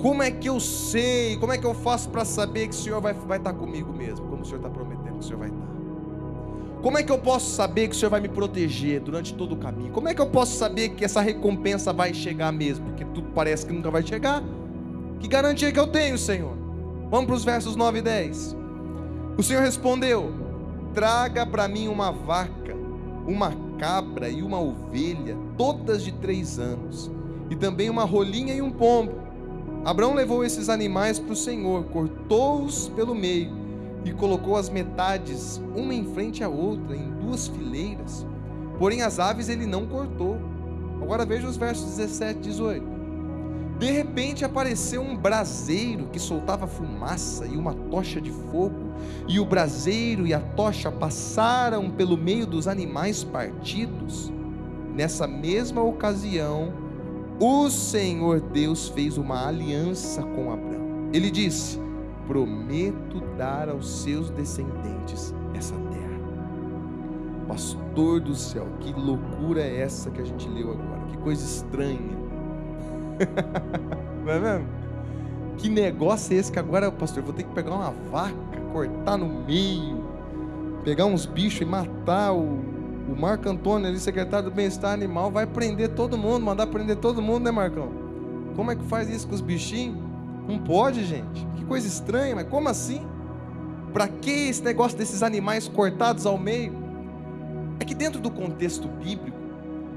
Como 0.00 0.22
é 0.22 0.30
que 0.30 0.48
eu 0.48 0.58
sei? 0.58 1.36
Como 1.36 1.52
é 1.52 1.58
que 1.58 1.66
eu 1.66 1.74
faço 1.74 2.08
para 2.08 2.24
saber 2.24 2.68
que 2.68 2.74
o 2.74 2.78
Senhor 2.78 3.00
vai, 3.00 3.12
vai 3.12 3.36
estar 3.36 3.52
comigo 3.52 3.92
mesmo? 3.92 4.26
Como 4.26 4.42
o 4.42 4.44
Senhor 4.44 4.56
está 4.56 4.70
prometendo 4.70 5.18
que 5.18 5.20
o 5.20 5.22
Senhor 5.22 5.38
vai 5.38 5.48
estar? 5.48 5.79
Como 6.82 6.96
é 6.96 7.02
que 7.02 7.12
eu 7.12 7.18
posso 7.18 7.54
saber 7.54 7.88
que 7.88 7.94
o 7.94 7.98
Senhor 7.98 8.10
vai 8.10 8.20
me 8.20 8.28
proteger 8.28 9.00
durante 9.00 9.34
todo 9.34 9.52
o 9.52 9.56
caminho? 9.56 9.92
Como 9.92 10.08
é 10.08 10.14
que 10.14 10.20
eu 10.20 10.26
posso 10.26 10.56
saber 10.56 10.90
que 10.90 11.04
essa 11.04 11.20
recompensa 11.20 11.92
vai 11.92 12.14
chegar 12.14 12.50
mesmo? 12.52 12.86
Porque 12.86 13.04
tudo 13.04 13.28
parece 13.34 13.66
que 13.66 13.72
nunca 13.72 13.90
vai 13.90 14.02
chegar. 14.02 14.42
Que 15.18 15.28
garantia 15.28 15.70
que 15.70 15.78
eu 15.78 15.86
tenho, 15.86 16.16
Senhor? 16.16 16.56
Vamos 17.10 17.26
para 17.26 17.34
os 17.34 17.44
versos 17.44 17.76
9 17.76 17.98
e 17.98 18.02
10. 18.02 18.56
O 19.36 19.42
Senhor 19.42 19.62
respondeu: 19.62 20.32
Traga 20.94 21.44
para 21.44 21.68
mim 21.68 21.86
uma 21.86 22.10
vaca, 22.10 22.74
uma 23.26 23.52
cabra 23.78 24.30
e 24.30 24.42
uma 24.42 24.58
ovelha, 24.58 25.36
todas 25.58 26.02
de 26.02 26.12
três 26.12 26.58
anos, 26.58 27.10
e 27.50 27.56
também 27.56 27.90
uma 27.90 28.04
rolinha 28.04 28.54
e 28.54 28.62
um 28.62 28.70
pombo. 28.70 29.12
Abraão 29.84 30.14
levou 30.14 30.42
esses 30.44 30.70
animais 30.70 31.18
para 31.18 31.32
o 31.32 31.36
Senhor, 31.36 31.84
cortou-os 31.84 32.88
pelo 32.88 33.14
meio 33.14 33.59
e 34.04 34.12
colocou 34.12 34.56
as 34.56 34.68
metades, 34.68 35.60
uma 35.76 35.94
em 35.94 36.04
frente 36.14 36.42
à 36.42 36.48
outra, 36.48 36.96
em 36.96 37.10
duas 37.20 37.48
fileiras. 37.48 38.26
Porém, 38.78 39.02
as 39.02 39.18
aves 39.18 39.48
ele 39.48 39.66
não 39.66 39.86
cortou. 39.86 40.38
Agora 41.02 41.26
veja 41.26 41.46
os 41.46 41.56
versos 41.56 41.96
17 41.96 42.38
e 42.38 42.42
18. 42.42 43.00
De 43.78 43.90
repente 43.90 44.44
apareceu 44.44 45.00
um 45.00 45.16
braseiro 45.16 46.08
que 46.12 46.18
soltava 46.18 46.66
fumaça 46.66 47.46
e 47.46 47.56
uma 47.56 47.72
tocha 47.72 48.20
de 48.20 48.30
fogo, 48.30 48.92
e 49.26 49.40
o 49.40 49.44
braseiro 49.46 50.26
e 50.26 50.34
a 50.34 50.40
tocha 50.40 50.92
passaram 50.92 51.90
pelo 51.90 52.16
meio 52.16 52.46
dos 52.46 52.68
animais 52.68 53.24
partidos. 53.24 54.30
nessa 54.94 55.26
mesma 55.26 55.80
ocasião, 55.80 56.74
o 57.40 57.70
Senhor 57.70 58.40
Deus 58.40 58.88
fez 58.88 59.16
uma 59.16 59.48
aliança 59.48 60.22
com 60.22 60.52
Abraão. 60.52 61.08
Ele 61.10 61.30
disse: 61.30 61.78
Prometo 62.30 63.20
dar 63.36 63.68
aos 63.68 64.02
seus 64.02 64.30
descendentes 64.30 65.34
essa 65.52 65.74
terra. 65.74 66.20
Pastor 67.48 68.20
do 68.20 68.36
céu, 68.36 68.68
que 68.78 68.92
loucura 68.92 69.60
é 69.60 69.80
essa 69.80 70.12
que 70.12 70.20
a 70.20 70.24
gente 70.24 70.48
leu 70.48 70.70
agora? 70.70 71.00
Que 71.08 71.16
coisa 71.16 71.44
estranha. 71.44 71.98
Não 74.24 74.32
é 74.32 74.38
mesmo? 74.38 74.68
Que 75.58 75.68
negócio 75.68 76.32
é 76.32 76.36
esse 76.36 76.52
que 76.52 76.60
agora, 76.60 76.92
pastor, 76.92 77.18
eu 77.18 77.24
vou 77.24 77.34
ter 77.34 77.42
que 77.42 77.52
pegar 77.52 77.74
uma 77.74 77.90
vaca, 78.12 78.60
cortar 78.72 79.16
no 79.16 79.26
meio, 79.44 80.00
pegar 80.84 81.06
uns 81.06 81.26
bichos 81.26 81.62
e 81.62 81.64
matar 81.64 82.32
o, 82.32 82.44
o 82.44 83.16
Marco 83.18 83.48
Antônio, 83.48 83.88
ali, 83.88 83.98
secretário 83.98 84.48
do 84.48 84.54
Bem-Estar 84.54 84.92
Animal, 84.92 85.32
vai 85.32 85.48
prender 85.48 85.88
todo 85.96 86.16
mundo, 86.16 86.44
mandar 86.44 86.68
prender 86.68 86.94
todo 86.94 87.20
mundo, 87.20 87.42
né, 87.42 87.50
Marcão? 87.50 87.88
Como 88.54 88.70
é 88.70 88.76
que 88.76 88.84
faz 88.84 89.10
isso 89.10 89.26
com 89.26 89.34
os 89.34 89.40
bichinhos? 89.40 90.09
Não 90.46 90.58
pode, 90.58 91.04
gente. 91.04 91.46
Que 91.56 91.64
coisa 91.64 91.86
estranha, 91.86 92.34
mas 92.34 92.48
como 92.48 92.68
assim? 92.68 93.06
Para 93.92 94.08
que 94.08 94.48
esse 94.48 94.62
negócio 94.62 94.96
desses 94.96 95.22
animais 95.22 95.68
cortados 95.68 96.26
ao 96.26 96.38
meio? 96.38 96.72
É 97.78 97.84
que 97.84 97.94
dentro 97.94 98.20
do 98.20 98.30
contexto 98.30 98.88
bíblico, 98.88 99.38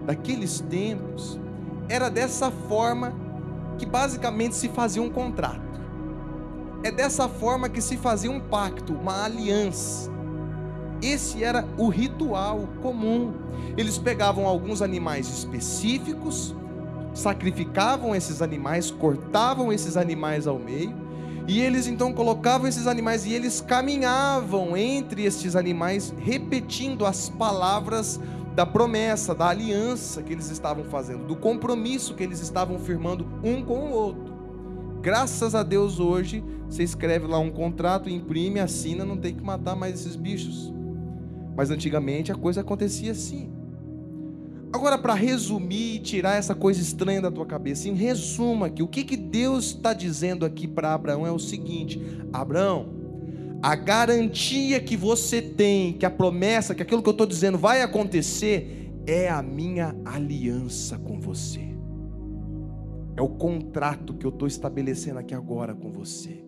daqueles 0.06 0.60
tempos, 0.62 1.40
era 1.90 2.10
dessa 2.10 2.50
forma 2.50 3.14
que 3.78 3.86
basicamente 3.86 4.56
se 4.56 4.70
fazia 4.70 5.02
um 5.02 5.10
contrato. 5.10 5.62
É 6.84 6.92
dessa 6.92 7.28
forma 7.28 7.70
que 7.70 7.82
se 7.82 7.98
fazia 7.98 8.30
um 8.30 8.40
pacto, 8.40 8.94
uma 8.94 9.24
aliança. 9.24 10.12
Esse 11.02 11.44
era 11.44 11.66
o 11.78 11.90
ritual 11.90 12.68
comum. 12.82 13.34
Eles 13.78 13.98
pegavam 13.98 14.48
alguns 14.48 14.82
animais 14.82 15.28
específicos, 15.28 16.56
sacrificavam 17.14 18.16
esses 18.16 18.42
animais, 18.42 18.90
cortavam 18.90 19.72
esses 19.72 19.98
animais 19.98 20.48
ao 20.48 20.58
meio, 20.58 20.94
e 21.48 21.62
eles 21.62 21.88
então 21.88 22.14
colocavam 22.14 22.68
esses 22.68 22.88
animais 22.88 23.26
e 23.26 23.34
eles 23.34 23.60
caminhavam 23.60 24.78
entre 24.78 25.26
estes 25.26 25.56
animais, 25.56 26.14
repetindo 26.18 27.06
as 27.06 27.30
palavras 27.30 28.20
da 28.56 28.66
promessa, 28.66 29.34
da 29.34 29.50
aliança 29.50 30.22
que 30.22 30.32
eles 30.32 30.50
estavam 30.50 30.86
fazendo, 30.86 31.26
do 31.26 31.36
compromisso 31.36 32.14
que 32.14 32.24
eles 32.24 32.40
estavam 32.40 32.80
firmando 32.80 33.28
um 33.44 33.64
com 33.64 33.80
o 33.80 33.92
outro. 33.92 34.34
Graças 35.02 35.54
a 35.54 35.64
Deus 35.64 36.00
hoje, 36.00 36.42
você 36.70 36.82
escreve 36.82 37.28
lá 37.28 37.38
um 37.38 37.52
contrato, 37.52 38.10
imprime, 38.10 38.60
assina, 38.60 39.04
não 39.04 39.18
tem 39.18 39.36
que 39.36 39.44
matar 39.44 39.76
mais 39.76 39.96
esses 39.96 40.16
bichos. 40.16 40.74
Mas 41.58 41.70
antigamente 41.70 42.32
a 42.32 42.36
coisa 42.36 42.62
acontecia 42.62 43.12
assim. 43.12 43.52
Agora, 44.74 44.98
para 44.98 45.14
resumir 45.14 45.98
e 45.98 46.00
tirar 46.00 46.36
essa 46.36 46.56
coisa 46.56 46.82
estranha 46.82 47.22
da 47.22 47.30
tua 47.30 47.46
cabeça, 47.46 47.88
em 47.88 47.94
resumo 47.94 48.66
aqui, 48.66 48.82
o 48.82 48.88
que, 48.88 49.04
que 49.04 49.16
Deus 49.16 49.66
está 49.66 49.94
dizendo 49.94 50.44
aqui 50.44 50.68
para 50.68 50.96
Abraão 50.96 51.28
é 51.28 51.32
o 51.32 51.38
seguinte: 51.38 52.02
Abraão, 52.34 52.90
a 53.62 53.76
garantia 53.76 54.80
que 54.80 54.98
você 54.98 55.44
tem, 55.44 55.94
que 55.94 56.08
a 56.08 56.10
promessa, 56.10 56.74
que 56.74 56.82
aquilo 56.82 57.04
que 57.04 57.08
eu 57.08 57.12
estou 57.12 57.28
dizendo 57.28 57.56
vai 57.56 57.84
acontecer, 57.84 58.92
é 59.06 59.30
a 59.30 59.44
minha 59.44 59.96
aliança 60.04 60.98
com 60.98 61.20
você. 61.20 61.62
É 63.16 63.22
o 63.22 63.30
contrato 63.30 64.16
que 64.16 64.26
eu 64.26 64.32
estou 64.32 64.48
estabelecendo 64.48 65.20
aqui 65.20 65.36
agora 65.36 65.76
com 65.76 65.92
você, 65.92 66.44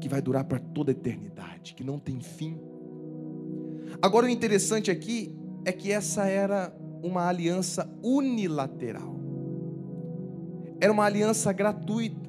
que 0.00 0.08
vai 0.08 0.20
durar 0.20 0.42
para 0.42 0.58
toda 0.58 0.90
a 0.90 0.92
eternidade, 0.92 1.72
que 1.72 1.84
não 1.84 2.00
tem 2.00 2.18
fim. 2.18 2.58
Agora 4.02 4.26
o 4.26 4.28
interessante 4.28 4.90
aqui 4.90 5.38
é 5.64 5.70
que 5.70 5.92
essa 5.92 6.26
era 6.26 6.76
uma 7.02 7.26
aliança 7.26 7.88
unilateral. 8.02 9.18
Era 10.80 10.92
uma 10.92 11.04
aliança 11.04 11.52
gratuita. 11.52 12.28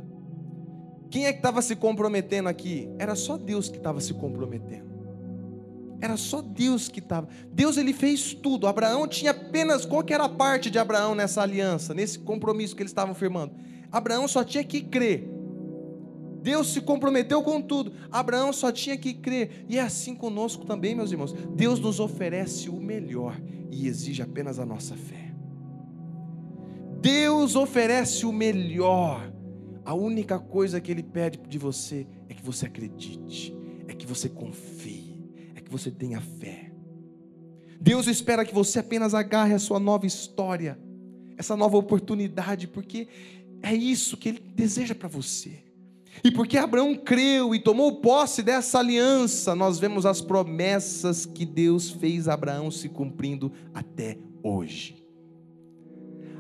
Quem 1.09 1.25
é 1.25 1.31
que 1.31 1.39
estava 1.39 1.61
se 1.61 1.75
comprometendo 1.75 2.49
aqui? 2.49 2.89
Era 2.99 3.15
só 3.15 3.37
Deus 3.37 3.69
que 3.69 3.77
estava 3.77 3.99
se 3.99 4.13
comprometendo. 4.13 4.89
Era 6.01 6.15
só 6.15 6.41
Deus 6.41 6.87
que 6.87 6.99
estava. 6.99 7.27
Deus 7.51 7.77
ele 7.77 7.93
fez 7.93 8.33
tudo. 8.33 8.67
Abraão 8.67 9.07
tinha 9.07 9.31
apenas 9.31 9.85
qual 9.85 10.03
que 10.03 10.13
era 10.13 10.25
a 10.25 10.29
parte 10.29 10.69
de 10.69 10.79
Abraão 10.79 11.13
nessa 11.13 11.41
aliança, 11.41 11.93
nesse 11.93 12.19
compromisso 12.19 12.75
que 12.75 12.81
eles 12.81 12.91
estavam 12.91 13.13
firmando. 13.13 13.53
Abraão 13.91 14.27
só 14.27 14.43
tinha 14.43 14.63
que 14.63 14.81
crer. 14.81 15.29
Deus 16.41 16.71
se 16.71 16.79
comprometeu 16.79 17.43
com 17.43 17.61
tudo. 17.61 17.91
Abraão 18.11 18.53
só 18.53 18.71
tinha 18.71 18.97
que 18.97 19.13
crer. 19.13 19.65
E 19.67 19.77
é 19.77 19.81
assim 19.81 20.15
conosco 20.15 20.65
também, 20.65 20.95
meus 20.95 21.11
irmãos. 21.11 21.33
Deus 21.33 21.79
nos 21.79 21.99
oferece 21.99 22.69
o 22.69 22.79
melhor 22.79 23.39
e 23.71 23.87
exige 23.87 24.21
apenas 24.21 24.59
a 24.59 24.65
nossa 24.65 24.95
fé. 24.95 25.33
Deus 27.01 27.55
oferece 27.55 28.25
o 28.25 28.31
melhor 28.31 29.29
a 29.89 29.95
única 29.95 30.37
coisa 30.37 30.79
que 30.79 30.91
ele 30.91 31.01
pede 31.01 31.39
de 31.47 31.57
você 31.57 32.05
é 32.29 32.33
que 32.35 32.43
você 32.45 32.67
acredite, 32.67 33.57
é 33.87 33.93
que 33.95 34.05
você 34.05 34.29
confie, 34.29 35.19
é 35.55 35.61
que 35.61 35.71
você 35.71 35.89
tenha 35.89 36.21
fé. 36.21 36.71
Deus 37.81 38.05
espera 38.05 38.45
que 38.45 38.53
você 38.53 38.77
apenas 38.77 39.15
agarre 39.15 39.55
a 39.55 39.57
sua 39.57 39.79
nova 39.79 40.05
história, 40.05 40.77
essa 41.35 41.57
nova 41.57 41.75
oportunidade, 41.75 42.67
porque 42.67 43.07
é 43.63 43.73
isso 43.73 44.15
que 44.15 44.29
ele 44.29 44.39
deseja 44.53 44.93
para 44.93 45.07
você. 45.07 45.63
E 46.23 46.31
porque 46.31 46.57
Abraão 46.57 46.95
creu 46.95 47.55
e 47.55 47.59
tomou 47.59 48.01
posse 48.01 48.43
dessa 48.43 48.79
aliança, 48.79 49.55
nós 49.55 49.79
vemos 49.79 50.05
as 50.05 50.21
promessas 50.21 51.25
que 51.25 51.45
Deus 51.45 51.89
fez 51.89 52.27
a 52.27 52.33
Abraão 52.33 52.69
se 52.69 52.89
cumprindo 52.89 53.51
até 53.73 54.17
hoje. 54.43 55.05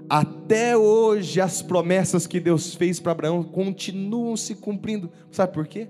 Até 0.09 0.75
hoje 0.75 1.39
as 1.39 1.61
promessas 1.61 2.25
que 2.25 2.39
Deus 2.39 2.73
fez 2.73 2.99
para 2.99 3.11
Abraão 3.11 3.43
continuam 3.43 4.35
se 4.35 4.55
cumprindo. 4.55 5.11
Sabe 5.31 5.53
por 5.53 5.67
quê? 5.67 5.89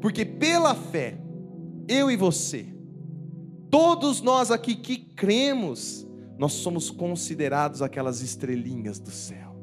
Porque 0.00 0.24
pela 0.24 0.74
fé, 0.74 1.18
eu 1.88 2.10
e 2.10 2.16
você, 2.16 2.66
todos 3.68 4.20
nós 4.20 4.50
aqui 4.50 4.76
que 4.76 4.96
cremos, 4.96 6.06
nós 6.38 6.52
somos 6.52 6.88
considerados 6.88 7.82
aquelas 7.82 8.22
estrelinhas 8.22 9.00
do 9.00 9.10
céu. 9.10 9.56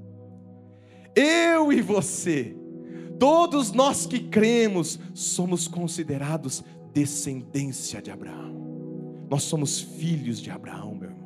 Eu 1.15 1.71
e 1.71 1.81
você, 1.81 2.57
todos 3.19 3.71
nós 3.71 4.05
que 4.05 4.19
cremos, 4.19 4.99
somos 5.13 5.67
considerados 5.67 6.63
descendência 6.93 8.01
de 8.01 8.11
Abraão. 8.11 8.55
Nós 9.29 9.43
somos 9.43 9.81
filhos 9.81 10.39
de 10.39 10.49
Abraão, 10.49 10.95
meu 10.95 11.09
irmão. 11.09 11.25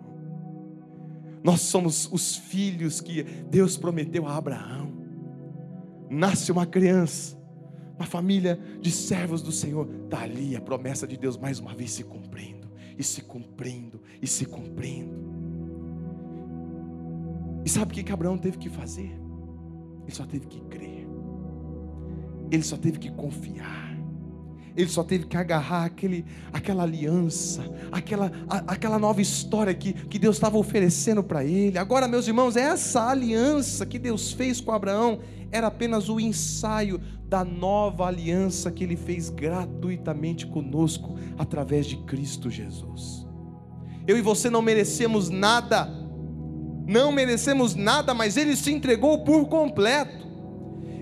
Nós 1.43 1.61
somos 1.61 2.09
os 2.11 2.35
filhos 2.35 2.99
que 2.99 3.23
Deus 3.23 3.77
prometeu 3.77 4.27
a 4.27 4.35
Abraão. 4.35 4.91
Nasce 6.09 6.51
uma 6.51 6.65
criança, 6.65 7.37
uma 7.95 8.05
família 8.05 8.59
de 8.81 8.91
servos 8.91 9.41
do 9.41 9.51
Senhor, 9.51 9.87
está 10.05 10.21
ali 10.21 10.55
a 10.55 10.61
promessa 10.61 11.07
de 11.07 11.17
Deus 11.17 11.37
mais 11.37 11.59
uma 11.59 11.75
vez 11.75 11.91
se 11.91 12.03
cumprindo, 12.03 12.67
e 12.97 13.03
se 13.03 13.21
cumprindo, 13.21 14.01
e 14.21 14.27
se 14.27 14.45
cumprindo. 14.45 15.29
E 17.63 17.69
sabe 17.69 17.91
o 17.91 17.95
que, 17.95 18.03
que 18.03 18.11
Abraão 18.11 18.37
teve 18.37 18.57
que 18.57 18.69
fazer? 18.69 19.19
Ele 20.03 20.15
só 20.15 20.25
teve 20.25 20.47
que 20.47 20.59
crer, 20.61 20.98
ele 22.51 22.63
só 22.63 22.77
teve 22.77 22.99
que 22.99 23.11
confiar. 23.11 23.89
Ele 24.75 24.89
só 24.89 25.03
teve 25.03 25.25
que 25.25 25.35
agarrar 25.35 25.83
aquele, 25.83 26.25
aquela 26.53 26.83
aliança, 26.83 27.63
aquela, 27.91 28.31
a, 28.47 28.57
aquela 28.73 28.97
nova 28.97 29.21
história 29.21 29.73
que, 29.73 29.91
que 29.91 30.17
Deus 30.17 30.37
estava 30.37 30.57
oferecendo 30.57 31.21
para 31.21 31.43
ele. 31.43 31.77
Agora, 31.77 32.07
meus 32.07 32.27
irmãos, 32.27 32.55
essa 32.55 33.09
aliança 33.09 33.85
que 33.85 33.99
Deus 33.99 34.31
fez 34.31 34.61
com 34.61 34.71
Abraão 34.71 35.19
era 35.51 35.67
apenas 35.67 36.07
o 36.07 36.19
ensaio 36.19 37.01
da 37.27 37.43
nova 37.43 38.05
aliança 38.05 38.71
que 38.71 38.83
ele 38.83 38.95
fez 38.95 39.29
gratuitamente 39.29 40.47
conosco 40.47 41.17
através 41.37 41.85
de 41.85 41.97
Cristo 41.97 42.49
Jesus. 42.49 43.27
Eu 44.07 44.17
e 44.17 44.21
você 44.21 44.49
não 44.49 44.61
merecemos 44.61 45.29
nada, 45.29 45.87
não 46.87 47.11
merecemos 47.11 47.75
nada, 47.75 48.13
mas 48.13 48.37
ele 48.37 48.55
se 48.55 48.71
entregou 48.71 49.23
por 49.23 49.45
completo, 49.47 50.28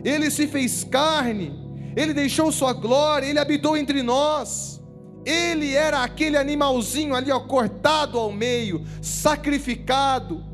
ele 0.04 0.30
se 0.32 0.48
fez 0.48 0.84
carne 0.84 1.68
ele 1.98 2.14
deixou 2.14 2.52
sua 2.52 2.74
glória, 2.74 3.26
ele 3.26 3.40
habitou 3.40 3.76
entre 3.76 4.04
nós. 4.04 4.80
Ele 5.26 5.74
era 5.74 6.04
aquele 6.04 6.38
animalzinho 6.38 7.16
ali, 7.16 7.32
ó, 7.32 7.40
cortado 7.40 8.20
ao 8.20 8.32
meio, 8.32 8.86
sacrificado, 9.02 10.46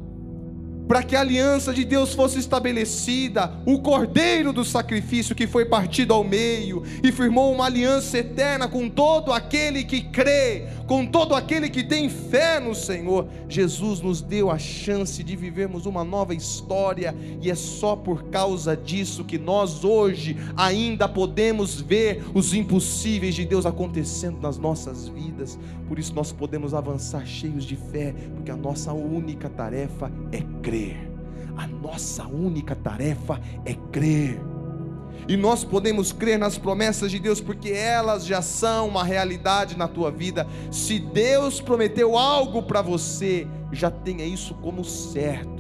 para 0.88 1.04
que 1.04 1.18
a 1.18 1.20
aliança 1.20 1.74
de 1.74 1.84
Deus 1.84 2.14
fosse 2.14 2.40
estabelecida, 2.40 3.52
o 3.66 3.80
cordeiro 3.82 4.54
do 4.54 4.64
sacrifício 4.64 5.36
que 5.36 5.46
foi 5.46 5.66
partido 5.66 6.14
ao 6.14 6.24
meio 6.24 6.82
e 7.04 7.12
firmou 7.12 7.54
uma 7.54 7.66
aliança 7.66 8.20
eterna 8.20 8.70
com 8.70 8.90
todo 8.90 9.34
aquele 9.34 9.84
que 9.84 10.02
crê, 10.02 10.70
com 10.94 11.08
todo 11.08 11.34
aquele 11.34 11.72
que 11.72 11.84
tem 11.84 12.08
fé 12.08 12.60
no 12.60 12.76
Senhor. 12.76 13.28
Jesus 13.50 14.00
nos 14.00 14.22
deu 14.22 14.52
a 14.52 14.60
chance 14.60 15.24
de 15.24 15.36
vivermos 15.36 15.88
uma 15.88 16.04
nova 16.04 16.36
história, 16.36 17.16
e 17.42 17.50
é 17.50 17.56
só 17.56 17.96
por 17.96 18.26
causa 18.26 18.78
disso 18.78 19.24
que 19.24 19.40
nós 19.40 19.84
hoje 19.84 20.38
ainda 20.56 21.10
podemos 21.10 21.82
ver 21.82 22.24
os 22.36 22.54
impossíveis 22.54 23.34
de 23.34 23.44
Deus 23.44 23.66
acontecendo 23.66 24.40
nas 24.40 24.60
nossas 24.60 25.08
vidas. 25.08 25.58
Por 25.88 25.98
isso 25.98 26.14
nós 26.14 26.32
podemos 26.32 26.76
avançar 26.76 27.26
cheios 27.26 27.66
de 27.66 27.76
fé, 27.76 28.14
porque 28.36 28.52
a 28.52 28.56
nossa 28.56 28.94
única 28.94 29.50
tarefa 29.50 30.12
é 30.32 30.44
crer. 30.62 31.10
A 31.58 31.66
nossa 31.66 32.28
única 32.28 32.76
tarefa 32.76 33.42
é 33.66 33.74
crer. 33.92 34.53
E 35.28 35.38
nós 35.38 35.64
podemos 35.64 36.12
crer 36.12 36.38
nas 36.38 36.58
promessas 36.58 37.12
de 37.12 37.20
Deus 37.20 37.40
porque 37.40 37.70
elas 37.70 38.26
já 38.26 38.42
são 38.42 38.88
uma 38.88 39.04
realidade 39.04 39.78
na 39.78 39.88
tua 39.88 40.12
vida. 40.12 40.48
Se 40.72 41.00
Deus 41.00 41.62
prometeu 41.62 42.18
algo 42.18 42.64
para 42.64 42.82
você, 42.82 43.48
já 43.72 43.90
tenha 43.90 44.26
isso 44.26 44.54
como 44.56 44.84
certo 44.84 45.53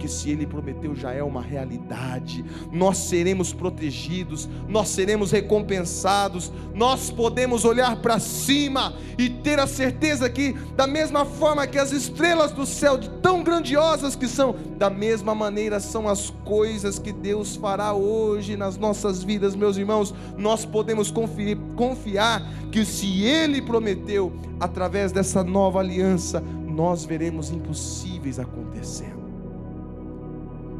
porque 0.00 0.08
se 0.08 0.30
Ele 0.30 0.46
prometeu 0.46 0.96
já 0.96 1.12
é 1.12 1.22
uma 1.22 1.42
realidade. 1.42 2.42
Nós 2.72 2.96
seremos 2.96 3.52
protegidos, 3.52 4.48
nós 4.66 4.88
seremos 4.88 5.30
recompensados, 5.30 6.50
nós 6.74 7.10
podemos 7.10 7.66
olhar 7.66 7.96
para 7.96 8.18
cima 8.18 8.94
e 9.18 9.28
ter 9.28 9.58
a 9.58 9.66
certeza 9.66 10.30
que, 10.30 10.54
da 10.74 10.86
mesma 10.86 11.26
forma 11.26 11.66
que 11.66 11.78
as 11.78 11.92
estrelas 11.92 12.50
do 12.50 12.64
céu, 12.64 12.98
tão 13.20 13.44
grandiosas 13.44 14.16
que 14.16 14.26
são, 14.26 14.56
da 14.78 14.88
mesma 14.88 15.34
maneira 15.34 15.78
são 15.78 16.08
as 16.08 16.30
coisas 16.46 16.98
que 16.98 17.12
Deus 17.12 17.56
fará 17.56 17.92
hoje 17.92 18.56
nas 18.56 18.78
nossas 18.78 19.22
vidas, 19.22 19.54
meus 19.54 19.76
irmãos. 19.76 20.14
Nós 20.38 20.64
podemos 20.64 21.10
confiar, 21.10 21.58
confiar 21.76 22.42
que 22.72 22.86
se 22.86 23.22
Ele 23.22 23.60
prometeu, 23.60 24.32
através 24.58 25.12
dessa 25.12 25.44
nova 25.44 25.78
aliança, 25.78 26.40
nós 26.40 27.04
veremos 27.04 27.50
impossíveis 27.50 28.38
acontecendo. 28.38 29.19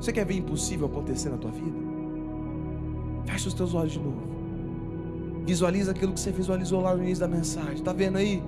Você 0.01 0.12
quer 0.12 0.24
ver 0.24 0.34
impossível 0.34 0.86
acontecer 0.86 1.28
na 1.28 1.36
tua 1.36 1.51
vida? 1.51 1.76
Fecha 3.26 3.48
os 3.48 3.55
teus 3.55 3.74
olhos 3.74 3.92
de 3.92 3.98
novo. 3.98 4.22
Visualiza 5.44 5.90
aquilo 5.90 6.14
que 6.14 6.20
você 6.20 6.32
visualizou 6.32 6.80
lá 6.80 6.96
no 6.96 7.03
início 7.03 7.20
da 7.20 7.28
mensagem. 7.28 7.74
Está 7.74 7.92
vendo 7.92 8.16
aí? 8.16 8.42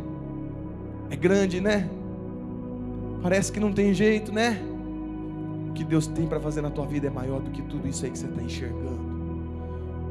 É 1.10 1.16
grande, 1.16 1.60
né? 1.60 1.90
Parece 3.22 3.52
que 3.52 3.60
não 3.60 3.70
tem 3.70 3.92
jeito, 3.92 4.32
né? 4.32 4.58
O 5.68 5.72
que 5.74 5.84
Deus 5.84 6.06
tem 6.06 6.26
para 6.26 6.40
fazer 6.40 6.62
na 6.62 6.70
tua 6.70 6.86
vida 6.86 7.08
é 7.08 7.10
maior 7.10 7.40
do 7.40 7.50
que 7.50 7.60
tudo 7.62 7.86
isso 7.86 8.04
aí 8.04 8.10
que 8.10 8.18
você 8.18 8.26
está 8.26 8.42
enxergando. 8.42 9.12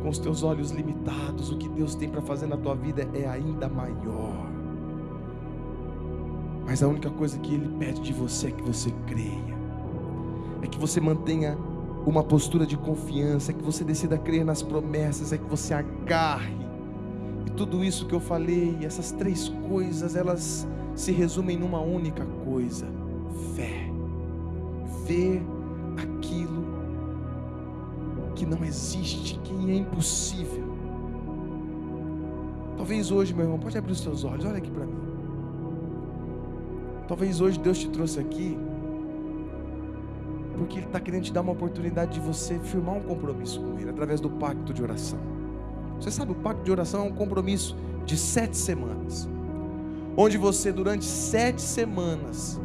Com 0.03 0.09
os 0.09 0.19
teus 0.19 0.43
olhos 0.43 0.69
limitados, 0.69 1.51
o 1.51 1.57
que 1.57 1.67
Deus 1.69 1.95
tem 1.95 2.07
para 2.07 2.21
fazer 2.21 2.45
na 2.45 2.57
tua 2.57 2.75
vida 2.75 3.07
é 3.15 3.27
ainda 3.27 3.67
maior. 3.67 4.47
Mas 6.65 6.83
a 6.83 6.87
única 6.87 7.09
coisa 7.09 7.37
que 7.39 7.55
Ele 7.55 7.67
pede 7.79 8.01
de 8.01 8.13
você 8.13 8.47
é 8.47 8.51
que 8.51 8.61
você 8.61 8.91
creia 9.07 9.60
é 10.61 10.67
que 10.67 10.77
você 10.79 11.01
mantenha 11.01 11.57
uma 12.05 12.23
postura 12.23 12.65
de 12.65 12.77
confiança, 12.77 13.51
é 13.51 13.53
que 13.53 13.63
você 13.63 13.83
decida 13.83 14.17
crer 14.17 14.43
nas 14.43 14.61
promessas, 14.61 15.31
é 15.31 15.37
que 15.37 15.45
você 15.45 15.73
agarre. 15.73 16.55
E 17.45 17.51
tudo 17.51 17.83
isso 17.83 18.05
que 18.05 18.13
eu 18.13 18.19
falei, 18.19 18.77
essas 18.81 19.11
três 19.11 19.49
coisas, 19.67 20.15
elas 20.15 20.67
se 20.95 21.11
resumem 21.11 21.57
numa 21.57 21.79
única 21.79 22.25
coisa: 22.45 22.87
fé. 23.55 23.89
Ver 25.05 25.41
aquilo 25.97 26.63
que 28.35 28.45
não 28.45 28.63
existe, 28.63 29.39
que 29.39 29.71
é 29.71 29.75
impossível. 29.75 30.71
Talvez 32.77 33.11
hoje, 33.11 33.33
meu 33.33 33.45
irmão, 33.45 33.59
pode 33.59 33.77
abrir 33.77 33.91
os 33.91 34.01
seus 34.01 34.23
olhos, 34.23 34.45
olha 34.45 34.57
aqui 34.57 34.71
para 34.71 34.85
mim. 34.85 34.95
Talvez 37.07 37.41
hoje 37.41 37.59
Deus 37.59 37.77
te 37.77 37.89
trouxe 37.89 38.19
aqui 38.19 38.57
porque 40.57 40.77
Ele 40.77 40.85
está 40.85 40.99
querendo 40.99 41.23
te 41.23 41.33
dar 41.33 41.41
uma 41.41 41.51
oportunidade 41.51 42.13
de 42.13 42.19
você 42.19 42.59
firmar 42.59 42.95
um 42.95 43.01
compromisso 43.01 43.61
com 43.61 43.79
Ele 43.79 43.89
através 43.89 44.19
do 44.19 44.29
pacto 44.29 44.73
de 44.73 44.81
oração. 44.81 45.19
Você 45.99 46.11
sabe, 46.11 46.31
o 46.31 46.35
pacto 46.35 46.63
de 46.63 46.71
oração 46.71 47.01
é 47.01 47.03
um 47.09 47.13
compromisso 47.13 47.77
de 48.05 48.17
sete 48.17 48.57
semanas, 48.57 49.29
onde 50.17 50.37
você, 50.37 50.71
durante 50.71 51.05
sete 51.05 51.61
semanas, 51.61 52.59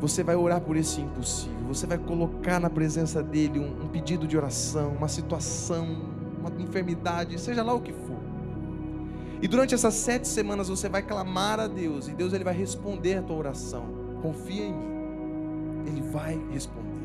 você 0.00 0.22
vai 0.22 0.36
orar 0.36 0.60
por 0.60 0.76
esse 0.76 1.00
impossível, 1.00 1.58
você 1.66 1.86
vai 1.86 1.98
colocar 1.98 2.60
na 2.60 2.70
presença 2.70 3.22
dEle 3.22 3.58
um, 3.58 3.84
um 3.84 3.88
pedido 3.88 4.26
de 4.26 4.36
oração, 4.36 4.92
uma 4.92 5.08
situação, 5.08 5.86
uma 6.38 6.50
enfermidade, 6.62 7.38
seja 7.40 7.62
lá 7.62 7.74
o 7.74 7.80
que 7.80 7.92
for. 7.92 8.18
E 9.40 9.46
durante 9.46 9.74
essas 9.74 9.94
sete 9.94 10.26
semanas 10.26 10.68
você 10.68 10.88
vai 10.88 11.02
clamar 11.02 11.60
a 11.60 11.66
Deus, 11.66 12.08
e 12.08 12.12
Deus 12.12 12.32
ele 12.32 12.44
vai 12.44 12.54
responder 12.54 13.18
a 13.18 13.22
tua 13.22 13.36
oração. 13.36 13.86
Confia 14.22 14.66
em 14.66 14.72
mim, 14.72 15.86
Ele 15.86 16.00
vai 16.00 16.40
responder. 16.50 16.97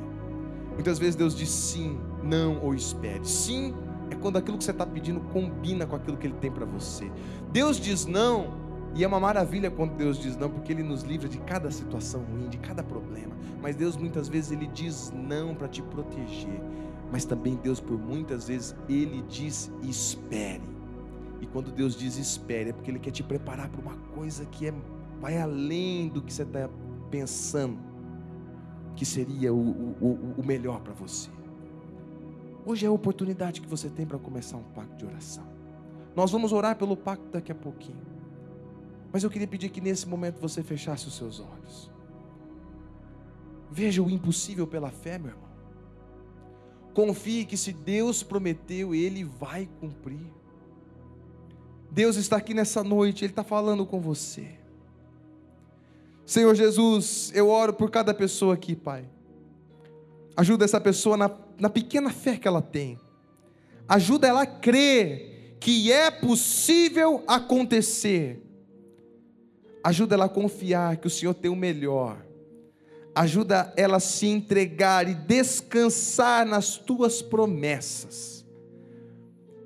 Muitas 0.74 1.00
vezes 1.00 1.16
Deus 1.16 1.36
diz 1.36 1.50
sim, 1.50 2.00
não 2.24 2.60
ou 2.62 2.74
espere. 2.74 3.26
Sim 3.26 3.74
é 4.10 4.16
quando 4.16 4.38
aquilo 4.38 4.58
que 4.58 4.64
você 4.64 4.72
está 4.72 4.86
pedindo 4.86 5.20
combina 5.20 5.86
com 5.86 5.96
aquilo 5.96 6.18
que 6.18 6.28
Ele 6.28 6.36
tem 6.36 6.52
para 6.52 6.66
você. 6.66 7.12
Deus 7.52 7.78
diz 7.80 8.06
não, 8.06 8.54
e 8.96 9.04
é 9.04 9.08
uma 9.08 9.20
maravilha 9.20 9.72
quando 9.72 9.96
Deus 9.96 10.20
diz 10.20 10.38
não, 10.38 10.50
porque 10.50 10.72
Ele 10.72 10.84
nos 10.84 11.02
livra 11.02 11.28
de 11.28 11.40
cada 11.40 11.72
situação 11.72 12.22
ruim, 12.24 12.48
de 12.48 12.58
cada 12.58 12.84
problema. 12.84 13.36
Mas 13.62 13.76
Deus 13.76 13.98
muitas 13.98 14.28
vezes 14.30 14.52
Ele 14.52 14.68
diz 14.68 15.12
não 15.16 15.56
para 15.56 15.68
te 15.68 15.82
proteger. 15.82 16.62
Mas 17.12 17.26
também 17.26 17.56
Deus, 17.56 17.80
por 17.80 17.98
muitas 17.98 18.48
vezes, 18.48 18.76
Ele 18.90 19.24
diz 19.28 19.72
espere. 19.84 20.62
E 21.42 21.46
quando 21.48 21.72
Deus 21.72 21.96
diz 21.96 22.18
espere, 22.18 22.70
é 22.70 22.74
porque 22.74 22.90
Ele 22.90 23.00
quer 23.00 23.12
te 23.12 23.24
preparar 23.24 23.70
para 23.70 23.82
uma 23.82 23.98
coisa 24.16 24.46
que 24.46 24.68
é, 24.68 24.74
vai 25.20 25.38
além 25.38 26.10
do 26.10 26.22
que 26.22 26.34
você 26.34 26.44
está 26.44 26.70
pensando 27.10 27.93
que 28.96 29.06
seria 29.06 29.54
o, 29.54 29.58
o, 30.00 30.36
o 30.38 30.46
melhor 30.46 30.82
para 30.82 30.94
você. 30.94 31.30
Hoje 32.66 32.86
é 32.86 32.88
a 32.88 32.92
oportunidade 32.92 33.62
que 33.62 33.68
você 33.68 33.90
tem 33.90 34.06
para 34.06 34.18
começar 34.18 34.58
um 34.58 34.64
pacto 34.64 34.96
de 34.96 35.06
oração. 35.06 35.46
Nós 36.16 36.32
vamos 36.32 36.54
orar 36.54 36.78
pelo 36.78 36.96
pacto 36.96 37.28
daqui 37.30 37.52
a 37.52 37.56
pouquinho. 37.56 38.02
Mas 39.12 39.24
eu 39.24 39.30
queria 39.30 39.48
pedir 39.48 39.70
que 39.70 39.82
nesse 39.82 40.08
momento 40.08 40.40
você 40.40 40.64
fechasse 40.64 41.08
os 41.08 41.16
seus 41.16 41.40
olhos. 41.40 41.92
Veja 43.70 44.02
o 44.02 44.10
impossível 44.10 44.66
pela 44.66 44.92
fé, 44.92 45.18
meu 45.18 45.32
irmão. 45.32 45.50
Confie 46.94 47.44
que 47.44 47.58
se 47.58 47.74
Deus 47.74 48.24
prometeu, 48.24 48.94
Ele 48.94 49.24
vai 49.24 49.68
cumprir. 49.80 50.32
Deus 51.92 52.16
está 52.16 52.38
aqui 52.38 52.54
nessa 52.54 52.84
noite, 52.84 53.26
Ele 53.26 53.32
está 53.32 53.44
falando 53.44 53.86
com 53.86 54.00
você. 54.00 54.63
Senhor 56.26 56.56
Jesus, 56.56 57.32
eu 57.36 57.50
oro 57.50 57.74
por 57.74 57.92
cada 57.92 58.14
pessoa 58.14 58.54
aqui, 58.54 58.76
Pai. 58.76 59.06
Ajuda 60.36 60.66
essa 60.66 60.80
pessoa 60.80 61.18
na, 61.18 61.30
na 61.60 61.70
pequena 61.70 62.10
fé 62.10 62.38
que 62.38 62.48
ela 62.48 62.62
tem. 62.62 62.98
Ajuda 63.88 64.28
ela 64.28 64.44
a 64.44 64.48
crer 64.48 65.58
que 65.60 65.92
é 65.92 66.10
possível 66.10 67.24
acontecer. 67.28 68.42
Ajuda 69.84 70.16
ela 70.16 70.26
a 70.26 70.30
confiar 70.30 70.98
que 70.98 71.08
o 71.08 71.10
Senhor 71.10 71.34
tem 71.34 71.52
o 71.52 71.56
melhor. 71.56 72.26
Ajuda 73.14 73.72
ela 73.76 73.98
a 73.98 74.00
se 74.00 74.26
entregar 74.26 75.08
e 75.08 75.14
descansar 75.14 76.46
nas 76.46 76.78
tuas 76.78 77.22
promessas. 77.22 78.46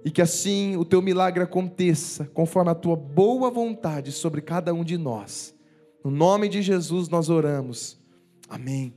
E 0.04 0.10
que 0.10 0.22
assim 0.22 0.76
o 0.76 0.84
teu 0.84 1.02
milagre 1.02 1.44
aconteça, 1.44 2.26
conforme 2.34 2.72
a 2.72 2.76
tua 2.76 2.96
boa 2.96 3.50
vontade 3.52 4.12
sobre 4.12 4.42
cada 4.42 4.74
um 4.74 4.84
de 4.84 4.98
nós 4.98 5.57
no 6.08 6.12
nome 6.12 6.48
de 6.48 6.62
Jesus 6.62 7.10
nós 7.10 7.30
oramos. 7.30 8.00
Amém. 8.48 8.94